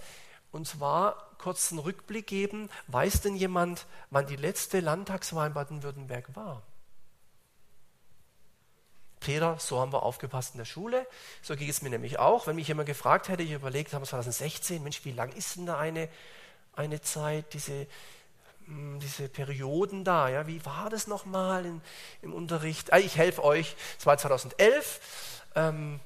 Und 0.50 0.66
zwar 0.66 1.30
kurz 1.38 1.70
einen 1.70 1.80
Rückblick 1.80 2.26
geben. 2.26 2.68
Weiß 2.88 3.20
denn 3.20 3.36
jemand, 3.36 3.86
wann 4.10 4.26
die 4.26 4.36
letzte 4.36 4.80
Landtagswahl 4.80 5.48
in 5.48 5.54
Baden-Württemberg 5.54 6.34
war? 6.34 6.62
Peter, 9.24 9.56
so 9.58 9.80
haben 9.80 9.92
wir 9.92 10.02
aufgepasst 10.02 10.54
in 10.54 10.58
der 10.58 10.66
Schule. 10.66 11.06
So 11.40 11.56
ging 11.56 11.68
es 11.68 11.80
mir 11.80 11.88
nämlich 11.88 12.18
auch. 12.18 12.46
Wenn 12.46 12.56
mich 12.56 12.68
jemand 12.68 12.86
gefragt 12.86 13.28
hätte, 13.28 13.42
ich 13.42 13.52
überlegt, 13.52 13.94
haben 13.94 14.02
wir 14.02 14.06
2016, 14.06 14.82
Mensch, 14.82 15.02
wie 15.04 15.12
lang 15.12 15.32
ist 15.32 15.56
denn 15.56 15.64
da 15.66 15.78
eine, 15.78 16.10
eine 16.74 17.00
Zeit, 17.00 17.54
diese, 17.54 17.86
hm, 18.66 19.00
diese 19.00 19.30
Perioden 19.30 20.04
da? 20.04 20.28
Ja, 20.28 20.46
wie 20.46 20.64
war 20.66 20.90
das 20.90 21.06
nochmal 21.06 21.64
im 22.20 22.34
Unterricht? 22.34 22.92
Ah, 22.92 22.98
ich 22.98 23.16
helfe 23.16 23.42
euch, 23.42 23.76
es 23.98 24.04
war 24.04 24.18
2011. 24.18 25.00
Ähm, 25.54 26.00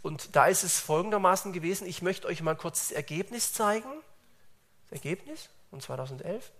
und 0.00 0.34
da 0.34 0.46
ist 0.46 0.64
es 0.64 0.80
folgendermaßen 0.80 1.52
gewesen, 1.52 1.86
ich 1.86 2.00
möchte 2.00 2.26
euch 2.26 2.40
mal 2.40 2.56
kurz 2.56 2.88
das 2.88 2.96
Ergebnis 2.96 3.52
zeigen. 3.52 3.90
Das 4.88 5.00
Ergebnis 5.02 5.50
von 5.68 5.80
2011. 5.80 6.50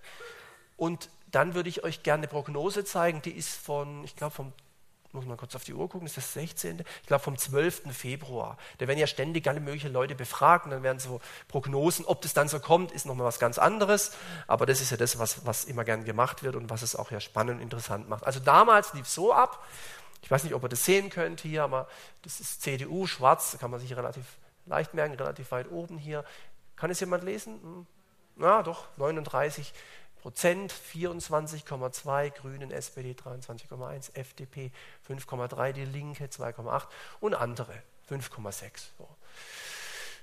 Und 0.77 1.09
dann 1.31 1.55
würde 1.55 1.71
ich 1.71 1.83
euch 1.83 2.03
gerne 2.03 2.23
eine 2.23 2.29
Prognose 2.29 2.85
zeigen, 2.85 3.23
die 3.23 3.33
ist 3.33 3.55
von, 3.55 4.05
ich 4.05 4.17
glaube, 4.17 4.35
vom 4.35 4.53
muss 5.15 5.25
man 5.25 5.37
kurz 5.37 5.55
auf 5.55 5.65
die 5.65 5.73
Uhr 5.73 5.89
gucken, 5.89 6.07
ist 6.07 6.17
das 6.17 6.33
16. 6.35 6.85
Ich 7.03 7.07
glaube 7.07 7.23
vom 7.23 7.39
12. 7.39 7.95
Februar. 7.97 8.59
Da 8.79 8.89
werden 8.89 8.99
ja 8.99 9.07
ständig 9.07 9.47
alle 9.49 9.61
möglichen 9.61 9.93
Leute 9.93 10.15
befragt 10.15 10.67
und 10.67 10.73
dann 10.73 10.83
werden 10.83 10.99
so 10.99 11.21
Prognosen, 11.49 12.05
ob 12.05 12.21
das 12.23 12.35
dann 12.35 12.49
so 12.49 12.61
kommt, 12.61 12.93
ist 12.93 13.07
nochmal 13.07 13.27
was 13.27 13.39
ganz 13.39 13.59
anderes. 13.59 14.13
Aber 14.47 14.67
das 14.67 14.81
ist 14.81 14.91
ja 14.91 14.97
das, 14.97 15.19
was, 15.19 15.47
was 15.47 15.65
immer 15.65 15.85
gern 15.85 16.05
gemacht 16.05 16.43
wird 16.43 16.57
und 16.57 16.69
was 16.69 16.83
es 16.83 16.97
auch 16.97 17.11
ja 17.11 17.21
spannend 17.21 17.57
und 17.57 17.63
interessant 17.63 18.09
macht. 18.09 18.27
Also 18.27 18.41
damals 18.41 18.93
lief 18.95 19.07
es 19.07 19.15
so 19.15 19.33
ab, 19.33 19.65
Ich 20.23 20.31
weiß 20.31 20.45
nicht, 20.45 20.55
ob 20.55 20.63
ihr 20.63 20.69
das 20.69 20.85
sehen 20.85 21.11
könnt 21.11 21.43
hier, 21.43 21.63
aber 21.63 21.87
das 22.23 22.41
ist 22.41 22.63
CDU, 22.63 23.07
schwarz, 23.07 23.57
kann 23.61 23.71
man 23.71 23.81
sich 23.81 23.95
relativ 23.95 24.25
leicht 24.67 24.95
merken, 24.95 25.15
relativ 25.15 25.51
weit 25.53 25.71
oben 25.71 25.99
hier. 25.99 26.25
Kann 26.77 26.91
es 26.91 27.01
jemand 27.01 27.25
lesen? 27.25 27.61
Hm. 27.63 27.87
Na 28.37 28.63
doch, 28.63 28.87
39 28.97 29.73
Prozent, 30.25 30.73
24,2, 30.73 32.31
Grünen, 32.31 32.71
SPD 32.71 33.13
23,1, 33.13 34.15
FDP 34.15 34.73
5,3, 35.07 35.73
die 35.73 35.85
Linke 35.85 36.25
2,8 36.25 36.85
und 37.21 37.35
andere 37.35 37.75
5,6. 38.09 38.71
So. 38.97 39.07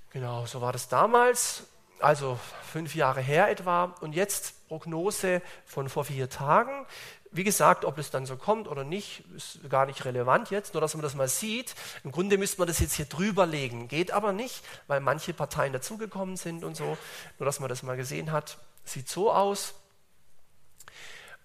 Genau, 0.10 0.48
so 0.48 0.60
war 0.60 0.74
das 0.74 0.88
damals, 0.88 1.66
also 2.00 2.40
fünf 2.64 2.96
Jahre 2.96 3.22
her 3.22 3.52
etwa. 3.52 3.94
Und 4.02 4.16
jetzt 4.16 4.68
Prognose 4.70 5.44
von 5.68 5.88
vor 5.88 6.04
vier 6.06 6.32
Tagen. 6.32 6.88
Wie 7.30 7.44
gesagt, 7.44 7.86
ob 7.86 8.00
es 8.00 8.10
dann 8.10 8.26
so 8.26 8.38
kommt 8.38 8.68
oder 8.68 8.84
nicht, 8.84 9.24
ist 9.36 9.60
gar 9.70 9.86
nicht 9.86 10.04
relevant 10.04 10.50
jetzt, 10.50 10.74
nur 10.74 10.82
dass 10.82 10.96
man 10.96 11.04
das 11.04 11.14
mal 11.14 11.28
sieht. 11.28 11.76
Im 12.04 12.12
Grunde 12.12 12.40
müsste 12.40 12.58
man 12.58 12.68
das 12.68 12.80
jetzt 12.80 12.96
hier 12.96 13.06
drüber 13.06 13.46
legen, 13.46 13.88
geht 13.88 14.10
aber 14.10 14.34
nicht, 14.34 14.66
weil 14.88 15.00
manche 15.00 15.36
Parteien 15.36 15.74
dazugekommen 15.74 16.38
sind 16.38 16.64
und 16.64 16.76
so. 16.76 16.98
Nur 17.38 17.46
dass 17.46 17.60
man 17.60 17.70
das 17.70 17.84
mal 17.84 17.98
gesehen 17.98 18.32
hat, 18.32 18.58
sieht 18.84 19.08
so 19.08 19.32
aus. 19.32 19.76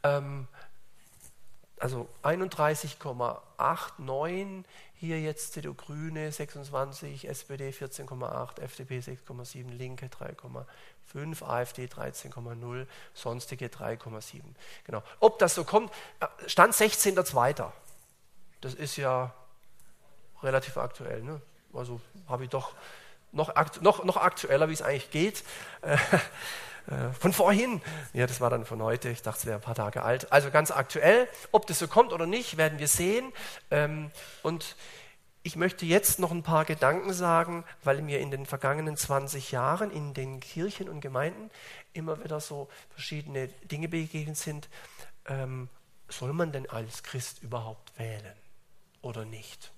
Ähm, 0.02 0.48
also 1.78 2.08
31,89 2.22 4.64
hier 4.98 5.20
jetzt 5.20 5.52
CDU 5.52 5.74
Grüne 5.74 6.32
26, 6.32 7.28
SPD 7.28 7.68
14,8, 7.68 8.60
FDP 8.60 9.00
6,7, 9.00 9.70
Linke 9.72 10.06
3,5, 10.06 11.44
AfD 11.44 11.84
13,0, 11.84 12.86
sonstige 13.12 13.66
3,7. 13.66 14.40
Genau. 14.84 15.02
Ob 15.20 15.38
das 15.38 15.54
so 15.54 15.64
kommt, 15.64 15.92
äh, 16.20 16.48
Stand 16.48 16.72
16.02. 16.72 17.70
Das 18.62 18.72
ist 18.72 18.96
ja 18.96 19.34
relativ 20.42 20.78
aktuell. 20.78 21.22
Ne? 21.22 21.42
Also 21.74 22.00
habe 22.26 22.44
ich 22.44 22.50
doch 22.50 22.72
noch, 23.32 23.52
noch, 23.82 24.02
noch 24.04 24.16
aktueller, 24.16 24.70
wie 24.70 24.72
es 24.72 24.80
eigentlich 24.80 25.10
geht. 25.10 25.44
Äh, 26.86 27.12
von 27.18 27.32
vorhin. 27.32 27.80
Ja, 28.12 28.26
das 28.26 28.40
war 28.40 28.50
dann 28.50 28.64
von 28.64 28.82
heute. 28.82 29.08
Ich 29.08 29.22
dachte, 29.22 29.40
es 29.40 29.46
wäre 29.46 29.56
ein 29.56 29.62
paar 29.62 29.74
Tage 29.74 30.02
alt. 30.02 30.32
Also 30.32 30.50
ganz 30.50 30.70
aktuell. 30.70 31.28
Ob 31.52 31.66
das 31.66 31.78
so 31.78 31.88
kommt 31.88 32.12
oder 32.12 32.26
nicht, 32.26 32.56
werden 32.56 32.78
wir 32.78 32.88
sehen. 32.88 33.32
Ähm, 33.70 34.10
und 34.42 34.76
ich 35.42 35.56
möchte 35.56 35.86
jetzt 35.86 36.18
noch 36.18 36.32
ein 36.32 36.42
paar 36.42 36.64
Gedanken 36.64 37.12
sagen, 37.12 37.64
weil 37.84 38.02
mir 38.02 38.20
in 38.20 38.30
den 38.30 38.46
vergangenen 38.46 38.96
20 38.96 39.52
Jahren 39.52 39.90
in 39.90 40.12
den 40.12 40.40
Kirchen 40.40 40.88
und 40.88 41.00
Gemeinden 41.00 41.50
immer 41.92 42.22
wieder 42.22 42.40
so 42.40 42.68
verschiedene 42.90 43.48
Dinge 43.70 43.88
begegnet 43.88 44.36
sind. 44.36 44.68
Ähm, 45.26 45.68
soll 46.08 46.32
man 46.32 46.52
denn 46.52 46.68
als 46.68 47.02
Christ 47.02 47.42
überhaupt 47.42 47.96
wählen 47.98 48.36
oder 49.02 49.24
nicht? 49.24 49.72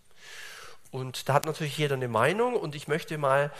Und 0.91 1.29
da 1.29 1.35
hat 1.35 1.45
natürlich 1.45 1.77
jeder 1.77 1.97
eine 1.97 2.09
Meinung 2.09 2.57
und 2.57 2.75
ich 2.75 2.89
möchte 2.89 3.19
mal 3.19 3.53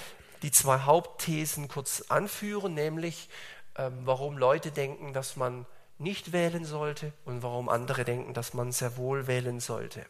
die 0.43 0.51
zwei 0.51 0.81
Hauptthesen 0.81 1.69
kurz 1.69 2.05
anführen, 2.09 2.75
nämlich 2.75 3.29
ähm, 3.77 4.01
warum 4.05 4.39
Leute 4.39 4.71
denken, 4.71 5.13
dass 5.13 5.37
man 5.37 5.67
nicht 5.99 6.33
wählen 6.33 6.65
sollte 6.65 7.13
und 7.25 7.43
warum 7.43 7.69
andere 7.69 8.05
denken, 8.05 8.35
dass 8.35 8.55
man 8.55 8.73
sehr 8.73 8.97
wohl 8.97 9.27
wählen 9.27 9.61
sollte. 9.61 10.07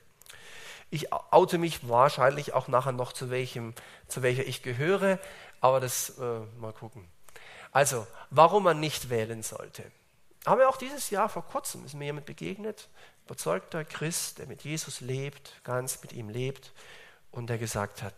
Ich 0.90 1.12
oute 1.12 1.58
mich 1.58 1.88
wahrscheinlich 1.88 2.54
auch 2.54 2.68
nachher 2.68 2.92
noch 2.92 3.12
zu 3.12 3.30
welchem, 3.30 3.74
zu 4.06 4.22
welcher 4.22 4.46
ich 4.46 4.62
gehöre, 4.62 5.18
aber 5.60 5.80
das 5.80 6.18
äh, 6.18 6.40
mal 6.58 6.72
gucken. 6.72 7.06
Also, 7.72 8.06
warum 8.30 8.64
man 8.64 8.80
nicht 8.80 9.10
wählen 9.10 9.42
sollte. 9.42 9.84
Haben 10.46 10.60
wir 10.60 10.68
auch 10.68 10.78
dieses 10.78 11.10
Jahr 11.10 11.28
vor 11.28 11.44
kurzem 11.44 11.84
ist 11.84 11.94
mir 11.94 12.06
jemand 12.06 12.24
begegnet, 12.24 12.88
überzeugter 13.26 13.84
Christ, 13.84 14.38
der 14.38 14.46
mit 14.46 14.62
Jesus 14.62 15.02
lebt, 15.02 15.60
ganz 15.64 16.00
mit 16.00 16.12
ihm 16.12 16.30
lebt 16.30 16.72
und 17.30 17.50
der 17.50 17.58
gesagt 17.58 18.02
hat, 18.02 18.14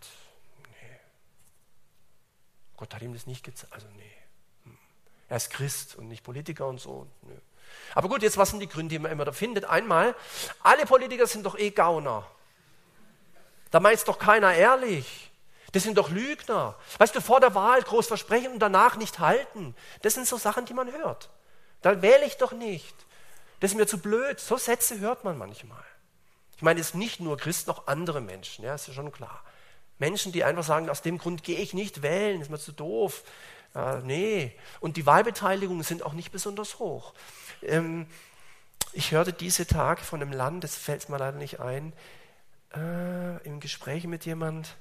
Gott 2.81 2.95
hat 2.95 3.03
ihm 3.03 3.13
das 3.13 3.27
nicht 3.27 3.45
gezeigt. 3.45 3.73
Also 3.73 3.87
nee. 3.97 4.13
Hm. 4.65 4.79
Er 5.29 5.37
ist 5.37 5.51
Christ 5.51 5.97
und 5.97 6.09
nicht 6.09 6.25
Politiker 6.25 6.67
und 6.67 6.81
so. 6.81 7.07
Nö. 7.23 7.35
Aber 7.95 8.09
gut, 8.09 8.23
jetzt 8.23 8.39
was 8.39 8.51
sind 8.51 8.61
die 8.61 8.69
Gründe, 8.69 8.95
die 8.95 8.99
man 8.99 9.13
immer 9.13 9.27
da 9.27 9.33
findet? 9.33 9.67
Einmal, 9.67 10.17
alle 10.63 10.87
Politiker 10.87 11.27
sind 11.27 11.45
doch 11.45 11.59
eh 11.59 11.71
Gauner. 11.71 12.27
Da 13.71 13.81
meint 13.81 14.09
doch 14.09 14.19
keiner 14.19 14.55
ehrlich. 14.55 15.31
Das 15.73 15.83
sind 15.83 15.99
doch 15.99 16.09
Lügner. 16.11 16.75
Weißt 16.99 17.15
du, 17.15 17.21
vor 17.21 17.39
der 17.39 17.55
Wahl 17.55 17.83
groß 17.83 18.09
versprechen 18.09 18.53
und 18.53 18.59
danach 18.59 18.97
nicht 18.97 19.19
halten. 19.19 19.77
Das 20.01 20.15
sind 20.15 20.27
so 20.27 20.39
Sachen, 20.39 20.65
die 20.65 20.75
man 20.75 20.91
hört. 20.91 21.29
Dann 21.83 22.01
wähle 22.01 22.25
ich 22.25 22.39
doch 22.39 22.53
nicht. 22.53 22.97
Das 23.61 23.73
ist 23.73 23.77
mir 23.77 23.87
zu 23.87 23.99
blöd. 23.99 24.41
So 24.41 24.57
Sätze 24.57 24.99
hört 25.01 25.23
man 25.23 25.37
manchmal. 25.37 25.85
Ich 26.57 26.63
meine, 26.63 26.81
es 26.81 26.89
ist 26.89 26.95
nicht 26.95 27.21
nur 27.21 27.37
Christ, 27.37 27.69
noch 27.69 27.87
andere 27.87 28.21
Menschen, 28.21 28.65
ja, 28.65 28.75
ist 28.75 28.89
ja 28.89 28.95
schon 28.95 29.13
klar. 29.13 29.45
Menschen, 30.01 30.33
die 30.33 30.43
einfach 30.43 30.65
sagen, 30.65 30.91
aus 30.91 31.03
dem 31.03 31.19
Grund 31.19 31.45
gehe 31.45 31.59
ich 31.59 31.75
nicht 31.75 32.03
wählen, 32.03 32.41
ist 32.41 32.51
mir 32.51 32.59
zu 32.59 32.73
doof. 32.73 33.23
Äh, 33.75 34.01
nee. 34.01 34.53
Und 34.81 34.97
die 34.97 35.07
Wahlbeteiligungen 35.07 35.85
sind 35.85 36.03
auch 36.03 36.15
nicht 36.15 36.33
besonders 36.33 36.79
hoch. 36.79 37.15
Ähm, 37.63 38.07
ich 38.93 39.13
hörte 39.13 39.33
diese 39.33 39.67
Tage 39.67 40.03
von 40.03 40.21
einem 40.21 40.33
Land, 40.33 40.65
das 40.65 40.75
fällt 40.75 41.09
mir 41.09 41.19
leider 41.19 41.39
nicht 41.39 41.61
ein, 41.61 41.93
äh, 42.75 43.37
im 43.45 43.61
Gespräch 43.61 44.05
mit 44.07 44.25
jemand, 44.25 44.77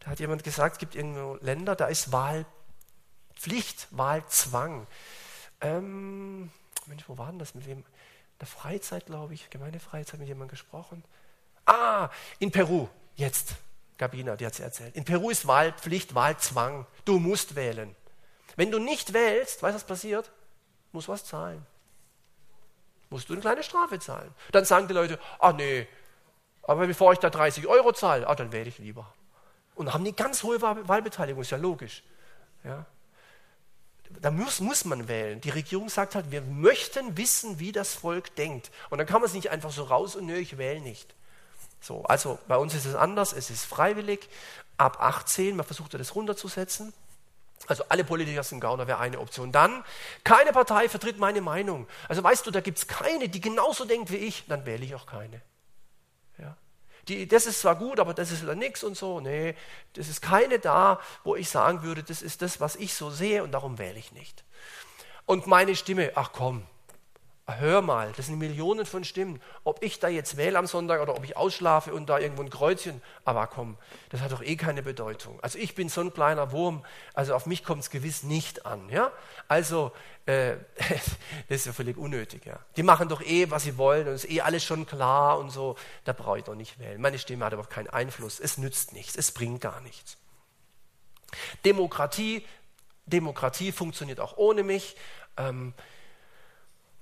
da 0.00 0.10
hat 0.10 0.20
jemand 0.20 0.44
gesagt, 0.44 0.74
es 0.74 0.78
gibt 0.78 0.94
irgendwo 0.94 1.36
Länder, 1.42 1.76
da 1.76 1.86
ist 1.86 2.12
Wahlpflicht, 2.12 3.88
Wahlzwang. 3.90 4.86
Ähm, 5.60 6.50
Mensch, 6.86 7.04
wo 7.08 7.18
war 7.18 7.26
denn 7.26 7.38
das? 7.38 7.54
Mit 7.54 7.66
wem? 7.66 7.78
In 7.78 7.84
der 8.40 8.46
Freizeit, 8.46 9.04
glaube 9.04 9.34
ich, 9.34 9.50
Gemeindefreizeit 9.50 10.18
mit 10.18 10.28
jemandem 10.28 10.48
gesprochen. 10.48 11.04
Ah, 11.66 12.08
in 12.38 12.50
Peru, 12.50 12.88
jetzt. 13.16 13.56
Gabina, 14.00 14.34
die 14.34 14.46
hat 14.46 14.54
es 14.54 14.60
erzählt. 14.60 14.96
In 14.96 15.04
Peru 15.04 15.28
ist 15.28 15.46
Wahlpflicht, 15.46 16.14
Wahlzwang. 16.14 16.86
Du 17.04 17.18
musst 17.18 17.54
wählen. 17.54 17.94
Wenn 18.56 18.70
du 18.70 18.78
nicht 18.78 19.12
wählst, 19.12 19.62
weißt 19.62 19.74
du, 19.74 19.76
was 19.76 19.84
passiert? 19.84 20.32
Musst 20.92 21.08
was 21.08 21.24
zahlen. 21.24 21.66
Musst 23.10 23.28
du 23.28 23.34
eine 23.34 23.42
kleine 23.42 23.62
Strafe 23.62 23.98
zahlen. 23.98 24.34
Dann 24.52 24.64
sagen 24.64 24.88
die 24.88 24.94
Leute, 24.94 25.18
ach 25.38 25.52
nee, 25.52 25.86
aber 26.62 26.86
bevor 26.86 27.12
ich 27.12 27.18
da 27.18 27.28
30 27.28 27.66
Euro 27.66 27.92
zahle, 27.92 28.26
ah, 28.26 28.34
dann 28.34 28.52
wähle 28.52 28.68
ich 28.68 28.78
lieber. 28.78 29.12
Und 29.74 29.92
haben 29.92 30.04
die 30.04 30.16
ganz 30.16 30.42
hohe 30.42 30.62
Wahlbeteiligung, 30.62 31.42
ist 31.42 31.50
ja 31.50 31.58
logisch. 31.58 32.02
Ja? 32.64 32.86
Da 34.20 34.30
muss, 34.30 34.60
muss 34.60 34.86
man 34.86 35.08
wählen. 35.08 35.42
Die 35.42 35.50
Regierung 35.50 35.90
sagt 35.90 36.14
halt, 36.14 36.30
wir 36.30 36.40
möchten 36.40 37.18
wissen, 37.18 37.58
wie 37.58 37.72
das 37.72 37.94
Volk 37.94 38.34
denkt. 38.36 38.70
Und 38.88 38.96
dann 38.96 39.06
kann 39.06 39.20
man 39.20 39.28
es 39.28 39.34
nicht 39.34 39.50
einfach 39.50 39.70
so 39.70 39.84
raus 39.84 40.16
und 40.16 40.24
nö, 40.24 40.36
ich 40.36 40.56
wähle 40.56 40.80
nicht. 40.80 41.14
So, 41.80 42.04
also 42.04 42.38
bei 42.46 42.56
uns 42.56 42.74
ist 42.74 42.84
es 42.84 42.94
anders, 42.94 43.32
es 43.32 43.50
ist 43.50 43.64
freiwillig. 43.64 44.28
Ab 44.76 44.98
18, 45.00 45.56
man 45.56 45.66
versucht 45.66 45.92
ja 45.92 45.98
das 45.98 46.14
runterzusetzen. 46.14 46.92
Also 47.66 47.84
alle 47.88 48.04
Politiker 48.04 48.42
sind 48.42 48.60
Gauner, 48.60 48.86
wäre 48.86 48.98
eine 48.98 49.20
Option. 49.20 49.52
Dann, 49.52 49.84
keine 50.24 50.52
Partei 50.52 50.88
vertritt 50.88 51.18
meine 51.18 51.40
Meinung. 51.40 51.86
Also 52.08 52.22
weißt 52.22 52.46
du, 52.46 52.50
da 52.50 52.60
gibt 52.60 52.78
es 52.78 52.86
keine, 52.86 53.28
die 53.28 53.40
genauso 53.40 53.84
denkt 53.84 54.10
wie 54.10 54.16
ich, 54.16 54.44
dann 54.48 54.64
wähle 54.66 54.84
ich 54.84 54.94
auch 54.94 55.06
keine. 55.06 55.42
Ja. 56.38 56.56
Die, 57.08 57.28
das 57.28 57.46
ist 57.46 57.60
zwar 57.60 57.76
gut, 57.76 58.00
aber 58.00 58.14
das 58.14 58.30
ist 58.30 58.42
wieder 58.42 58.54
nichts 58.54 58.82
und 58.82 58.96
so. 58.96 59.20
Nee, 59.20 59.54
das 59.92 60.08
ist 60.08 60.22
keine 60.22 60.58
da, 60.58 61.00
wo 61.22 61.36
ich 61.36 61.50
sagen 61.50 61.82
würde, 61.82 62.02
das 62.02 62.22
ist 62.22 62.42
das, 62.42 62.60
was 62.60 62.76
ich 62.76 62.94
so 62.94 63.10
sehe 63.10 63.42
und 63.42 63.52
darum 63.52 63.78
wähle 63.78 63.98
ich 63.98 64.12
nicht. 64.12 64.42
Und 65.26 65.46
meine 65.46 65.76
Stimme, 65.76 66.12
ach 66.14 66.32
komm, 66.32 66.66
hör 67.58 67.82
mal, 67.82 68.12
das 68.16 68.26
sind 68.26 68.38
Millionen 68.38 68.86
von 68.86 69.04
Stimmen. 69.04 69.40
Ob 69.64 69.82
ich 69.82 69.98
da 69.98 70.08
jetzt 70.08 70.36
wähle 70.36 70.58
am 70.58 70.66
Sonntag 70.66 71.00
oder 71.00 71.16
ob 71.16 71.24
ich 71.24 71.36
ausschlafe 71.36 71.92
und 71.92 72.08
da 72.08 72.18
irgendwo 72.18 72.42
ein 72.42 72.50
Kreuzchen, 72.50 73.02
aber 73.24 73.46
komm, 73.46 73.76
das 74.10 74.20
hat 74.20 74.32
doch 74.32 74.42
eh 74.42 74.56
keine 74.56 74.82
Bedeutung. 74.82 75.38
Also 75.42 75.58
ich 75.58 75.74
bin 75.74 75.88
so 75.88 76.00
ein 76.00 76.12
kleiner 76.12 76.52
Wurm, 76.52 76.84
also 77.14 77.34
auf 77.34 77.46
mich 77.46 77.64
kommt 77.64 77.82
es 77.82 77.90
gewiss 77.90 78.22
nicht 78.22 78.66
an. 78.66 78.88
Ja? 78.90 79.12
Also 79.48 79.92
äh, 80.26 80.56
das 81.48 81.56
ist 81.58 81.66
ja 81.66 81.72
völlig 81.72 81.96
unnötig. 81.96 82.46
Ja? 82.46 82.58
Die 82.76 82.82
machen 82.82 83.08
doch 83.08 83.22
eh, 83.22 83.50
was 83.50 83.64
sie 83.64 83.78
wollen 83.78 84.08
und 84.08 84.14
es 84.14 84.24
ist 84.24 84.30
eh 84.30 84.40
alles 84.42 84.64
schon 84.64 84.86
klar 84.86 85.38
und 85.38 85.50
so. 85.50 85.76
Da 86.04 86.12
brauche 86.12 86.38
ich 86.38 86.44
doch 86.44 86.54
nicht 86.54 86.78
wählen. 86.78 87.00
Meine 87.00 87.18
Stimme 87.18 87.44
hat 87.44 87.52
aber 87.52 87.64
keinen 87.64 87.88
Einfluss. 87.88 88.40
Es 88.40 88.58
nützt 88.58 88.92
nichts, 88.92 89.16
es 89.16 89.32
bringt 89.32 89.60
gar 89.60 89.80
nichts. 89.80 90.16
Demokratie, 91.64 92.46
Demokratie 93.06 93.72
funktioniert 93.72 94.20
auch 94.20 94.36
ohne 94.36 94.62
mich. 94.62 94.96
Ähm, 95.36 95.74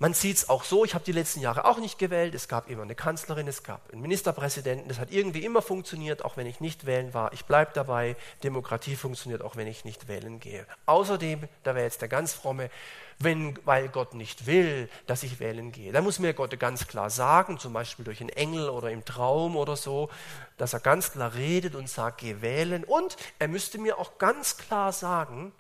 man 0.01 0.14
sieht 0.14 0.36
es 0.36 0.49
auch 0.49 0.62
so, 0.62 0.84
ich 0.84 0.94
habe 0.94 1.05
die 1.05 1.12
letzten 1.12 1.40
Jahre 1.40 1.64
auch 1.64 1.78
nicht 1.78 1.99
gewählt, 1.99 2.34
es 2.34 2.46
gab 2.46 2.70
immer 2.70 2.82
eine 2.82 2.94
Kanzlerin, 2.94 3.49
es 3.49 3.64
gab 3.64 3.90
einen 3.90 4.01
Ministerpräsidenten, 4.01 4.88
das 4.88 5.01
hat 5.01 5.11
irgendwie 5.11 5.44
immer 5.44 5.61
funktioniert, 5.61 6.24
auch 6.24 6.36
wenn 6.36 6.46
ich 6.46 6.61
nicht 6.61 6.86
wählen 6.86 7.14
war. 7.14 7.32
Ich 7.32 7.46
bleibe 7.46 7.72
dabei, 7.74 8.16
Demokratie 8.44 8.94
funktioniert, 8.94 9.42
auch 9.42 9.57
wenn 9.57 9.66
ich 9.66 9.84
nicht 9.84 10.07
wählen 10.07 10.38
gehe. 10.38 10.66
Außerdem, 10.86 11.49
da 11.64 11.74
wäre 11.74 11.84
jetzt 11.84 12.01
der 12.01 12.09
ganz 12.09 12.32
fromme, 12.32 12.70
wenn, 13.18 13.59
weil 13.64 13.88
Gott 13.88 14.14
nicht 14.14 14.46
will, 14.46 14.88
dass 15.09 15.24
ich 15.24 15.40
wählen 15.40 15.72
gehe. 15.72 15.90
Da 15.90 16.01
muss 16.01 16.20
mir 16.20 16.32
Gott 16.32 16.57
ganz 16.61 16.86
klar 16.86 17.11
sagen, 17.11 17.59
zum 17.59 17.72
Beispiel 17.72 18.05
durch 18.05 18.20
einen 18.20 18.30
Engel 18.30 18.68
oder 18.68 18.92
im 18.92 19.05
Traum 19.05 19.57
oder 19.57 19.74
so, 19.74 20.11
dass 20.57 20.74
er 20.74 20.80
ganz 20.80 21.11
klar 21.11 21.34
redet 21.34 21.74
und 21.74 21.88
sagt, 21.88 22.18
geh 22.18 22.40
wählen. 22.40 22.84
Und 22.84 23.16
er 23.40 23.49
müsste 23.49 23.78
mir 23.78 23.99
auch 23.99 24.18
ganz 24.18 24.57
klar 24.57 24.92
sagen, 24.92 25.51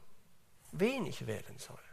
wen 0.70 1.06
ich 1.06 1.26
wählen 1.26 1.58
soll. 1.58 1.87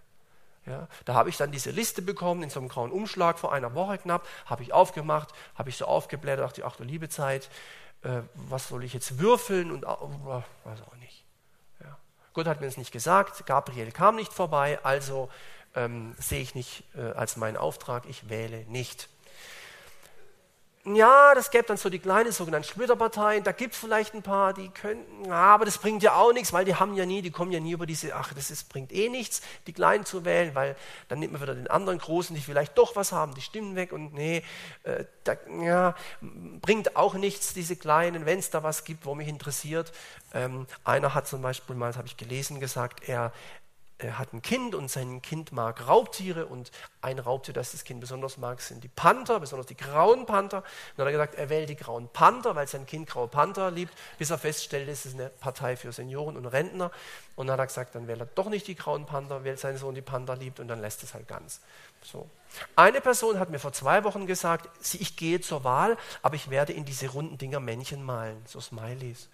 Ja, 0.66 0.88
da 1.06 1.14
habe 1.14 1.30
ich 1.30 1.38
dann 1.38 1.52
diese 1.52 1.70
Liste 1.70 2.02
bekommen 2.02 2.42
in 2.42 2.50
so 2.50 2.60
einem 2.60 2.70
grauen 2.70 2.92
Umschlag 2.92 3.38
vor 3.38 3.54
einer 3.54 3.76
Woche 3.76 4.00
knapp, 4.00 4.28
habe 4.48 4.64
ich 4.64 4.74
aufgemacht, 4.74 5.30
habe 5.54 5.70
ich 5.70 5.78
so 5.78 5.86
aufgeblättert, 5.86 6.44
dachte 6.44 6.62
ich, 6.62 6.66
ach 6.66 6.76
du 6.76 6.84
liebe 6.84 7.08
Zeit, 7.08 7.50
äh, 8.02 8.22
was 8.34 8.70
soll 8.70 8.84
ich 8.84 8.94
jetzt 8.94 9.20
würfeln 9.20 9.72
und 9.72 9.84
äh, 9.84 9.88
weiß 9.88 10.82
auch 10.88 10.96
nicht. 10.96 11.24
Ja. 11.82 11.98
Gott 12.34 12.48
hat 12.48 12.62
mir 12.62 12.68
das 12.68 12.78
nicht 12.78 12.92
gesagt, 12.92 13.46
Gabriel 13.46 13.92
kam 13.92 14.16
nicht 14.16 14.34
vorbei, 14.34 14.80
also 14.82 15.30
ähm, 15.76 16.16
sehe 16.18 16.42
ich 16.42 16.56
nicht 16.56 16.84
äh, 16.96 17.12
als 17.12 17.38
meinen 17.38 17.58
Auftrag, 17.58 18.06
ich 18.08 18.30
wähle 18.30 18.66
nicht 18.66 19.08
ja, 20.86 21.34
das 21.34 21.50
gäbe 21.50 21.66
dann 21.66 21.78
so 21.78 21.90
die 21.90 21.98
kleinen 21.98 22.32
sogenannten 22.32 22.68
Splitterparteien, 22.68 23.44
da 23.44 23.52
gibt 23.52 23.74
es 23.74 23.80
vielleicht 23.80 24.14
ein 24.14 24.22
paar, 24.22 24.54
die 24.54 24.70
könnten, 24.70 25.32
aber 25.32 25.66
das 25.66 25.80
bringt 25.80 26.04
ja 26.04 26.14
auch 26.14 26.32
nichts, 26.32 26.54
weil 26.54 26.64
die 26.64 26.76
haben 26.76 26.94
ja 26.94 27.08
nie, 27.08 27.24
die 27.24 27.32
kommen 27.32 27.52
ja 27.52 27.60
nie 27.60 27.72
über 27.72 27.88
diese, 27.88 28.16
ach, 28.16 28.34
das 28.34 28.52
ist, 28.52 28.70
bringt 28.70 28.92
eh 28.92 29.10
nichts, 29.10 29.42
die 29.66 29.74
Kleinen 29.74 30.06
zu 30.06 30.26
wählen, 30.26 30.54
weil 30.54 30.76
dann 31.08 31.20
nimmt 31.20 31.34
man 31.34 31.42
wieder 31.42 31.56
den 31.56 31.68
anderen 31.68 31.98
Großen, 31.98 32.36
die 32.36 32.42
vielleicht 32.42 32.78
doch 32.78 32.96
was 32.96 33.12
haben, 33.12 33.34
die 33.34 33.42
Stimmen 33.42 33.76
weg 33.76 33.94
und 33.94 34.14
nee, 34.14 34.44
äh, 34.84 35.06
da, 35.24 35.36
ja, 35.62 35.96
bringt 36.22 36.96
auch 36.96 37.16
nichts, 37.16 37.56
diese 37.56 37.76
Kleinen, 37.76 38.28
wenn 38.28 38.38
es 38.38 38.52
da 38.52 38.62
was 38.62 38.84
gibt, 38.84 39.06
wo 39.06 39.16
mich 39.16 39.28
interessiert. 39.28 39.92
Ähm, 40.34 40.68
einer 40.84 41.16
hat 41.16 41.28
zum 41.28 41.42
Beispiel 41.42 41.76
mal, 41.76 41.88
das 41.88 41.98
habe 41.98 42.08
ich 42.08 42.18
gelesen, 42.18 42.60
gesagt, 42.60 43.10
er 43.10 43.32
hat 44.04 44.34
ein 44.34 44.42
Kind 44.42 44.76
und 44.76 44.92
sein 44.92 45.22
Kind 45.22 45.54
mag 45.54 45.88
Raubtiere 45.88 46.48
und 46.48 46.72
ein 47.02 47.18
Raubtier, 47.18 47.54
das 47.54 47.72
das 47.72 47.86
Kind 47.86 48.02
besonders 48.02 48.38
mag, 48.38 48.60
sind 48.60 48.84
die 48.84 48.90
Panther, 48.90 49.40
besonders 49.40 49.68
die 49.68 49.78
grauen 49.78 50.26
Panther. 50.26 50.58
Und 50.58 50.66
dann 50.98 51.08
hat 51.08 51.14
er 51.14 51.18
gesagt, 51.18 51.36
er 51.36 51.50
wählt 51.50 51.70
die 51.70 51.78
grauen 51.78 52.10
Panther, 52.10 52.56
weil 52.56 52.68
sein 52.68 52.86
Kind 52.86 53.08
graue 53.08 53.30
Panther 53.30 53.72
liebt, 53.72 53.94
bis 54.18 54.32
er 54.32 54.38
feststellt, 54.38 54.90
es 54.90 55.06
ist 55.06 55.14
eine 55.14 55.30
Partei 55.30 55.78
für 55.78 55.94
Senioren 55.94 56.36
und 56.36 56.46
Rentner. 56.46 56.92
Und 57.38 57.48
dann 57.48 57.54
hat 57.54 57.60
er 57.62 57.68
gesagt, 57.68 57.96
dann 57.96 58.08
wählt 58.08 58.20
er 58.20 58.26
doch 58.26 58.50
nicht 58.50 58.68
die 58.68 58.76
grauen 58.76 59.06
Panther, 59.06 59.46
weil 59.46 59.58
sein 59.58 59.78
Sohn 59.78 59.96
die 59.96 60.02
Panther 60.02 60.36
liebt 60.36 60.60
und 60.60 60.68
dann 60.68 60.82
lässt 60.82 61.02
es 61.04 61.14
halt 61.14 61.28
ganz. 61.28 61.62
So. 62.02 62.30
Eine 62.76 63.00
Person 63.00 63.40
hat 63.40 63.50
mir 63.50 63.60
vor 63.60 63.72
zwei 63.72 64.04
Wochen 64.04 64.28
gesagt, 64.28 64.70
ich 64.94 65.16
gehe 65.16 65.40
zur 65.40 65.64
Wahl, 65.64 65.98
aber 66.22 66.36
ich 66.36 66.50
werde 66.50 66.74
in 66.74 66.84
diese 66.84 67.08
runden 67.08 67.38
Dinger 67.38 67.62
Männchen 67.62 68.04
malen, 68.04 68.42
so 68.46 68.60
Smileys. 68.60 69.30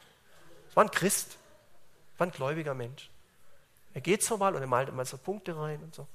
Das 0.68 0.76
war 0.76 0.84
ein 0.84 0.92
Christ, 0.92 1.38
war 2.18 2.28
ein 2.28 2.32
gläubiger 2.32 2.76
Mensch. 2.76 3.10
Er 3.94 4.02
geht 4.02 4.24
zur 4.24 4.40
Wahl 4.40 4.56
und 4.56 4.62
er 4.62 4.68
malt 4.68 4.90
immer 4.90 5.06
so 5.06 5.18
Punkte 5.18 5.58
rein 5.58 5.82
und 5.84 5.94
so. 5.94 6.08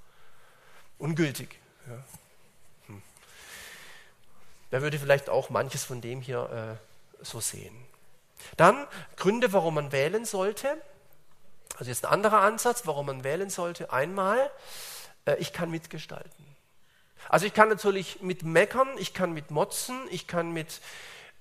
Ungültig. 0.99 1.59
Ja. 1.87 2.03
Hm. 2.87 3.03
Da 4.71 4.83
würde 4.83 4.99
vielleicht 4.99 5.29
auch 5.29 5.51
manches 5.51 5.85
von 5.85 6.01
dem 6.01 6.21
hier 6.21 6.79
äh, 7.21 7.25
so 7.25 7.41
sehen. 7.41 7.77
Dann 8.57 8.87
Gründe, 9.17 9.53
warum 9.53 9.75
man 9.75 9.93
wählen 9.93 10.25
sollte. 10.25 10.81
Also 11.79 11.91
jetzt 11.91 12.05
ein 12.05 12.13
anderer 12.13 12.41
Ansatz, 12.41 12.87
warum 12.87 13.07
man 13.07 13.25
wählen 13.25 13.51
sollte. 13.51 13.93
Einmal, 13.93 14.51
äh, 15.27 15.37
ich 15.37 15.53
kann 15.53 15.71
mitgestalten. 15.71 16.47
Also 17.29 17.47
ich 17.47 17.55
kann 17.55 17.69
natürlich 17.69 18.23
mit 18.23 18.45
meckern, 18.45 18.89
ich 18.99 19.13
kann 19.13 19.33
mit 19.33 19.51
motzen, 19.51 19.99
ich 20.11 20.27
kann 20.27 20.53
mit 20.53 20.81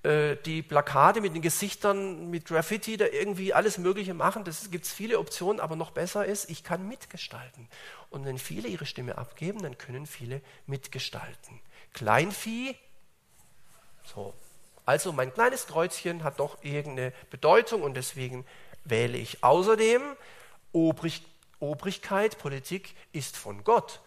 äh, 0.06 0.38
die 0.45 0.62
Plakate 0.62 1.20
mit 1.20 1.34
den 1.34 1.41
Gesichtern, 1.41 2.30
mit 2.30 2.45
Graffiti, 2.45 2.95
da 2.95 3.06
irgendwie 3.08 3.53
alles 3.53 3.80
Mögliche 3.80 4.14
machen. 4.14 4.43
Das 4.43 4.70
gibt 4.70 4.86
es 4.86 4.93
viele 4.93 5.18
Optionen, 5.18 5.60
aber 5.60 5.76
noch 5.76 5.89
besser 5.89 6.26
ist, 6.26 6.47
ich 6.49 6.64
kann 6.64 6.88
mitgestalten. 6.88 7.68
Und 8.12 8.24
wenn 8.24 8.38
viele 8.38 8.68
ihre 8.68 8.86
Stimme 8.86 9.18
abgeben, 9.18 9.64
dann 9.64 9.80
können 9.80 10.06
viele 10.06 10.41
mitgestalten. 10.68 11.60
Kleinvieh, 11.93 12.76
so. 14.03 14.34
Also 14.86 15.12
mein 15.12 15.34
kleines 15.34 15.66
Kreuzchen 15.66 16.24
hat 16.24 16.39
doch 16.39 16.64
irgendeine 16.64 17.12
Bedeutung 17.32 17.82
und 17.82 17.95
deswegen 17.95 18.45
wähle 18.84 19.18
ich. 19.18 19.43
Außerdem, 19.43 20.03
Obrig, 20.72 21.24
Obrigkeit, 21.60 22.38
Politik 22.38 22.93
ist 23.12 23.38
von 23.38 23.64
Gott. 23.64 24.01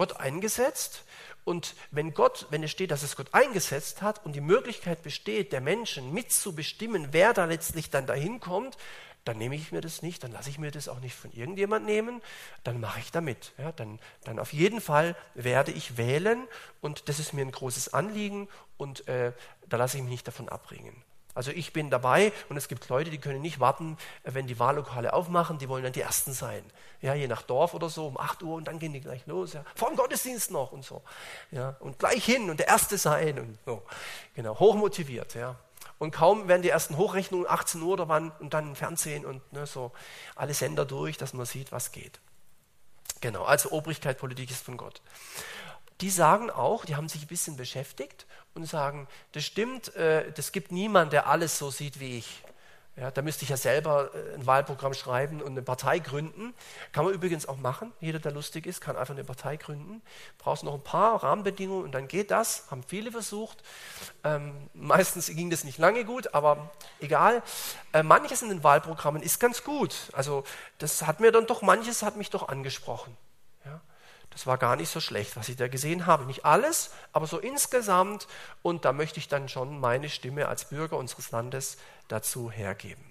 Gott 0.00 0.16
eingesetzt 0.18 1.04
und 1.44 1.74
wenn 1.90 2.14
Gott, 2.14 2.46
wenn 2.48 2.62
es 2.62 2.70
steht, 2.70 2.90
dass 2.90 3.02
es 3.02 3.16
Gott 3.16 3.34
eingesetzt 3.34 4.00
hat 4.00 4.24
und 4.24 4.32
die 4.32 4.40
Möglichkeit 4.40 5.02
besteht, 5.02 5.52
der 5.52 5.60
Menschen 5.60 6.14
mitzubestimmen, 6.14 7.08
wer 7.10 7.34
da 7.34 7.44
letztlich 7.44 7.90
dann 7.90 8.06
dahin 8.06 8.40
kommt, 8.40 8.78
dann 9.26 9.36
nehme 9.36 9.56
ich 9.56 9.72
mir 9.72 9.82
das 9.82 10.00
nicht, 10.00 10.24
dann 10.24 10.32
lasse 10.32 10.48
ich 10.48 10.58
mir 10.58 10.70
das 10.70 10.88
auch 10.88 11.00
nicht 11.00 11.14
von 11.14 11.32
irgendjemand 11.32 11.84
nehmen, 11.84 12.22
dann 12.64 12.80
mache 12.80 13.00
ich 13.00 13.12
damit. 13.12 13.52
Ja, 13.58 13.72
dann, 13.72 13.98
dann 14.24 14.38
auf 14.38 14.54
jeden 14.54 14.80
Fall 14.80 15.16
werde 15.34 15.70
ich 15.70 15.98
wählen 15.98 16.48
und 16.80 17.10
das 17.10 17.18
ist 17.18 17.34
mir 17.34 17.42
ein 17.42 17.52
großes 17.52 17.92
Anliegen 17.92 18.48
und 18.78 19.06
äh, 19.06 19.34
da 19.68 19.76
lasse 19.76 19.98
ich 19.98 20.02
mich 20.02 20.12
nicht 20.12 20.26
davon 20.26 20.48
abbringen. 20.48 21.04
Also 21.34 21.52
ich 21.52 21.72
bin 21.72 21.90
dabei 21.90 22.32
und 22.48 22.56
es 22.56 22.66
gibt 22.66 22.88
Leute, 22.88 23.10
die 23.10 23.18
können 23.18 23.40
nicht 23.40 23.60
warten, 23.60 23.96
wenn 24.24 24.46
die 24.46 24.58
Wahllokale 24.58 25.12
aufmachen, 25.12 25.58
die 25.58 25.68
wollen 25.68 25.84
dann 25.84 25.92
die 25.92 26.00
Ersten 26.00 26.32
sein. 26.32 26.64
Ja, 27.00 27.14
je 27.14 27.28
nach 27.28 27.42
Dorf 27.42 27.72
oder 27.72 27.88
so, 27.88 28.06
um 28.06 28.18
8 28.18 28.42
Uhr 28.42 28.56
und 28.56 28.66
dann 28.66 28.78
gehen 28.78 28.92
die 28.92 29.00
gleich 29.00 29.26
los. 29.26 29.52
Ja. 29.52 29.64
Vor 29.74 29.88
dem 29.88 29.96
Gottesdienst 29.96 30.50
noch 30.50 30.72
und 30.72 30.84
so. 30.84 31.02
Ja, 31.50 31.76
und 31.80 31.98
gleich 31.98 32.24
hin 32.24 32.50
und 32.50 32.58
der 32.58 32.68
Erste 32.68 32.98
sein 32.98 33.38
und 33.38 33.58
so. 33.64 33.82
Genau, 34.34 34.58
hochmotiviert. 34.58 35.34
Ja. 35.34 35.56
Und 35.98 36.12
kaum 36.12 36.48
werden 36.48 36.62
die 36.62 36.70
ersten 36.70 36.96
Hochrechnungen 36.96 37.46
18 37.48 37.80
Uhr 37.80 37.92
oder 37.92 38.08
wann 38.08 38.32
und 38.40 38.54
dann 38.54 38.74
Fernsehen 38.74 39.24
und 39.24 39.52
ne, 39.52 39.66
so 39.66 39.92
alle 40.34 40.54
Sender 40.54 40.84
durch, 40.84 41.16
dass 41.16 41.32
man 41.32 41.46
sieht, 41.46 41.72
was 41.72 41.92
geht. 41.92 42.20
Genau, 43.20 43.44
also 43.44 43.70
Obrigkeit, 43.70 44.18
Politik 44.18 44.50
ist 44.50 44.64
von 44.64 44.76
Gott. 44.76 45.02
Die 46.00 46.10
sagen 46.10 46.50
auch, 46.50 46.86
die 46.86 46.96
haben 46.96 47.08
sich 47.08 47.22
ein 47.22 47.28
bisschen 47.28 47.56
beschäftigt 47.56 48.26
und 48.54 48.66
sagen, 48.66 49.08
das 49.32 49.44
stimmt, 49.44 49.94
äh, 49.96 50.32
das 50.32 50.52
gibt 50.52 50.72
niemand, 50.72 51.12
der 51.12 51.26
alles 51.26 51.58
so 51.58 51.70
sieht 51.70 52.00
wie 52.00 52.18
ich. 52.18 52.42
Ja, 52.96 53.10
da 53.10 53.22
müsste 53.22 53.44
ich 53.44 53.48
ja 53.48 53.56
selber 53.56 54.10
äh, 54.14 54.34
ein 54.34 54.46
Wahlprogramm 54.46 54.92
schreiben 54.92 55.40
und 55.40 55.52
eine 55.52 55.62
Partei 55.62 56.00
gründen. 56.00 56.52
Kann 56.92 57.04
man 57.04 57.14
übrigens 57.14 57.46
auch 57.46 57.56
machen. 57.56 57.92
Jeder, 58.00 58.18
der 58.18 58.32
lustig 58.32 58.66
ist, 58.66 58.80
kann 58.80 58.96
einfach 58.96 59.14
eine 59.14 59.24
Partei 59.24 59.56
gründen. 59.56 60.02
Brauchst 60.38 60.64
noch 60.64 60.74
ein 60.74 60.82
paar 60.82 61.22
Rahmenbedingungen 61.22 61.84
und 61.84 61.92
dann 61.92 62.08
geht 62.08 62.30
das. 62.30 62.70
Haben 62.70 62.82
viele 62.82 63.12
versucht. 63.12 63.62
Ähm, 64.24 64.52
meistens 64.74 65.28
ging 65.28 65.48
das 65.50 65.64
nicht 65.64 65.78
lange 65.78 66.04
gut, 66.04 66.34
aber 66.34 66.72
egal. 67.00 67.42
Äh, 67.92 68.02
manches 68.02 68.42
in 68.42 68.50
den 68.50 68.64
Wahlprogrammen 68.64 69.22
ist 69.22 69.38
ganz 69.40 69.64
gut. 69.64 69.94
Also 70.12 70.44
das 70.78 71.06
hat 71.06 71.20
mir 71.20 71.32
dann 71.32 71.46
doch, 71.46 71.62
manches 71.62 72.02
hat 72.02 72.16
mich 72.16 72.28
doch 72.28 72.48
angesprochen. 72.48 73.16
Das 74.40 74.46
war 74.46 74.56
gar 74.56 74.76
nicht 74.76 74.88
so 74.88 75.00
schlecht, 75.00 75.36
was 75.36 75.50
ich 75.50 75.56
da 75.56 75.68
gesehen 75.68 76.06
habe. 76.06 76.24
Nicht 76.24 76.46
alles, 76.46 76.92
aber 77.12 77.26
so 77.26 77.38
insgesamt. 77.38 78.26
Und 78.62 78.86
da 78.86 78.94
möchte 78.94 79.18
ich 79.18 79.28
dann 79.28 79.50
schon 79.50 79.78
meine 79.78 80.08
Stimme 80.08 80.48
als 80.48 80.64
Bürger 80.64 80.96
unseres 80.96 81.30
Landes 81.30 81.76
dazu 82.08 82.50
hergeben. 82.50 83.04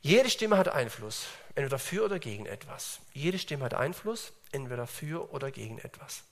Jede 0.00 0.28
Stimme 0.30 0.58
hat 0.58 0.66
Einfluss, 0.66 1.28
entweder 1.54 1.78
für 1.78 2.04
oder 2.04 2.18
gegen 2.18 2.44
etwas. 2.44 2.98
Jede 3.12 3.38
Stimme 3.38 3.66
hat 3.66 3.74
Einfluss, 3.74 4.32
entweder 4.50 4.88
für 4.88 5.30
oder 5.30 5.52
gegen 5.52 5.78
etwas. 5.78 6.24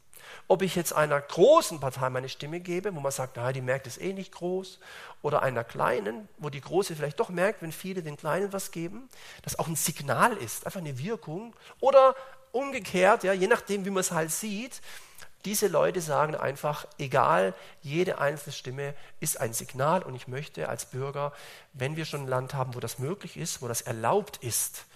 Ob 0.48 0.62
ich 0.62 0.74
jetzt 0.74 0.92
einer 0.92 1.20
großen 1.20 1.80
Partei 1.80 2.10
meine 2.10 2.28
Stimme 2.28 2.60
gebe, 2.60 2.94
wo 2.94 3.00
man 3.00 3.12
sagt, 3.12 3.36
na, 3.36 3.52
die 3.52 3.60
merkt 3.60 3.86
es 3.86 3.98
eh 3.98 4.12
nicht 4.12 4.32
groß, 4.32 4.80
oder 5.22 5.42
einer 5.42 5.64
kleinen, 5.64 6.28
wo 6.38 6.50
die 6.50 6.60
große 6.60 6.94
vielleicht 6.94 7.20
doch 7.20 7.30
merkt, 7.30 7.62
wenn 7.62 7.72
viele 7.72 8.02
den 8.02 8.16
kleinen 8.16 8.52
was 8.52 8.70
geben, 8.70 9.08
das 9.42 9.58
auch 9.58 9.66
ein 9.66 9.76
Signal 9.76 10.36
ist, 10.36 10.66
einfach 10.66 10.80
eine 10.80 10.98
Wirkung, 10.98 11.54
oder 11.80 12.14
umgekehrt, 12.52 13.24
ja, 13.24 13.32
je 13.32 13.46
nachdem, 13.46 13.84
wie 13.84 13.90
man 13.90 14.00
es 14.00 14.12
halt 14.12 14.30
sieht, 14.30 14.80
diese 15.44 15.68
Leute 15.68 16.00
sagen 16.00 16.34
einfach, 16.34 16.86
egal, 16.98 17.54
jede 17.82 18.18
einzelne 18.18 18.52
Stimme 18.54 18.94
ist 19.20 19.40
ein 19.40 19.52
Signal 19.52 20.02
und 20.02 20.14
ich 20.14 20.26
möchte 20.26 20.68
als 20.68 20.86
Bürger, 20.86 21.32
wenn 21.74 21.96
wir 21.96 22.06
schon 22.06 22.22
ein 22.22 22.28
Land 22.28 22.54
haben, 22.54 22.74
wo 22.74 22.80
das 22.80 22.98
möglich 22.98 23.36
ist, 23.36 23.60
wo 23.60 23.68
das 23.68 23.82
erlaubt 23.82 24.38
ist, 24.38 24.86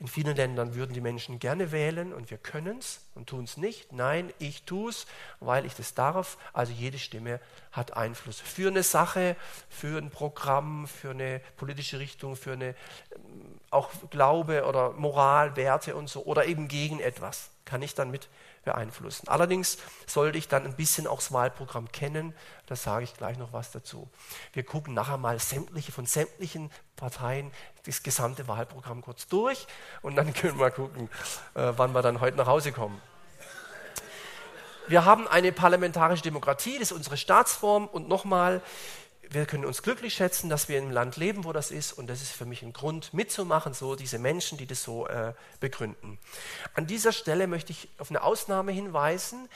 in 0.00 0.08
vielen 0.08 0.34
Ländern 0.34 0.74
würden 0.74 0.92
die 0.92 1.00
Menschen 1.00 1.38
gerne 1.38 1.70
wählen 1.70 2.12
und 2.12 2.30
wir 2.30 2.38
können 2.38 2.78
es 2.78 3.00
und 3.14 3.28
tun 3.28 3.44
es 3.44 3.56
nicht. 3.56 3.92
Nein, 3.92 4.32
ich 4.38 4.64
tue 4.64 4.90
es, 4.90 5.06
weil 5.38 5.64
ich 5.66 5.74
das 5.74 5.94
darf. 5.94 6.36
Also 6.52 6.72
jede 6.72 6.98
Stimme 6.98 7.40
hat 7.70 7.96
Einfluss 7.96 8.40
für 8.40 8.68
eine 8.68 8.82
Sache, 8.82 9.36
für 9.68 9.98
ein 9.98 10.10
Programm, 10.10 10.88
für 10.88 11.10
eine 11.10 11.40
politische 11.56 12.00
Richtung, 12.00 12.34
für 12.34 12.52
eine 12.52 12.74
ähm, 13.14 13.60
auch 13.70 13.90
Glaube 14.10 14.64
oder 14.64 14.92
Moral, 14.92 15.56
Werte 15.56 15.94
und 15.94 16.08
so 16.08 16.24
oder 16.24 16.46
eben 16.46 16.66
gegen 16.66 16.98
etwas. 16.98 17.50
Kann 17.64 17.82
ich 17.82 17.94
dann 17.94 18.10
mit 18.10 18.28
beeinflussen. 18.64 19.28
Allerdings 19.28 19.78
sollte 20.06 20.38
ich 20.38 20.48
dann 20.48 20.64
ein 20.64 20.74
bisschen 20.74 21.06
auch 21.06 21.18
das 21.18 21.32
Wahlprogramm 21.32 21.90
kennen, 21.92 22.34
da 22.66 22.76
sage 22.76 23.04
ich 23.04 23.14
gleich 23.14 23.38
noch 23.38 23.52
was 23.52 23.70
dazu. 23.70 24.08
Wir 24.52 24.64
gucken 24.64 24.94
nachher 24.94 25.18
mal 25.18 25.38
sämtliche 25.38 25.92
von 25.92 26.06
sämtlichen 26.06 26.70
Parteien 26.96 27.50
das 27.86 28.02
gesamte 28.02 28.48
Wahlprogramm 28.48 29.02
kurz 29.02 29.26
durch 29.28 29.66
und 30.02 30.16
dann 30.16 30.32
können 30.34 30.58
wir 30.58 30.70
gucken, 30.70 31.08
äh, 31.54 31.72
wann 31.76 31.92
wir 31.92 32.02
dann 32.02 32.20
heute 32.20 32.36
nach 32.36 32.46
Hause 32.46 32.72
kommen. 32.72 33.00
Wir 34.86 35.06
haben 35.06 35.26
eine 35.26 35.50
parlamentarische 35.50 36.22
Demokratie, 36.22 36.78
das 36.78 36.90
ist 36.90 36.92
unsere 36.92 37.16
Staatsform 37.16 37.86
und 37.86 38.06
nochmal, 38.06 38.60
wir 39.30 39.46
können 39.46 39.64
uns 39.64 39.82
glücklich 39.82 40.14
schätzen, 40.14 40.48
dass 40.48 40.68
wir 40.68 40.78
in 40.78 40.84
einem 40.84 40.92
Land 40.92 41.16
leben, 41.16 41.44
wo 41.44 41.52
das 41.52 41.70
ist. 41.70 41.92
Und 41.92 42.08
das 42.08 42.22
ist 42.22 42.32
für 42.32 42.44
mich 42.44 42.62
ein 42.62 42.72
Grund, 42.72 43.12
mitzumachen, 43.14 43.74
so 43.74 43.96
diese 43.96 44.18
Menschen, 44.18 44.58
die 44.58 44.66
das 44.66 44.82
so 44.82 45.06
äh, 45.06 45.34
begründen. 45.60 46.18
An 46.74 46.86
dieser 46.86 47.12
Stelle 47.12 47.46
möchte 47.46 47.72
ich 47.72 47.88
auf 47.98 48.10
eine 48.10 48.22
Ausnahme 48.22 48.72
hinweisen, 48.72 49.48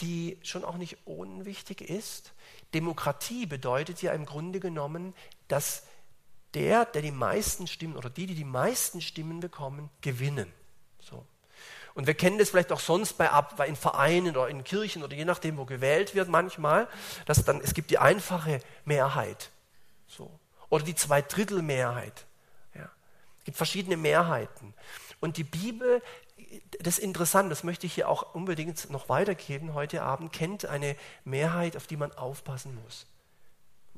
die 0.00 0.38
schon 0.42 0.64
auch 0.64 0.76
nicht 0.76 0.98
unwichtig 1.06 1.82
ist. 1.82 2.32
Demokratie 2.74 3.46
bedeutet 3.46 4.02
ja 4.02 4.12
im 4.12 4.26
Grunde 4.26 4.60
genommen, 4.60 5.14
dass 5.48 5.84
der, 6.54 6.84
der 6.84 7.02
die 7.02 7.12
meisten 7.12 7.66
Stimmen 7.66 7.96
oder 7.96 8.10
die, 8.10 8.26
die 8.26 8.34
die 8.34 8.44
meisten 8.44 9.00
Stimmen 9.00 9.40
bekommen, 9.40 9.90
gewinnen. 10.00 10.52
Und 11.94 12.06
wir 12.06 12.14
kennen 12.14 12.38
das 12.38 12.50
vielleicht 12.50 12.72
auch 12.72 12.80
sonst 12.80 13.14
bei, 13.14 13.28
bei 13.56 13.66
in 13.66 13.76
Vereinen 13.76 14.36
oder 14.36 14.48
in 14.48 14.64
Kirchen 14.64 15.02
oder 15.02 15.14
je 15.14 15.24
nachdem, 15.24 15.56
wo 15.56 15.64
gewählt 15.64 16.14
wird 16.14 16.28
manchmal, 16.28 16.88
dass 17.26 17.44
dann, 17.44 17.60
es 17.60 17.74
gibt 17.74 17.90
die 17.90 17.98
einfache 17.98 18.60
Mehrheit. 18.84 19.50
So. 20.06 20.30
Oder 20.68 20.84
die 20.84 20.94
Zweidrittelmehrheit. 20.94 22.26
Ja. 22.74 22.88
Es 23.38 23.44
gibt 23.44 23.56
verschiedene 23.56 23.96
Mehrheiten. 23.96 24.74
Und 25.20 25.36
die 25.36 25.44
Bibel, 25.44 26.02
das 26.80 26.98
ist 26.98 27.04
interessant, 27.04 27.50
das 27.50 27.64
möchte 27.64 27.86
ich 27.86 27.94
hier 27.94 28.08
auch 28.08 28.34
unbedingt 28.34 28.88
noch 28.90 29.08
weitergeben 29.08 29.74
heute 29.74 30.02
Abend, 30.02 30.32
kennt 30.32 30.66
eine 30.66 30.96
Mehrheit, 31.24 31.76
auf 31.76 31.86
die 31.86 31.96
man 31.96 32.12
aufpassen 32.12 32.78
muss. 32.84 33.06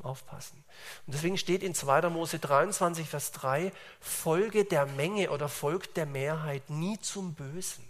Aufpassen. 0.02 0.64
Und 1.06 1.14
deswegen 1.14 1.38
steht 1.38 1.62
in 1.62 1.74
2. 1.74 2.08
Mose 2.08 2.38
23, 2.38 3.08
Vers 3.08 3.32
3, 3.32 3.72
Folge 4.00 4.64
der 4.64 4.86
Menge 4.86 5.30
oder 5.30 5.48
folgt 5.48 5.96
der 5.96 6.06
Mehrheit 6.06 6.70
nie 6.70 6.98
zum 7.00 7.34
Bösen. 7.34 7.84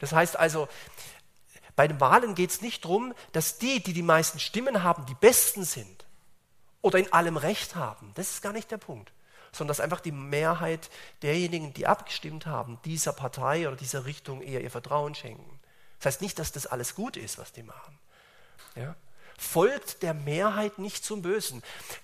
Das 0.00 0.12
heißt 0.12 0.38
also, 0.38 0.68
bei 1.76 1.88
den 1.88 2.00
Wahlen 2.00 2.34
geht 2.34 2.50
es 2.50 2.62
nicht 2.62 2.84
darum, 2.84 3.14
dass 3.32 3.58
die, 3.58 3.82
die 3.82 3.92
die 3.92 4.02
meisten 4.02 4.38
Stimmen 4.38 4.82
haben, 4.82 5.06
die 5.06 5.14
Besten 5.14 5.64
sind 5.64 6.04
oder 6.82 6.98
in 6.98 7.12
allem 7.12 7.36
Recht 7.36 7.74
haben. 7.74 8.12
Das 8.14 8.30
ist 8.30 8.42
gar 8.42 8.52
nicht 8.52 8.70
der 8.70 8.78
Punkt. 8.78 9.12
Sondern 9.52 9.68
dass 9.68 9.80
einfach 9.80 10.00
die 10.00 10.12
Mehrheit 10.12 10.90
derjenigen, 11.22 11.72
die 11.74 11.86
abgestimmt 11.86 12.46
haben, 12.46 12.78
dieser 12.84 13.12
Partei 13.12 13.66
oder 13.66 13.76
dieser 13.76 14.04
Richtung 14.04 14.42
eher 14.42 14.60
ihr 14.60 14.70
Vertrauen 14.70 15.14
schenken. 15.14 15.60
Das 15.98 16.06
heißt 16.06 16.22
nicht, 16.22 16.38
dass 16.38 16.52
das 16.52 16.66
alles 16.66 16.94
gut 16.94 17.16
ist, 17.16 17.38
was 17.38 17.52
die 17.52 17.62
machen. 17.62 17.98
Ja? 18.74 18.96
Folgt 19.36 20.02
der 20.02 20.14
Mehrheit 20.14 20.78
nicht 20.78 21.04
zum 21.04 21.22
Bösen. 21.22 21.62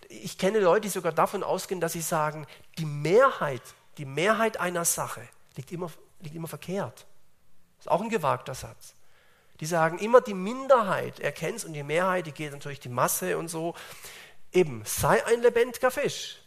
Ich 0.09 0.39
kenne 0.39 0.61
Leute, 0.61 0.83
die 0.83 0.89
sogar 0.89 1.13
davon 1.13 1.43
ausgehen, 1.43 1.81
dass 1.81 1.93
sie 1.93 2.01
sagen, 2.01 2.47
die 2.79 2.85
Mehrheit, 2.85 3.63
die 3.99 4.05
Mehrheit 4.05 4.59
einer 4.59 4.85
Sache 4.85 5.23
liegt 5.57 5.73
immer, 5.73 5.91
liegt 6.21 6.35
immer 6.35 6.49
verkehrt. 6.49 7.07
Das 7.79 7.87
ist 7.87 7.91
auch 7.91 8.01
ein 8.01 8.09
gewagter 8.11 8.55
Satz. 8.55 8.95
Die 9.61 9.67
sagen 9.67 9.99
immer, 9.99 10.21
die 10.21 10.35
Minderheit 10.35 11.21
erkennt 11.21 11.65
und 11.65 11.75
die 11.75 11.83
Mehrheit, 11.83 12.27
die 12.27 12.33
geht 12.33 12.53
natürlich 12.53 12.81
die 12.81 12.89
Masse 12.89 13.37
und 13.37 13.49
so. 13.49 13.75
Eben, 14.53 14.83
sei 14.85 15.25
ein 15.27 15.43
lebendiger 15.43 15.91
Fisch. 15.91 16.39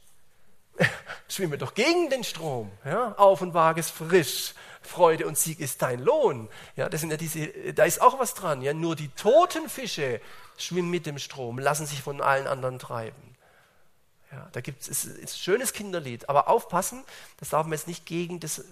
Schwimme 1.29 1.57
doch 1.57 1.73
gegen 1.73 2.09
den 2.09 2.23
Strom. 2.23 2.71
Ja? 2.83 3.13
Auf 3.13 3.41
und 3.41 3.53
wage 3.53 3.79
es 3.79 3.89
frisch. 3.89 4.53
Freude 4.81 5.27
und 5.27 5.37
Sieg 5.37 5.59
ist 5.59 5.81
dein 5.81 5.99
Lohn. 5.99 6.49
Ja, 6.75 6.89
das 6.89 7.01
sind 7.01 7.11
ja 7.11 7.17
diese, 7.17 7.73
da 7.73 7.85
ist 7.85 8.01
auch 8.01 8.19
was 8.19 8.33
dran. 8.33 8.61
Ja? 8.61 8.73
Nur 8.73 8.95
die 8.95 9.09
toten 9.09 9.69
Fische 9.69 10.19
schwimmen 10.57 10.89
mit 10.89 11.05
dem 11.05 11.17
Strom, 11.17 11.59
lassen 11.59 11.85
sich 11.85 12.01
von 12.01 12.21
allen 12.21 12.47
anderen 12.47 12.79
treiben. 12.79 13.35
Ja, 14.31 14.49
da 14.51 14.61
gibt 14.61 14.87
es 14.87 15.05
ein 15.05 15.27
schönes 15.27 15.73
Kinderlied, 15.73 16.27
aber 16.27 16.47
aufpassen, 16.47 17.03
das 17.37 17.49
darf 17.49 17.65
man 17.65 17.73
jetzt 17.73 17.87
nicht 17.87 18.05
gegen 18.05 18.39
das 18.39 18.65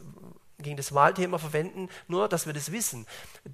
gegen 0.61 0.77
das 0.77 0.93
Wahlthema 0.93 1.37
verwenden, 1.37 1.89
nur 2.07 2.29
dass 2.29 2.45
wir 2.45 2.53
das 2.53 2.71
wissen. 2.71 3.05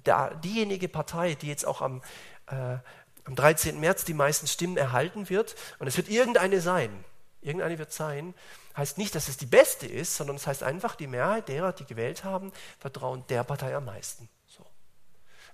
Da, 0.04 0.30
diejenige 0.30 0.88
Partei, 0.88 1.34
die 1.34 1.48
jetzt 1.48 1.66
auch 1.66 1.80
am, 1.80 2.02
äh, 2.48 2.76
am 3.24 3.34
13. 3.34 3.80
März 3.80 4.04
die 4.04 4.14
meisten 4.14 4.46
Stimmen 4.46 4.76
erhalten 4.76 5.28
wird, 5.28 5.56
und 5.78 5.86
es 5.86 5.96
wird 5.96 6.08
irgendeine 6.08 6.60
sein, 6.60 7.04
irgendeine 7.40 7.78
wird 7.78 7.92
sein, 7.92 8.34
heißt 8.76 8.98
nicht, 8.98 9.14
dass 9.14 9.28
es 9.28 9.36
die 9.36 9.46
beste 9.46 9.86
ist, 9.86 10.16
sondern 10.16 10.36
es 10.36 10.46
heißt 10.46 10.62
einfach, 10.62 10.94
die 10.94 11.06
Mehrheit 11.06 11.48
derer, 11.48 11.72
die 11.72 11.84
gewählt 11.84 12.24
haben, 12.24 12.52
vertrauen 12.78 13.24
der 13.28 13.44
Partei 13.44 13.74
am 13.74 13.86
meisten. 13.86 14.28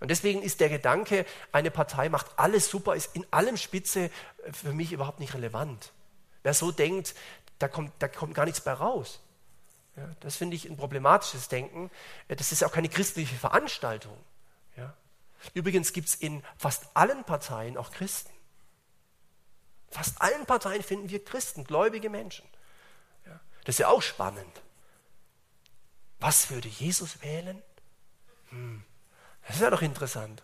Und 0.00 0.10
deswegen 0.10 0.42
ist 0.42 0.60
der 0.60 0.68
Gedanke, 0.68 1.24
eine 1.52 1.70
Partei 1.70 2.08
macht 2.08 2.38
alles 2.38 2.68
super, 2.68 2.94
ist 2.94 3.14
in 3.14 3.26
allem 3.30 3.56
Spitze, 3.56 4.10
äh, 4.44 4.52
für 4.52 4.72
mich 4.72 4.92
überhaupt 4.92 5.20
nicht 5.20 5.34
relevant. 5.34 5.92
Wer 6.42 6.54
so 6.54 6.70
denkt, 6.70 7.14
da 7.58 7.68
kommt, 7.68 7.92
da 8.00 8.08
kommt 8.08 8.34
gar 8.34 8.44
nichts 8.44 8.60
bei 8.60 8.72
raus. 8.72 9.20
Ja, 9.96 10.10
das 10.20 10.36
finde 10.36 10.56
ich 10.56 10.68
ein 10.68 10.76
problematisches 10.76 11.48
Denken. 11.48 11.90
Äh, 12.28 12.36
das 12.36 12.52
ist 12.52 12.64
auch 12.64 12.72
keine 12.72 12.88
christliche 12.88 13.36
Veranstaltung. 13.36 14.16
Ja. 14.76 14.94
Übrigens 15.52 15.92
gibt 15.92 16.08
es 16.08 16.14
in 16.14 16.42
fast 16.56 16.88
allen 16.94 17.24
Parteien 17.24 17.76
auch 17.76 17.90
Christen. 17.90 18.32
Fast 19.90 20.20
allen 20.20 20.44
Parteien 20.46 20.82
finden 20.82 21.10
wir 21.10 21.24
Christen, 21.24 21.64
gläubige 21.64 22.10
Menschen. 22.10 22.44
Ja. 23.26 23.40
Das 23.64 23.76
ist 23.76 23.78
ja 23.78 23.88
auch 23.88 24.02
spannend. 24.02 24.62
Was 26.18 26.50
würde 26.50 26.68
Jesus 26.68 27.22
wählen? 27.22 27.62
Hm. 28.48 28.82
Das 29.46 29.56
ist 29.56 29.62
ja 29.62 29.70
doch 29.70 29.82
interessant. 29.82 30.42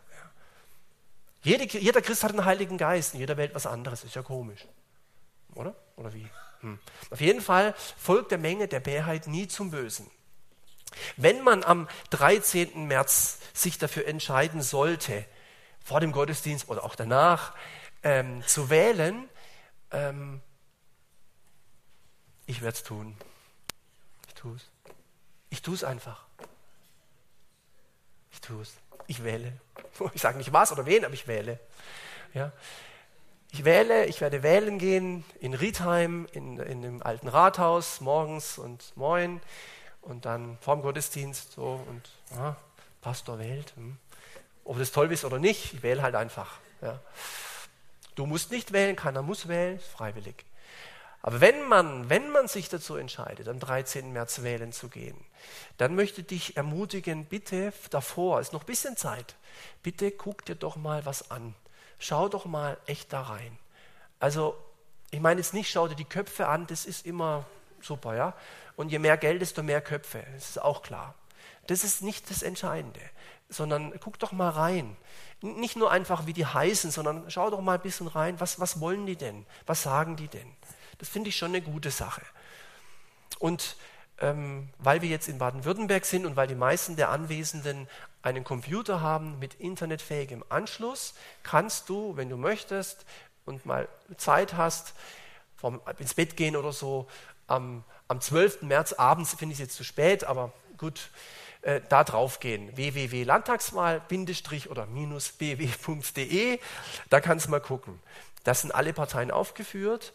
Jede, 1.42 1.64
jeder 1.78 2.02
Christ 2.02 2.22
hat 2.22 2.32
einen 2.32 2.44
Heiligen 2.44 2.76
Geist 2.76 3.14
und 3.14 3.20
jeder 3.20 3.36
wählt 3.36 3.54
was 3.54 3.66
anderes. 3.66 4.04
Ist 4.04 4.14
ja 4.14 4.22
komisch. 4.22 4.66
Oder? 5.54 5.74
Oder 5.96 6.12
wie? 6.12 6.28
Hm. 6.60 6.78
Auf 7.10 7.20
jeden 7.20 7.40
Fall 7.40 7.74
folgt 7.96 8.30
der 8.30 8.38
Menge 8.38 8.68
der 8.68 8.82
Mehrheit 8.84 9.26
nie 9.26 9.48
zum 9.48 9.70
Bösen. 9.70 10.10
Wenn 11.16 11.42
man 11.42 11.64
am 11.64 11.88
13. 12.10 12.86
März 12.86 13.38
sich 13.54 13.78
dafür 13.78 14.06
entscheiden 14.06 14.60
sollte, 14.60 15.24
vor 15.82 16.00
dem 16.00 16.12
Gottesdienst 16.12 16.68
oder 16.68 16.84
auch 16.84 16.94
danach 16.94 17.54
ähm, 18.02 18.42
zu 18.46 18.70
wählen, 18.70 19.28
ähm, 19.92 20.42
ich 22.46 22.60
werde 22.60 22.76
es 22.76 22.82
tun. 22.82 23.16
Ich 24.26 24.34
tue 24.34 24.56
es. 24.56 24.70
Ich 25.48 25.62
tue 25.62 25.74
es 25.74 25.84
einfach. 25.84 26.26
Ich 28.32 28.40
tue 28.40 28.62
es. 28.62 28.74
Ich 29.10 29.24
wähle. 29.24 29.52
Ich 30.14 30.22
sage 30.22 30.38
nicht 30.38 30.52
was 30.52 30.70
oder 30.70 30.86
wen, 30.86 31.04
aber 31.04 31.12
ich 31.12 31.26
wähle. 31.26 31.58
Ja. 32.32 32.52
Ich 33.50 33.64
wähle, 33.64 34.06
ich 34.06 34.20
werde 34.20 34.44
wählen 34.44 34.78
gehen 34.78 35.24
in 35.40 35.52
Riedheim, 35.52 36.28
in, 36.32 36.60
in 36.60 36.80
dem 36.80 37.02
alten 37.02 37.26
Rathaus, 37.26 38.00
morgens 38.00 38.56
und 38.56 38.96
moin 38.96 39.42
und 40.00 40.24
dann 40.24 40.56
vorm 40.60 40.80
Gottesdienst 40.82 41.52
so 41.52 41.84
und 41.88 42.08
ja, 42.36 42.56
Pastor 43.00 43.40
wählt. 43.40 43.72
Hm. 43.74 43.96
Ob 44.64 44.78
das 44.78 44.92
toll 44.92 45.10
ist 45.10 45.24
oder 45.24 45.40
nicht, 45.40 45.74
ich 45.74 45.82
wähle 45.82 46.02
halt 46.02 46.14
einfach. 46.14 46.58
Ja. 46.80 47.00
Du 48.14 48.26
musst 48.26 48.52
nicht 48.52 48.72
wählen, 48.72 48.94
keiner 48.94 49.22
muss 49.22 49.48
wählen, 49.48 49.80
freiwillig. 49.80 50.44
Aber 51.22 51.40
wenn 51.40 51.68
man, 51.68 52.08
wenn 52.08 52.30
man 52.30 52.48
sich 52.48 52.68
dazu 52.68 52.96
entscheidet, 52.96 53.48
am 53.48 53.60
13. 53.60 54.12
März 54.12 54.42
wählen 54.42 54.72
zu 54.72 54.88
gehen, 54.88 55.16
dann 55.76 55.94
möchte 55.94 56.22
ich 56.22 56.26
dich 56.26 56.56
ermutigen, 56.56 57.26
bitte 57.26 57.72
davor, 57.90 58.40
ist 58.40 58.52
noch 58.52 58.62
ein 58.62 58.66
bisschen 58.66 58.96
Zeit, 58.96 59.36
bitte 59.82 60.10
guck 60.10 60.44
dir 60.44 60.54
doch 60.54 60.76
mal 60.76 61.04
was 61.04 61.30
an 61.30 61.54
schau 62.00 62.28
doch 62.28 62.46
mal 62.46 62.76
echt 62.86 63.12
da 63.12 63.22
rein. 63.22 63.56
Also, 64.18 64.56
ich 65.10 65.20
meine 65.20 65.40
jetzt 65.40 65.54
nicht, 65.54 65.70
schau 65.70 65.86
dir 65.86 65.94
die 65.94 66.04
Köpfe 66.04 66.48
an, 66.48 66.66
das 66.66 66.84
ist 66.86 67.06
immer 67.06 67.44
super, 67.80 68.16
ja. 68.16 68.34
Und 68.74 68.90
je 68.90 68.98
mehr 68.98 69.16
Geld, 69.16 69.40
desto 69.40 69.62
mehr 69.62 69.80
Köpfe, 69.80 70.24
das 70.34 70.50
ist 70.50 70.62
auch 70.62 70.82
klar. 70.82 71.14
Das 71.66 71.84
ist 71.84 72.02
nicht 72.02 72.28
das 72.30 72.42
Entscheidende, 72.42 73.00
sondern 73.48 73.92
guck 74.00 74.18
doch 74.18 74.32
mal 74.32 74.48
rein. 74.48 74.96
Nicht 75.42 75.76
nur 75.76 75.90
einfach, 75.90 76.26
wie 76.26 76.32
die 76.32 76.46
heißen, 76.46 76.90
sondern 76.90 77.30
schau 77.30 77.50
doch 77.50 77.60
mal 77.60 77.74
ein 77.74 77.82
bisschen 77.82 78.08
rein, 78.08 78.40
was, 78.40 78.58
was 78.58 78.80
wollen 78.80 79.06
die 79.06 79.16
denn? 79.16 79.46
Was 79.66 79.82
sagen 79.82 80.16
die 80.16 80.28
denn? 80.28 80.50
Das 81.00 81.08
finde 81.08 81.30
ich 81.30 81.36
schon 81.36 81.50
eine 81.50 81.62
gute 81.62 81.90
Sache. 81.90 82.22
Und 83.38 83.76
ähm, 84.20 84.68
weil 84.78 85.00
wir 85.00 85.08
jetzt 85.08 85.28
in 85.28 85.38
Baden-Württemberg 85.38 86.04
sind 86.04 86.26
und 86.26 86.36
weil 86.36 86.46
die 86.46 86.54
meisten 86.54 86.94
der 86.94 87.08
Anwesenden 87.08 87.88
einen 88.22 88.44
Computer 88.44 89.00
haben 89.00 89.38
mit 89.38 89.54
internetfähigem 89.54 90.44
Anschluss, 90.50 91.14
kannst 91.42 91.88
du, 91.88 92.16
wenn 92.16 92.28
du 92.28 92.36
möchtest 92.36 93.06
und 93.46 93.64
mal 93.64 93.88
Zeit 94.18 94.54
hast, 94.54 94.94
vom, 95.56 95.80
ins 95.98 96.14
Bett 96.14 96.36
gehen 96.36 96.54
oder 96.54 96.72
so, 96.72 97.08
am, 97.46 97.82
am 98.08 98.20
12. 98.20 98.62
März 98.62 98.92
abends, 98.92 99.34
finde 99.34 99.54
ich 99.54 99.58
jetzt 99.58 99.76
zu 99.76 99.84
spät, 99.84 100.24
aber 100.24 100.52
gut, 100.76 101.10
äh, 101.62 101.80
da 101.88 102.04
drauf 102.04 102.40
gehen. 102.40 102.74
www.landtagswahl- 102.76 104.68
oder 104.68 104.84
minus 104.84 105.32
bw.de, 105.38 106.58
da 107.08 107.20
kannst 107.20 107.46
du 107.46 107.50
mal 107.50 107.60
gucken. 107.60 107.98
Da 108.44 108.54
sind 108.54 108.74
alle 108.74 108.92
Parteien 108.92 109.30
aufgeführt. 109.30 110.14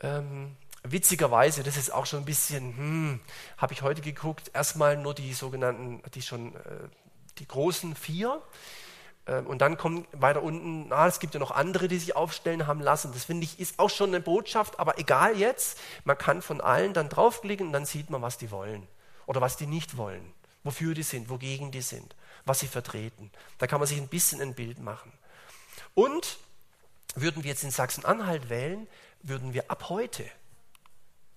Ähm, 0.00 0.56
witzigerweise, 0.82 1.62
das 1.62 1.76
ist 1.76 1.92
auch 1.92 2.06
schon 2.06 2.20
ein 2.20 2.24
bisschen, 2.24 2.76
hm, 2.76 3.20
habe 3.58 3.72
ich 3.72 3.82
heute 3.82 4.02
geguckt, 4.02 4.50
erstmal 4.54 4.96
nur 4.96 5.14
die 5.14 5.32
sogenannten, 5.32 6.02
die 6.14 6.22
schon, 6.22 6.54
äh, 6.54 6.88
die 7.38 7.46
großen 7.46 7.94
vier. 7.94 8.42
Äh, 9.26 9.40
und 9.40 9.60
dann 9.60 9.76
kommen 9.76 10.06
weiter 10.12 10.42
unten, 10.42 10.92
ah, 10.92 11.06
es 11.06 11.20
gibt 11.20 11.34
ja 11.34 11.40
noch 11.40 11.50
andere, 11.50 11.88
die 11.88 11.98
sich 11.98 12.16
aufstellen 12.16 12.66
haben 12.66 12.80
lassen. 12.80 13.12
Das 13.12 13.24
finde 13.24 13.44
ich, 13.44 13.60
ist 13.60 13.78
auch 13.78 13.90
schon 13.90 14.10
eine 14.10 14.20
Botschaft, 14.20 14.78
aber 14.78 14.98
egal 14.98 15.36
jetzt, 15.36 15.78
man 16.04 16.16
kann 16.16 16.42
von 16.42 16.60
allen 16.60 16.94
dann 16.94 17.08
draufklicken 17.08 17.68
und 17.68 17.72
dann 17.72 17.86
sieht 17.86 18.10
man, 18.10 18.22
was 18.22 18.38
die 18.38 18.50
wollen 18.50 18.86
oder 19.26 19.40
was 19.40 19.56
die 19.56 19.66
nicht 19.66 19.96
wollen, 19.96 20.32
wofür 20.64 20.94
die 20.94 21.02
sind, 21.02 21.28
wogegen 21.28 21.70
die 21.70 21.82
sind, 21.82 22.14
was 22.44 22.60
sie 22.60 22.68
vertreten. 22.68 23.30
Da 23.58 23.66
kann 23.66 23.80
man 23.80 23.88
sich 23.88 23.98
ein 23.98 24.08
bisschen 24.08 24.40
ein 24.40 24.54
Bild 24.54 24.78
machen. 24.78 25.12
Und 25.94 26.38
würden 27.14 27.42
wir 27.42 27.50
jetzt 27.50 27.64
in 27.64 27.70
Sachsen-Anhalt 27.70 28.48
wählen, 28.48 28.86
würden 29.22 29.54
wir 29.54 29.70
ab 29.70 29.88
heute 29.88 30.24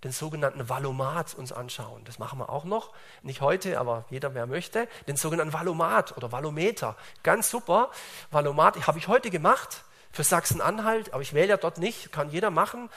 den 0.04 0.12
sogenannten 0.12 0.70
Valomat 0.70 1.34
uns 1.36 1.52
anschauen. 1.52 2.04
Das 2.06 2.20
machen 2.20 2.40
wir 2.40 2.50
auch 2.50 2.64
noch. 2.64 2.94
Nicht 3.22 3.42
heute, 3.42 3.80
aber 3.80 4.06
jeder, 4.10 4.34
wer 4.34 4.48
möchte. 4.48 4.88
Den 5.08 5.18
sogenannten 5.18 5.54
Valomat 5.54 6.16
oder 6.16 6.32
Valometer. 6.32 6.96
Ganz 7.24 7.50
super. 7.50 7.92
Valomat 8.32 8.88
habe 8.88 8.98
ich 8.98 9.08
heute 9.08 9.30
gemacht 9.30 9.84
für 10.12 10.24
Sachsen-Anhalt, 10.24 11.14
aber 11.14 11.22
ich 11.22 11.34
wähle 11.34 11.50
ja 11.50 11.58
dort 11.58 11.78
nicht, 11.78 12.12
kann 12.12 12.30
jeder 12.30 12.50
machen. 12.50 12.90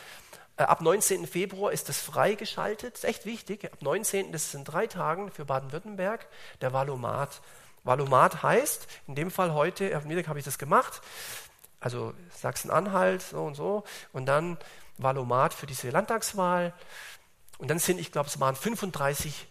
äh, 0.57 0.63
ab 0.63 0.81
19. 0.81 1.27
Februar 1.27 1.73
ist 1.73 1.89
das 1.89 1.99
freigeschaltet. 1.99 2.95
Ist 2.95 3.05
echt 3.05 3.27
wichtig. 3.27 3.65
Ab 3.65 3.83
19. 3.83 4.31
das 4.31 4.53
sind 4.53 4.65
drei 4.65 4.87
Tagen 4.87 5.31
für 5.31 5.45
Baden-Württemberg, 5.45 6.29
der 6.61 6.73
Valomat. 6.73 7.41
Valomat 7.85 8.45
heißt, 8.45 8.87
in 9.09 9.17
dem 9.17 9.33
Fall 9.33 9.55
heute, 9.55 9.95
am 9.97 10.07
Mittag 10.07 10.29
habe 10.29 10.39
ich 10.39 10.45
das 10.45 10.59
gemacht, 10.59 11.03
also 11.83 12.15
Sachsen-Anhalt, 12.31 13.23
so 13.23 13.45
und 13.45 13.55
so, 13.55 13.85
und 14.13 14.27
dann 14.27 14.57
Valomat 14.99 15.53
für 15.53 15.67
diese 15.67 15.91
Landtagswahl. 15.91 16.73
Und 17.59 17.69
dann 17.69 17.79
sind, 17.79 17.99
ich 17.99 18.13
glaube, 18.13 18.29
es 18.29 18.39
waren 18.41 18.55
35 18.55 19.49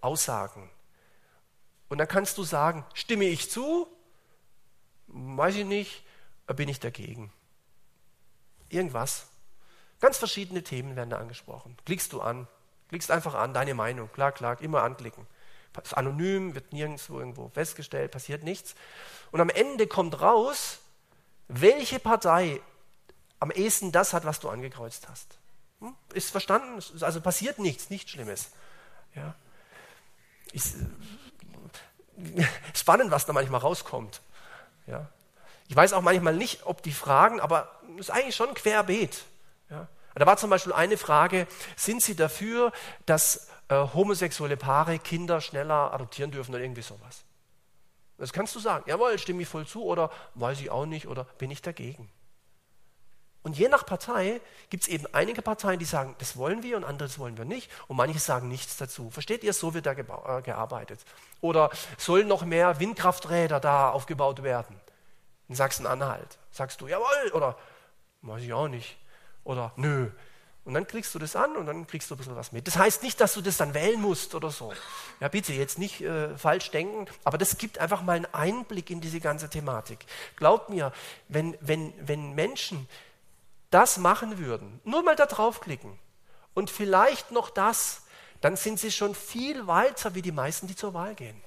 Aussagen. 0.00 0.70
Und 1.88 1.98
dann 1.98 2.08
kannst 2.08 2.38
du 2.38 2.44
sagen, 2.44 2.84
stimme 2.94 3.24
ich 3.24 3.50
zu? 3.50 3.88
Weiß 5.08 5.56
ich 5.56 5.64
nicht, 5.64 6.04
bin 6.46 6.68
ich 6.68 6.80
dagegen? 6.80 7.32
Irgendwas. 8.68 9.26
Ganz 10.00 10.18
verschiedene 10.18 10.62
Themen 10.62 10.94
werden 10.94 11.10
da 11.10 11.18
angesprochen. 11.18 11.76
Klickst 11.86 12.12
du 12.12 12.20
an, 12.20 12.46
klickst 12.88 13.10
einfach 13.10 13.34
an, 13.34 13.52
deine 13.52 13.74
Meinung, 13.74 14.12
klar, 14.12 14.32
klar, 14.32 14.60
immer 14.60 14.82
anklicken. 14.82 15.26
Ist 15.82 15.96
anonym, 15.96 16.54
wird 16.54 16.72
nirgendwo 16.72 17.18
irgendwo 17.18 17.48
festgestellt, 17.50 18.10
passiert 18.10 18.42
nichts. 18.42 18.74
Und 19.30 19.40
am 19.40 19.48
Ende 19.48 19.86
kommt 19.86 20.20
raus, 20.20 20.80
welche 21.48 21.98
Partei 21.98 22.60
am 23.40 23.50
ehesten 23.50 23.92
das 23.92 24.12
hat, 24.12 24.24
was 24.24 24.40
du 24.40 24.48
angekreuzt 24.48 25.08
hast. 25.08 25.38
Hm? 25.80 25.94
Ist 26.12 26.30
verstanden? 26.30 26.82
Also 27.00 27.20
passiert 27.20 27.58
nichts, 27.58 27.90
nichts 27.90 28.10
Schlimmes. 28.10 28.50
Ja. 29.14 29.34
Ist, 30.52 30.76
äh, 30.76 32.44
spannend, 32.74 33.10
was 33.10 33.26
da 33.26 33.32
manchmal 33.32 33.60
rauskommt. 33.60 34.20
Ja. 34.86 35.08
Ich 35.68 35.76
weiß 35.76 35.92
auch 35.92 36.02
manchmal 36.02 36.34
nicht, 36.34 36.66
ob 36.66 36.82
die 36.82 36.92
Fragen, 36.92 37.40
aber 37.40 37.80
es 37.94 38.08
ist 38.08 38.10
eigentlich 38.10 38.36
schon 38.36 38.54
querbeet. 38.54 39.24
Ja. 39.70 39.86
Da 40.14 40.26
war 40.26 40.36
zum 40.36 40.50
Beispiel 40.50 40.72
eine 40.72 40.96
Frage, 40.96 41.46
sind 41.76 42.02
Sie 42.02 42.16
dafür, 42.16 42.72
dass 43.06 43.48
äh, 43.68 43.76
homosexuelle 43.76 44.56
Paare 44.56 44.98
Kinder 44.98 45.40
schneller 45.40 45.92
adoptieren 45.92 46.30
dürfen 46.30 46.54
oder 46.54 46.62
irgendwie 46.62 46.82
sowas? 46.82 47.22
Das 48.18 48.32
kannst 48.32 48.54
du 48.54 48.60
sagen, 48.60 48.84
jawohl, 48.86 49.18
stimme 49.18 49.42
ich 49.42 49.48
voll 49.48 49.66
zu 49.66 49.84
oder 49.84 50.10
weiß 50.34 50.60
ich 50.60 50.70
auch 50.70 50.86
nicht 50.86 51.06
oder 51.06 51.24
bin 51.38 51.50
ich 51.50 51.62
dagegen. 51.62 52.10
Und 53.42 53.56
je 53.56 53.68
nach 53.68 53.86
Partei 53.86 54.40
gibt 54.68 54.82
es 54.82 54.88
eben 54.88 55.06
einige 55.12 55.40
Parteien, 55.40 55.78
die 55.78 55.84
sagen, 55.84 56.14
das 56.18 56.36
wollen 56.36 56.62
wir 56.62 56.76
und 56.76 56.84
andere, 56.84 57.08
das 57.08 57.18
wollen 57.18 57.38
wir 57.38 57.44
nicht. 57.44 57.70
Und 57.86 57.96
manche 57.96 58.18
sagen 58.18 58.48
nichts 58.48 58.76
dazu. 58.76 59.10
Versteht 59.10 59.44
ihr, 59.44 59.52
so 59.52 59.72
wird 59.72 59.86
da 59.86 59.92
äh, 59.92 60.42
gearbeitet. 60.42 61.00
Oder 61.40 61.70
sollen 61.96 62.26
noch 62.26 62.44
mehr 62.44 62.80
Windkrafträder 62.80 63.60
da 63.60 63.90
aufgebaut 63.90 64.42
werden? 64.42 64.78
In 65.48 65.54
Sachsen-Anhalt. 65.54 66.38
Sagst 66.50 66.80
du, 66.80 66.88
jawohl, 66.88 67.30
oder 67.32 67.56
weiß 68.22 68.42
ich 68.42 68.52
auch 68.52 68.68
nicht. 68.68 68.98
Oder 69.44 69.72
nö. 69.76 70.10
Und 70.68 70.74
dann 70.74 70.86
kriegst 70.86 71.14
du 71.14 71.18
das 71.18 71.34
an 71.34 71.56
und 71.56 71.64
dann 71.64 71.86
kriegst 71.86 72.10
du 72.10 72.14
ein 72.14 72.18
bisschen 72.18 72.36
was 72.36 72.52
mit. 72.52 72.66
Das 72.66 72.76
heißt 72.76 73.02
nicht, 73.02 73.18
dass 73.22 73.32
du 73.32 73.40
das 73.40 73.56
dann 73.56 73.72
wählen 73.72 73.98
musst 73.98 74.34
oder 74.34 74.50
so. 74.50 74.70
Ja, 75.18 75.28
bitte 75.28 75.54
jetzt 75.54 75.78
nicht 75.78 76.02
äh, 76.02 76.36
falsch 76.36 76.70
denken, 76.70 77.06
aber 77.24 77.38
das 77.38 77.56
gibt 77.56 77.78
einfach 77.78 78.02
mal 78.02 78.16
einen 78.16 78.26
Einblick 78.32 78.90
in 78.90 79.00
diese 79.00 79.18
ganze 79.18 79.48
Thematik. 79.48 80.04
Glaubt 80.36 80.68
mir, 80.68 80.92
wenn, 81.28 81.56
wenn, 81.62 81.94
wenn 82.06 82.34
Menschen 82.34 82.86
das 83.70 83.96
machen 83.96 84.36
würden, 84.36 84.78
nur 84.84 85.02
mal 85.02 85.16
da 85.16 85.24
draufklicken 85.24 85.98
und 86.52 86.68
vielleicht 86.68 87.30
noch 87.32 87.48
das, 87.48 88.02
dann 88.42 88.54
sind 88.56 88.78
sie 88.78 88.92
schon 88.92 89.14
viel 89.14 89.66
weiter 89.66 90.14
wie 90.14 90.20
die 90.20 90.32
meisten, 90.32 90.66
die 90.66 90.76
zur 90.76 90.92
Wahl 90.92 91.14
gehen. 91.14 91.42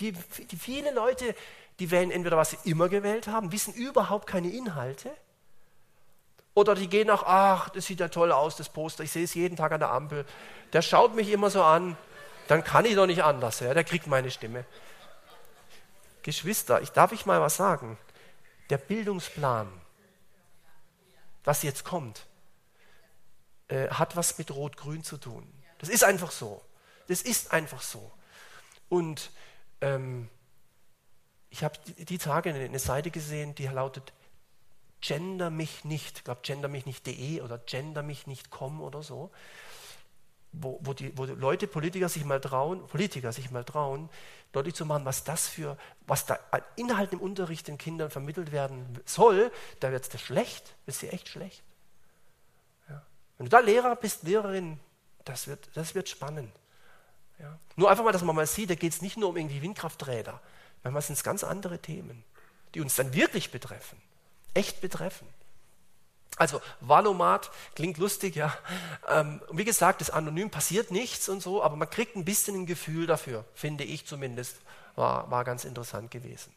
Die, 0.00 0.10
die 0.10 0.56
viele 0.56 0.92
Leute, 0.92 1.32
die 1.78 1.92
wählen 1.92 2.10
entweder, 2.10 2.36
was 2.36 2.50
sie 2.50 2.58
immer 2.64 2.88
gewählt 2.88 3.28
haben, 3.28 3.52
wissen 3.52 3.72
überhaupt 3.72 4.26
keine 4.26 4.50
Inhalte 4.50 5.12
oder 6.58 6.74
die 6.74 6.88
gehen 6.88 7.08
auch, 7.08 7.22
ach, 7.24 7.68
das 7.70 7.86
sieht 7.86 8.00
ja 8.00 8.08
toll 8.08 8.32
aus, 8.32 8.56
das 8.56 8.68
Poster, 8.68 9.04
ich 9.04 9.12
sehe 9.12 9.24
es 9.24 9.34
jeden 9.34 9.56
Tag 9.56 9.70
an 9.70 9.80
der 9.80 9.90
Ampel. 9.90 10.26
Der 10.72 10.82
schaut 10.82 11.14
mich 11.14 11.30
immer 11.30 11.50
so 11.50 11.62
an, 11.62 11.96
dann 12.48 12.64
kann 12.64 12.84
ich 12.84 12.96
doch 12.96 13.06
nicht 13.06 13.22
anders, 13.22 13.60
ja, 13.60 13.72
der 13.72 13.84
kriegt 13.84 14.08
meine 14.08 14.30
Stimme. 14.30 14.64
Geschwister, 16.22 16.82
ich 16.82 16.90
darf 16.90 17.12
ich 17.12 17.26
mal 17.26 17.40
was 17.40 17.56
sagen? 17.56 17.96
Der 18.70 18.78
Bildungsplan, 18.78 19.68
was 21.44 21.62
jetzt 21.62 21.84
kommt, 21.84 22.26
äh, 23.68 23.88
hat 23.88 24.16
was 24.16 24.36
mit 24.36 24.50
Rot-Grün 24.50 25.04
zu 25.04 25.16
tun. 25.16 25.46
Das 25.78 25.88
ist 25.88 26.02
einfach 26.02 26.32
so. 26.32 26.60
Das 27.06 27.22
ist 27.22 27.52
einfach 27.52 27.82
so. 27.82 28.10
Und 28.88 29.30
ähm, 29.80 30.28
ich 31.50 31.62
habe 31.64 31.78
die, 31.86 32.04
die 32.04 32.18
Tage 32.18 32.52
eine 32.52 32.78
Seite 32.78 33.10
gesehen, 33.10 33.54
die 33.54 33.66
lautet 33.66 34.12
gender 35.00 35.50
mich 35.50 35.84
nicht, 35.84 36.18
ich 36.18 36.24
glaube 36.24 36.40
gender 36.42 36.68
mich 36.68 36.86
nicht.de 36.86 37.40
oder 37.40 37.58
gender 37.58 38.02
mich 38.02 38.26
nicht.com 38.26 38.80
oder 38.80 39.02
so, 39.02 39.30
wo, 40.52 40.78
wo, 40.82 40.92
die, 40.92 41.16
wo 41.16 41.26
die 41.26 41.32
Leute, 41.32 41.66
Politiker 41.66 42.08
sich 42.08 42.24
mal 42.24 42.40
trauen, 42.40 42.86
Politiker 42.86 43.32
sich 43.32 43.50
mal 43.50 43.64
trauen, 43.64 44.08
deutlich 44.52 44.74
zu 44.74 44.86
machen, 44.86 45.04
was 45.04 45.24
das 45.24 45.46
für, 45.46 45.76
was 46.06 46.26
da 46.26 46.38
an 46.50 46.62
Inhalten 46.76 47.18
im 47.18 47.24
Unterricht 47.24 47.68
den 47.68 47.78
Kindern 47.78 48.10
vermittelt 48.10 48.50
werden 48.50 48.98
soll, 49.04 49.52
da 49.80 49.92
wird 49.92 50.12
es 50.12 50.20
schlecht, 50.20 50.74
wird 50.86 51.00
dir 51.00 51.12
echt 51.12 51.28
schlecht. 51.28 51.62
Ja. 52.88 53.02
Wenn 53.36 53.46
du 53.46 53.50
da 53.50 53.60
Lehrer 53.60 53.94
bist, 53.96 54.22
Lehrerin, 54.22 54.80
das 55.24 55.46
wird, 55.46 55.70
das 55.74 55.94
wird 55.94 56.08
spannend. 56.08 56.52
Ja. 57.38 57.58
Nur 57.76 57.90
einfach 57.90 58.04
mal, 58.04 58.12
dass 58.12 58.22
man 58.22 58.34
mal 58.34 58.46
sieht, 58.46 58.70
da 58.70 58.74
geht 58.74 58.92
es 58.92 59.02
nicht 59.02 59.16
nur 59.16 59.28
um 59.28 59.36
irgendwie 59.36 59.62
Windkrafträder, 59.62 60.40
manchmal 60.82 61.02
sind 61.02 61.14
es 61.14 61.22
ganz 61.22 61.44
andere 61.44 61.78
Themen, 61.78 62.24
die 62.74 62.80
uns 62.80 62.96
dann 62.96 63.14
wirklich 63.14 63.52
betreffen 63.52 64.00
echt 64.54 64.80
betreffen. 64.80 65.26
Also 66.36 66.60
Valomat 66.80 67.50
klingt 67.74 67.98
lustig, 67.98 68.36
ja. 68.36 68.56
Ähm, 69.08 69.40
wie 69.50 69.64
gesagt, 69.64 70.00
das 70.00 70.10
anonym 70.10 70.50
passiert 70.50 70.90
nichts 70.90 71.28
und 71.28 71.42
so, 71.42 71.62
aber 71.62 71.74
man 71.76 71.90
kriegt 71.90 72.14
ein 72.14 72.24
bisschen 72.24 72.54
ein 72.54 72.66
Gefühl 72.66 73.06
dafür, 73.06 73.44
finde 73.54 73.84
ich 73.84 74.06
zumindest. 74.06 74.56
War, 74.94 75.30
war 75.30 75.44
ganz 75.44 75.64
interessant 75.64 76.10
gewesen. 76.10 76.52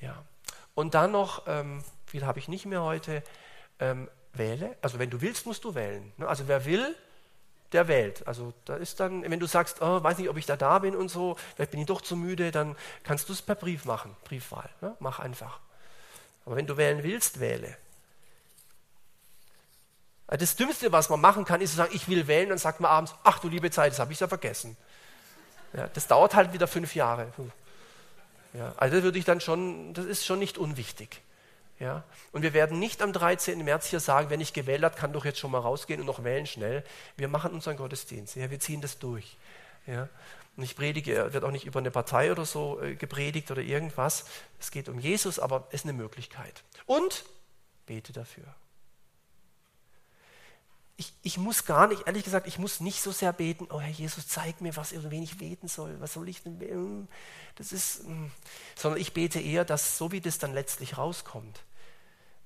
Ja. 0.00 0.22
Und 0.74 0.94
dann 0.94 1.12
noch, 1.12 1.46
ähm, 1.46 1.82
viel 2.06 2.26
habe 2.26 2.38
ich 2.38 2.48
nicht 2.48 2.66
mehr 2.66 2.82
heute, 2.82 3.22
ähm, 3.80 4.08
wähle. 4.32 4.76
Also 4.82 4.98
wenn 4.98 5.10
du 5.10 5.20
willst, 5.20 5.46
musst 5.46 5.64
du 5.64 5.74
wählen. 5.74 6.12
Ne? 6.16 6.28
Also 6.28 6.48
wer 6.48 6.64
will, 6.64 6.94
der 7.72 7.88
wählt. 7.88 8.26
Also 8.26 8.52
da 8.64 8.76
ist 8.76 9.00
dann, 9.00 9.22
wenn 9.28 9.40
du 9.40 9.46
sagst, 9.46 9.82
oh, 9.82 10.02
weiß 10.02 10.18
nicht, 10.18 10.28
ob 10.28 10.36
ich 10.36 10.46
da 10.46 10.56
da 10.56 10.78
bin 10.78 10.94
und 10.94 11.08
so, 11.08 11.36
vielleicht 11.54 11.70
bin 11.70 11.80
ich 11.80 11.86
doch 11.86 12.00
zu 12.00 12.16
müde, 12.16 12.50
dann 12.50 12.76
kannst 13.02 13.28
du 13.28 13.32
es 13.32 13.42
per 13.42 13.54
Brief 13.54 13.84
machen, 13.84 14.16
Briefwahl. 14.24 14.68
Ne? 14.80 14.96
Mach 15.00 15.18
einfach. 15.18 15.60
Aber 16.44 16.56
wenn 16.56 16.66
du 16.66 16.76
wählen 16.76 17.02
willst, 17.02 17.40
wähle. 17.40 17.76
Das 20.26 20.56
Dümmste, 20.56 20.90
was 20.90 21.10
man 21.10 21.20
machen 21.20 21.44
kann, 21.44 21.60
ist 21.60 21.70
zu 21.70 21.76
sagen, 21.76 21.92
ich 21.94 22.08
will 22.08 22.26
wählen, 22.26 22.48
dann 22.48 22.58
sagt 22.58 22.80
man 22.80 22.90
abends, 22.90 23.14
ach 23.24 23.38
du 23.38 23.48
liebe 23.48 23.70
Zeit, 23.70 23.92
das 23.92 23.98
habe 23.98 24.12
ich 24.12 24.20
ja 24.20 24.26
vergessen. 24.26 24.76
Ja, 25.74 25.88
das 25.88 26.06
dauert 26.06 26.34
halt 26.34 26.52
wieder 26.52 26.66
fünf 26.66 26.94
Jahre. 26.94 27.32
Ja, 28.54 28.72
also 28.76 29.02
würde 29.02 29.18
ich 29.18 29.24
dann 29.24 29.40
schon, 29.40 29.92
das 29.94 30.06
ist 30.06 30.24
schon 30.24 30.38
nicht 30.38 30.58
unwichtig. 30.58 31.20
Ja, 31.80 32.04
und 32.30 32.42
wir 32.42 32.54
werden 32.54 32.78
nicht 32.78 33.02
am 33.02 33.12
13. 33.12 33.62
März 33.64 33.86
hier 33.86 33.98
sagen, 33.98 34.30
wenn 34.30 34.40
ich 34.40 34.52
gewählt 34.52 34.84
habe, 34.84 34.96
kann 34.96 35.12
doch 35.12 35.24
jetzt 35.24 35.40
schon 35.40 35.50
mal 35.50 35.58
rausgehen 35.58 36.00
und 36.00 36.06
noch 36.06 36.22
wählen 36.22 36.46
schnell. 36.46 36.84
Wir 37.16 37.26
machen 37.26 37.52
unseren 37.52 37.76
Gottesdienst. 37.76 38.36
Ja, 38.36 38.48
wir 38.50 38.60
ziehen 38.60 38.80
das 38.80 38.98
durch. 38.98 39.36
Ja, 39.86 40.08
und 40.56 40.62
ich 40.62 40.76
predige, 40.76 41.32
wird 41.32 41.44
auch 41.44 41.50
nicht 41.50 41.66
über 41.66 41.80
eine 41.80 41.90
Partei 41.90 42.30
oder 42.30 42.44
so 42.44 42.80
äh, 42.80 42.94
gepredigt 42.94 43.50
oder 43.50 43.62
irgendwas. 43.62 44.24
Es 44.60 44.70
geht 44.70 44.88
um 44.88 44.98
Jesus, 44.98 45.38
aber 45.38 45.66
es 45.68 45.80
ist 45.80 45.84
eine 45.84 45.94
Möglichkeit. 45.94 46.62
Und 46.86 47.24
bete 47.86 48.12
dafür. 48.12 48.44
Ich, 50.96 51.12
ich, 51.22 51.38
muss 51.38 51.64
gar 51.64 51.88
nicht, 51.88 52.06
ehrlich 52.06 52.22
gesagt, 52.22 52.46
ich 52.46 52.60
muss 52.60 52.78
nicht 52.78 53.02
so 53.02 53.10
sehr 53.10 53.32
beten, 53.32 53.66
oh 53.70 53.80
Herr 53.80 53.90
Jesus, 53.90 54.28
zeig 54.28 54.60
mir, 54.60 54.76
was 54.76 54.92
wen 55.10 55.24
ich 55.24 55.38
beten 55.38 55.66
soll. 55.66 56.00
Was 56.00 56.12
soll 56.12 56.28
ich 56.28 56.44
denn? 56.44 57.08
Das 57.56 57.72
ist, 57.72 58.04
hm. 58.04 58.30
sondern 58.76 59.00
ich 59.00 59.12
bete 59.12 59.40
eher, 59.40 59.64
dass 59.64 59.98
so 59.98 60.12
wie 60.12 60.20
das 60.20 60.38
dann 60.38 60.54
letztlich 60.54 60.96
rauskommt, 60.96 61.64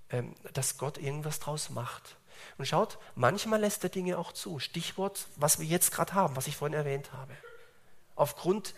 ähm, 0.09 0.35
dass 0.55 0.79
Gott 0.79 0.97
irgendwas 0.97 1.41
draus 1.41 1.69
macht. 1.69 2.17
Und 2.57 2.67
schaut, 2.67 2.99
manchmal 3.17 3.61
lässt 3.61 3.85
er 3.85 3.91
Dinge 3.91 4.17
auch 4.17 4.33
zu. 4.33 4.61
Stichwort, 4.61 5.27
was 5.37 5.59
wir 5.59 5.67
jetzt 5.67 5.91
gerade 5.91 6.15
haben, 6.15 6.35
was 6.35 6.47
ich 6.47 6.57
vorhin 6.57 6.75
erwähnt 6.75 7.13
habe 7.13 7.37
aufgrund 8.19 8.75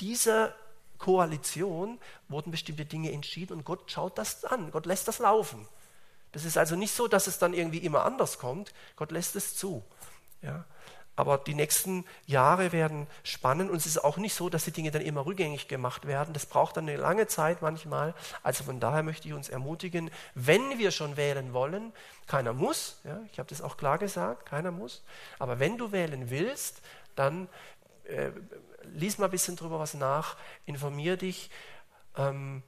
dieser 0.00 0.54
Koalition 0.98 1.98
wurden 2.28 2.50
bestimmte 2.50 2.84
Dinge 2.84 3.12
entschieden 3.12 3.54
und 3.58 3.64
Gott 3.64 3.90
schaut 3.90 4.18
das 4.18 4.44
an, 4.44 4.70
Gott 4.70 4.86
lässt 4.86 5.08
das 5.08 5.18
laufen. 5.18 5.66
Das 6.32 6.44
ist 6.44 6.56
also 6.56 6.76
nicht 6.76 6.94
so, 6.94 7.08
dass 7.08 7.26
es 7.26 7.38
dann 7.38 7.54
irgendwie 7.54 7.78
immer 7.78 8.04
anders 8.04 8.38
kommt, 8.38 8.72
Gott 8.96 9.10
lässt 9.10 9.36
es 9.36 9.56
zu. 9.56 9.84
Ja? 10.40 10.64
Aber 11.14 11.36
die 11.36 11.54
nächsten 11.54 12.06
Jahre 12.26 12.72
werden 12.72 13.06
spannend 13.22 13.70
und 13.70 13.76
es 13.76 13.84
ist 13.84 14.02
auch 14.02 14.16
nicht 14.16 14.34
so, 14.34 14.48
dass 14.48 14.64
die 14.64 14.70
Dinge 14.70 14.90
dann 14.90 15.02
immer 15.02 15.26
rückgängig 15.26 15.68
gemacht 15.68 16.06
werden. 16.06 16.32
Das 16.32 16.46
braucht 16.46 16.78
dann 16.78 16.88
eine 16.88 16.96
lange 16.96 17.26
Zeit 17.26 17.60
manchmal. 17.60 18.14
Also 18.42 18.64
von 18.64 18.80
daher 18.80 19.02
möchte 19.02 19.28
ich 19.28 19.34
uns 19.34 19.50
ermutigen, 19.50 20.10
wenn 20.34 20.78
wir 20.78 20.90
schon 20.90 21.18
wählen 21.18 21.52
wollen, 21.52 21.92
keiner 22.26 22.54
muss, 22.54 22.98
ja, 23.04 23.20
ich 23.30 23.38
habe 23.38 23.48
das 23.48 23.60
auch 23.60 23.76
klar 23.76 23.98
gesagt, 23.98 24.46
keiner 24.46 24.70
muss, 24.70 25.02
aber 25.38 25.58
wenn 25.58 25.76
du 25.76 25.92
wählen 25.92 26.30
willst, 26.30 26.80
dann 27.14 27.48
äh, 28.12 28.32
lies 28.94 29.18
mal 29.18 29.26
ein 29.26 29.30
bisschen 29.30 29.56
drüber 29.56 29.78
was 29.78 29.94
nach, 29.94 30.36
informier 30.66 31.16
dich, 31.16 31.50
ähm, 32.16 32.62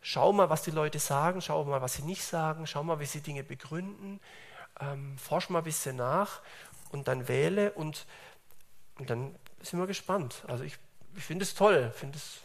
schau 0.00 0.32
mal, 0.32 0.50
was 0.50 0.62
die 0.62 0.70
Leute 0.70 0.98
sagen, 0.98 1.40
schau 1.40 1.64
mal, 1.64 1.82
was 1.82 1.94
sie 1.94 2.02
nicht 2.02 2.24
sagen, 2.24 2.66
schau 2.66 2.82
mal, 2.82 3.00
wie 3.00 3.06
sie 3.06 3.20
Dinge 3.20 3.42
begründen, 3.42 4.20
ähm, 4.80 5.16
forsch 5.18 5.50
mal 5.50 5.58
ein 5.58 5.64
bisschen 5.64 5.96
nach 5.96 6.42
und 6.92 7.08
dann 7.08 7.28
wähle 7.28 7.72
und, 7.72 8.06
und 8.98 9.10
dann 9.10 9.34
sind 9.62 9.78
wir 9.78 9.86
gespannt. 9.86 10.44
Also 10.46 10.64
ich, 10.64 10.78
ich 11.16 11.24
finde 11.24 11.44
es 11.44 11.54
toll, 11.54 11.90
finde 11.94 12.18
es 12.18 12.38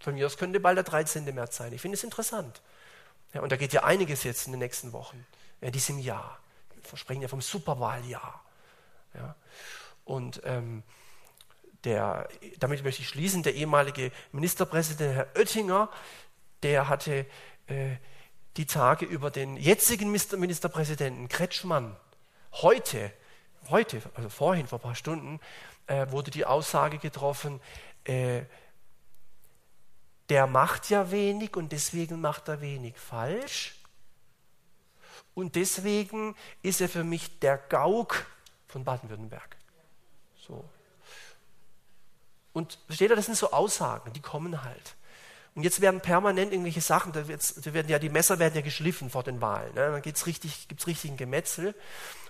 von 0.00 0.14
mir 0.14 0.26
aus 0.26 0.36
könnte 0.36 0.60
bald 0.60 0.76
der 0.76 0.84
13. 0.84 1.24
März 1.34 1.56
sein. 1.56 1.72
Ich 1.72 1.80
finde 1.80 1.96
es 1.96 2.04
interessant. 2.04 2.62
Ja, 3.34 3.42
und 3.42 3.50
da 3.50 3.56
geht 3.56 3.72
ja 3.72 3.84
einiges 3.84 4.22
jetzt 4.22 4.46
in 4.46 4.52
den 4.52 4.60
nächsten 4.60 4.92
Wochen, 4.92 5.26
in 5.60 5.72
diesem 5.72 5.98
Jahr. 5.98 6.38
Wir 6.74 6.82
versprechen 6.82 7.22
ja 7.22 7.28
vom 7.28 7.40
Superwahljahr. 7.40 8.42
Ja. 9.14 9.34
Und 10.04 10.40
ähm, 10.44 10.82
der, 11.88 12.28
damit 12.58 12.84
möchte 12.84 13.00
ich 13.00 13.08
schließen, 13.08 13.42
der 13.42 13.54
ehemalige 13.54 14.12
Ministerpräsident 14.32 15.14
Herr 15.14 15.26
Oettinger, 15.34 15.88
der 16.62 16.86
hatte 16.86 17.24
äh, 17.66 17.96
die 18.58 18.66
Tage 18.66 19.06
über 19.06 19.30
den 19.30 19.56
jetzigen 19.56 20.10
Ministerpräsidenten 20.10 21.28
Kretschmann. 21.30 21.96
Heute, 22.52 23.10
heute, 23.70 24.02
also 24.14 24.28
vorhin, 24.28 24.66
vor 24.66 24.80
ein 24.80 24.82
paar 24.82 24.94
Stunden, 24.94 25.40
äh, 25.86 26.10
wurde 26.10 26.30
die 26.30 26.44
Aussage 26.44 26.98
getroffen, 26.98 27.58
äh, 28.04 28.42
der 30.28 30.46
macht 30.46 30.90
ja 30.90 31.10
wenig 31.10 31.56
und 31.56 31.72
deswegen 31.72 32.20
macht 32.20 32.48
er 32.48 32.60
wenig 32.60 32.98
falsch. 32.98 33.76
Und 35.32 35.54
deswegen 35.54 36.36
ist 36.60 36.82
er 36.82 36.90
für 36.90 37.04
mich 37.04 37.38
der 37.38 37.56
Gauk 37.56 38.26
von 38.66 38.84
Baden-Württemberg. 38.84 39.56
So. 40.36 40.68
Und 42.58 42.76
versteht 42.86 43.10
ihr, 43.10 43.14
das 43.14 43.26
sind 43.26 43.36
so 43.36 43.52
Aussagen, 43.52 44.12
die 44.12 44.20
kommen 44.20 44.64
halt. 44.64 44.96
Und 45.54 45.62
jetzt 45.62 45.80
werden 45.80 46.00
permanent 46.00 46.52
irgendwelche 46.52 46.80
Sachen, 46.80 47.12
da, 47.12 47.28
werden 47.28 47.88
ja, 47.88 48.00
die 48.00 48.08
Messer 48.08 48.40
werden 48.40 48.56
ja 48.56 48.62
geschliffen 48.62 49.10
vor 49.10 49.22
den 49.22 49.40
Wahlen. 49.40 49.72
Ne? 49.74 49.92
Dann 49.92 50.02
gibt's 50.02 50.26
richtig, 50.26 50.66
gibt's 50.66 50.88
richtig 50.88 51.12
ein 51.12 51.16
Gemetzel. 51.16 51.72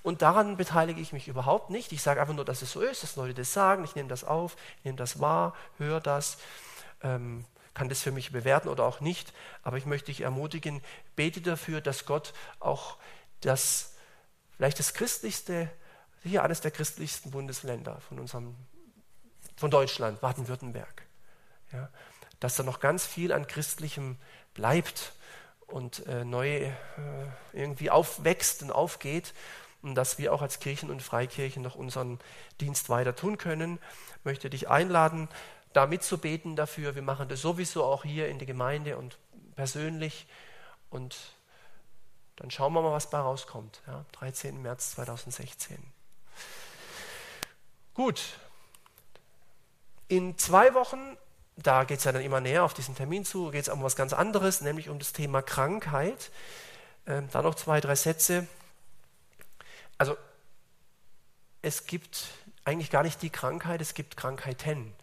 Und 0.02 0.20
daran 0.20 0.58
beteilige 0.58 1.00
ich 1.00 1.14
mich 1.14 1.28
überhaupt 1.28 1.70
nicht. 1.70 1.92
Ich 1.92 2.02
sage 2.02 2.20
einfach 2.20 2.34
nur, 2.34 2.44
dass 2.44 2.60
es 2.60 2.72
so 2.72 2.82
ist, 2.82 3.02
dass 3.02 3.16
Leute 3.16 3.32
das 3.32 3.54
sagen. 3.54 3.84
Ich 3.84 3.94
nehme 3.94 4.10
das 4.10 4.22
auf, 4.22 4.56
nehme 4.84 4.98
das 4.98 5.18
wahr, 5.18 5.54
höre 5.78 6.00
das. 6.00 6.36
Ähm, 7.02 7.46
kann 7.72 7.88
das 7.88 8.02
für 8.02 8.12
mich 8.12 8.30
bewerten 8.30 8.68
oder 8.68 8.84
auch 8.84 9.00
nicht, 9.00 9.32
aber 9.62 9.78
ich 9.78 9.86
möchte 9.86 10.06
dich 10.06 10.22
ermutigen, 10.22 10.82
bete 11.16 11.40
dafür, 11.40 11.80
dass 11.80 12.04
Gott 12.04 12.34
auch 12.58 12.96
das, 13.40 13.94
vielleicht 14.56 14.78
das 14.78 14.92
christlichste, 14.92 15.70
hier 16.22 16.42
eines 16.42 16.60
der 16.60 16.72
christlichsten 16.72 17.30
Bundesländer 17.30 18.00
von 18.00 18.18
unserem, 18.18 18.56
von 19.58 19.70
Deutschland, 19.70 20.20
Baden-Württemberg, 20.20 21.02
ja, 21.72 21.88
dass 22.40 22.56
da 22.56 22.62
noch 22.62 22.80
ganz 22.80 23.04
viel 23.04 23.32
an 23.32 23.46
Christlichem 23.46 24.16
bleibt 24.54 25.12
und 25.66 26.06
äh, 26.06 26.24
neu 26.24 26.66
äh, 26.66 26.72
irgendwie 27.52 27.90
aufwächst 27.90 28.62
und 28.62 28.70
aufgeht 28.70 29.34
und 29.82 29.96
dass 29.96 30.18
wir 30.18 30.32
auch 30.32 30.42
als 30.42 30.60
Kirchen 30.60 30.90
und 30.90 31.02
Freikirchen 31.02 31.62
noch 31.62 31.74
unseren 31.74 32.20
Dienst 32.60 32.88
weiter 32.88 33.16
tun 33.16 33.36
können. 33.36 33.80
Möchte 34.24 34.48
dich 34.48 34.68
einladen, 34.68 35.28
da 35.72 35.86
mitzubeten 35.86 36.56
dafür. 36.56 36.94
Wir 36.94 37.02
machen 37.02 37.28
das 37.28 37.42
sowieso 37.42 37.84
auch 37.84 38.04
hier 38.04 38.28
in 38.28 38.38
der 38.38 38.46
Gemeinde 38.46 38.96
und 38.96 39.18
persönlich. 39.56 40.26
Und 40.88 41.16
dann 42.36 42.50
schauen 42.52 42.72
wir 42.72 42.82
mal, 42.82 42.92
was 42.92 43.10
bei 43.10 43.18
rauskommt. 43.18 43.82
Ja, 43.88 44.04
13. 44.12 44.62
März 44.62 44.92
2016. 44.92 45.78
Gut. 47.94 48.38
In 50.08 50.38
zwei 50.38 50.74
Wochen, 50.74 51.16
da 51.56 51.84
geht 51.84 51.98
es 51.98 52.04
ja 52.04 52.12
dann 52.12 52.22
immer 52.22 52.40
näher 52.40 52.64
auf 52.64 52.74
diesen 52.74 52.96
Termin 52.96 53.24
zu, 53.24 53.50
geht 53.50 53.62
es 53.62 53.68
um 53.68 53.82
was 53.82 53.96
ganz 53.96 54.12
anderes, 54.12 54.62
nämlich 54.62 54.88
um 54.88 54.98
das 54.98 55.12
Thema 55.12 55.42
Krankheit. 55.42 56.30
Ähm, 57.06 57.28
da 57.30 57.42
noch 57.42 57.54
zwei, 57.54 57.80
drei 57.80 57.94
Sätze. 57.94 58.46
Also, 59.98 60.16
es 61.60 61.86
gibt 61.86 62.28
eigentlich 62.64 62.90
gar 62.90 63.02
nicht 63.02 63.20
die 63.22 63.30
Krankheit, 63.30 63.80
es 63.80 63.94
gibt 63.94 64.16
Krankheiten. 64.16 64.94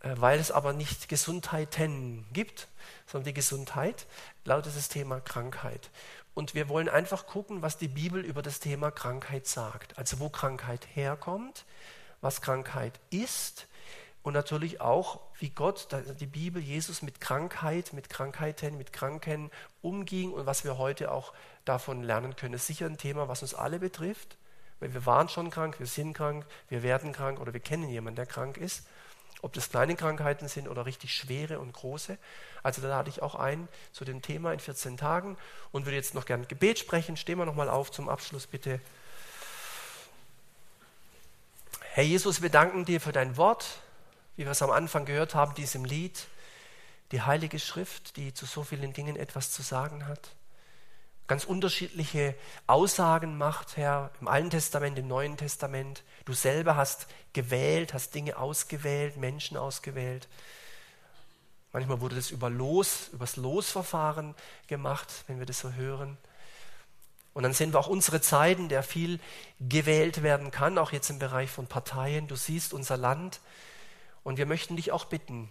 Äh, 0.00 0.14
weil 0.16 0.38
es 0.38 0.50
aber 0.50 0.72
nicht 0.72 1.08
Gesundheiten 1.08 2.26
gibt, 2.32 2.68
sondern 3.06 3.26
die 3.26 3.34
Gesundheit, 3.34 4.06
lautet 4.44 4.74
das 4.76 4.88
Thema 4.88 5.20
Krankheit. 5.20 5.90
Und 6.32 6.54
wir 6.54 6.68
wollen 6.68 6.88
einfach 6.88 7.26
gucken, 7.26 7.60
was 7.60 7.76
die 7.76 7.88
Bibel 7.88 8.24
über 8.24 8.40
das 8.40 8.60
Thema 8.60 8.90
Krankheit 8.90 9.46
sagt. 9.46 9.98
Also 9.98 10.20
wo 10.20 10.28
Krankheit 10.30 10.86
herkommt, 10.94 11.64
was 12.20 12.40
Krankheit 12.40 12.98
ist 13.10 13.66
und 14.22 14.34
natürlich 14.34 14.80
auch, 14.80 15.20
wie 15.38 15.50
Gott, 15.50 15.88
die 16.20 16.26
Bibel, 16.26 16.60
Jesus 16.60 17.00
mit 17.00 17.20
Krankheit, 17.20 17.92
mit 17.94 18.10
Krankheiten, 18.10 18.76
mit 18.76 18.92
Kranken 18.92 19.50
umging 19.80 20.32
und 20.32 20.44
was 20.44 20.64
wir 20.64 20.76
heute 20.76 21.10
auch 21.10 21.32
davon 21.64 22.02
lernen 22.02 22.36
können. 22.36 22.52
Das 22.52 22.62
ist 22.62 22.66
sicher 22.66 22.86
ein 22.86 22.98
Thema, 22.98 23.28
was 23.28 23.42
uns 23.42 23.54
alle 23.54 23.78
betrifft, 23.78 24.36
weil 24.78 24.92
wir 24.92 25.06
waren 25.06 25.30
schon 25.30 25.50
krank, 25.50 25.78
wir 25.78 25.86
sind 25.86 26.12
krank, 26.12 26.44
wir 26.68 26.82
werden 26.82 27.12
krank 27.12 27.40
oder 27.40 27.54
wir 27.54 27.60
kennen 27.60 27.88
jemanden, 27.88 28.16
der 28.16 28.26
krank 28.26 28.58
ist. 28.58 28.86
Ob 29.42 29.54
das 29.54 29.70
kleine 29.70 29.96
Krankheiten 29.96 30.48
sind 30.48 30.68
oder 30.68 30.84
richtig 30.84 31.14
schwere 31.14 31.60
und 31.60 31.72
große. 31.72 32.18
Also 32.62 32.82
da 32.82 32.88
lade 32.88 33.08
ich 33.08 33.22
auch 33.22 33.34
ein 33.34 33.68
zu 33.90 34.04
dem 34.04 34.20
Thema 34.20 34.52
in 34.52 34.60
14 34.60 34.98
Tagen 34.98 35.38
und 35.72 35.86
würde 35.86 35.96
jetzt 35.96 36.14
noch 36.14 36.26
gern 36.26 36.46
Gebet 36.46 36.78
sprechen. 36.78 37.16
Stehen 37.16 37.38
wir 37.38 37.46
nochmal 37.46 37.70
auf 37.70 37.90
zum 37.90 38.10
Abschluss 38.10 38.46
bitte. 38.46 38.80
Herr 41.92 42.04
Jesus, 42.04 42.42
wir 42.42 42.50
danken 42.50 42.84
dir 42.84 43.00
für 43.00 43.12
dein 43.12 43.38
Wort, 43.38 43.80
wie 44.40 44.46
wir 44.46 44.52
es 44.52 44.62
am 44.62 44.70
Anfang 44.70 45.04
gehört 45.04 45.34
haben, 45.34 45.54
diesem 45.54 45.84
Lied, 45.84 46.26
die 47.12 47.20
Heilige 47.20 47.58
Schrift, 47.58 48.16
die 48.16 48.32
zu 48.32 48.46
so 48.46 48.64
vielen 48.64 48.94
Dingen 48.94 49.16
etwas 49.16 49.52
zu 49.52 49.60
sagen 49.60 50.06
hat 50.08 50.30
ganz 51.26 51.44
unterschiedliche 51.44 52.34
Aussagen 52.66 53.38
macht, 53.38 53.76
Herr, 53.76 54.10
im 54.20 54.26
Alten 54.26 54.50
Testament, 54.50 54.98
im 54.98 55.06
Neuen 55.06 55.36
Testament. 55.36 56.02
Du 56.24 56.32
selber 56.32 56.74
hast 56.74 57.06
gewählt, 57.34 57.94
hast 57.94 58.16
Dinge 58.16 58.36
ausgewählt, 58.36 59.16
Menschen 59.16 59.56
ausgewählt. 59.56 60.26
Manchmal 61.72 62.00
wurde 62.00 62.16
das 62.16 62.32
über 62.32 62.50
Los, 62.50 63.10
übers 63.12 63.36
Losverfahren 63.36 64.34
gemacht, 64.66 65.06
wenn 65.28 65.38
wir 65.38 65.46
das 65.46 65.60
so 65.60 65.72
hören. 65.74 66.18
Und 67.32 67.44
dann 67.44 67.52
sehen 67.52 67.72
wir 67.72 67.78
auch 67.78 67.86
unsere 67.86 68.20
Zeiten, 68.20 68.68
der 68.68 68.82
viel 68.82 69.20
gewählt 69.60 70.24
werden 70.24 70.50
kann, 70.50 70.78
auch 70.78 70.90
jetzt 70.90 71.10
im 71.10 71.20
Bereich 71.20 71.50
von 71.50 71.68
Parteien. 71.68 72.26
Du 72.26 72.34
siehst 72.34 72.72
unser 72.72 72.96
Land. 72.96 73.38
Und 74.22 74.38
wir 74.38 74.46
möchten 74.46 74.76
dich 74.76 74.92
auch 74.92 75.06
bitten, 75.06 75.50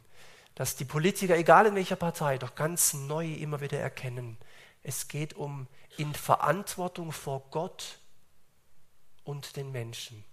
dass 0.56 0.76
die 0.76 0.86
Politiker, 0.86 1.38
egal 1.38 1.66
in 1.68 1.76
welcher 1.76 1.96
Partei, 1.96 2.38
doch 2.38 2.56
ganz 2.56 2.94
neu 2.94 3.34
immer 3.34 3.62
wieder 3.62 3.80
erkennen, 3.80 4.38
es 4.84 5.08
geht 5.08 5.34
um 5.34 5.68
in 5.98 6.14
Verantwortung 6.14 7.12
vor 7.12 7.44
Gott 7.52 8.00
und 9.24 9.56
den 9.56 9.72
Menschen. 9.72 10.24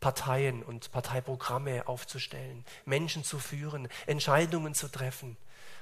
Parteien 0.00 0.62
und 0.62 0.90
Parteiprogramme 0.90 1.86
aufzustellen, 1.86 2.64
Menschen 2.84 3.22
zu 3.22 3.38
führen, 3.38 3.88
Entscheidungen 4.06 4.74
zu 4.74 4.88
treffen. 4.88 5.36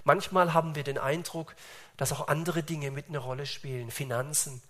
Manchmal 0.05 0.55
haben 0.55 0.75
wir 0.75 0.85
den 0.85 0.99
Eindruck, 0.99 1.57
dass 1.97 2.13
auch 2.13 2.29
andere 2.29 2.63
Dinge 2.63 2.91
mit 2.91 3.09
eine 3.09 3.19
Rolle 3.19 3.47
spielen. 3.47 3.91
Finanzen, 3.91 4.63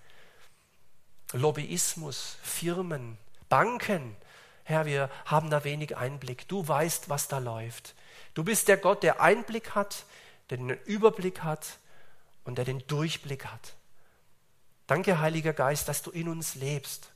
Lobbyismus, 1.32 2.36
Firmen, 2.42 3.18
Banken. 3.48 4.16
Herr, 4.64 4.86
wir 4.86 5.10
haben 5.24 5.50
da 5.50 5.64
wenig 5.64 5.96
Einblick. 5.96 6.48
Du 6.48 6.66
weißt, 6.66 7.08
was 7.08 7.28
da 7.28 7.38
läuft. 7.38 7.94
Du 8.34 8.44
bist 8.44 8.68
der 8.68 8.76
Gott, 8.76 9.02
der 9.02 9.20
Einblick 9.20 9.74
hat 9.74 10.04
der 10.50 10.58
den 10.58 10.70
Überblick 10.70 11.42
hat 11.42 11.78
und 12.44 12.58
der 12.58 12.64
den 12.64 12.84
Durchblick 12.86 13.46
hat. 13.46 13.74
Danke, 14.86 15.20
Heiliger 15.20 15.52
Geist, 15.52 15.88
dass 15.88 16.02
du 16.02 16.10
in 16.10 16.28
uns 16.28 16.56
lebst 16.56 17.12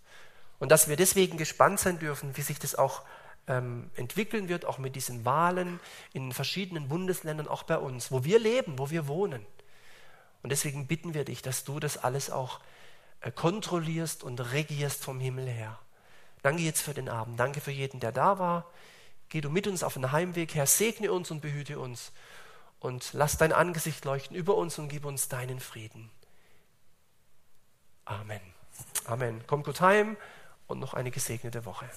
und 0.61 0.71
dass 0.71 0.89
wir 0.89 0.97
deswegen 0.97 1.37
gespannt 1.37 1.81
sein 1.81 1.99
dürfen, 1.99 2.37
wie 2.37 2.43
sich 2.43 2.61
das 2.61 2.77
auch 2.77 3.03
ähm, 3.49 3.91
entwickeln 3.97 4.49
wird, 4.49 4.65
auch 4.65 4.79
mit 4.79 4.95
diesen 4.95 5.25
Wahlen 5.25 5.81
in 6.13 6.33
verschiedenen 6.33 6.89
Bundesländern, 6.89 7.49
auch 7.49 7.65
bei 7.65 7.77
uns, 7.77 8.13
wo 8.13 8.25
wir 8.25 8.39
leben, 8.39 8.79
wo 8.79 8.91
wir 8.91 9.09
wohnen. 9.09 9.45
Und 10.43 10.51
deswegen 10.51 10.87
bitten 10.87 11.15
wir 11.15 11.25
dich, 11.25 11.43
dass 11.43 11.65
du 11.65 11.81
das 11.81 11.99
alles 11.99 12.31
auch 12.31 12.61
äh, 13.21 13.33
kontrollierst 13.33 14.23
und 14.23 14.39
regierst 14.53 15.03
vom 15.03 15.19
Himmel 15.19 15.49
her. 15.49 15.79
Danke 16.45 16.63
jetzt 16.63 16.83
für 16.83 16.93
den 16.93 17.09
Abend. 17.09 17.41
Danke 17.41 17.63
für 17.63 17.71
jeden, 17.71 18.01
der 18.01 18.13
da 18.13 18.39
war. 18.39 18.71
Geh 19.31 19.41
du 19.41 19.49
mit 19.49 19.67
uns 19.67 19.83
auf 19.83 19.95
den 19.95 20.13
Heimweg. 20.13 20.55
Herr, 20.55 20.67
segne 20.67 21.11
uns 21.11 21.31
und 21.31 21.41
behüte 21.41 21.79
uns 21.79 22.13
und 22.81 23.15
lass 23.15 23.39
dein 23.39 23.55
Angesicht 23.55 24.05
leuchten 24.05 24.37
über 24.37 24.55
uns 24.55 24.79
und 24.79 24.91
gib 24.91 25.07
uns 25.07 25.29
deinen 25.29 25.59
Frieden. 25.59 26.11
Amen. 28.05 28.43
Amen. 29.07 29.47
Kommt 29.47 29.65
gut 29.65 29.81
heim 29.81 30.19
und 30.67 30.81
noch 30.81 30.93
eine 30.93 31.11
gesegnete 31.11 31.65
Woche. 31.65 31.89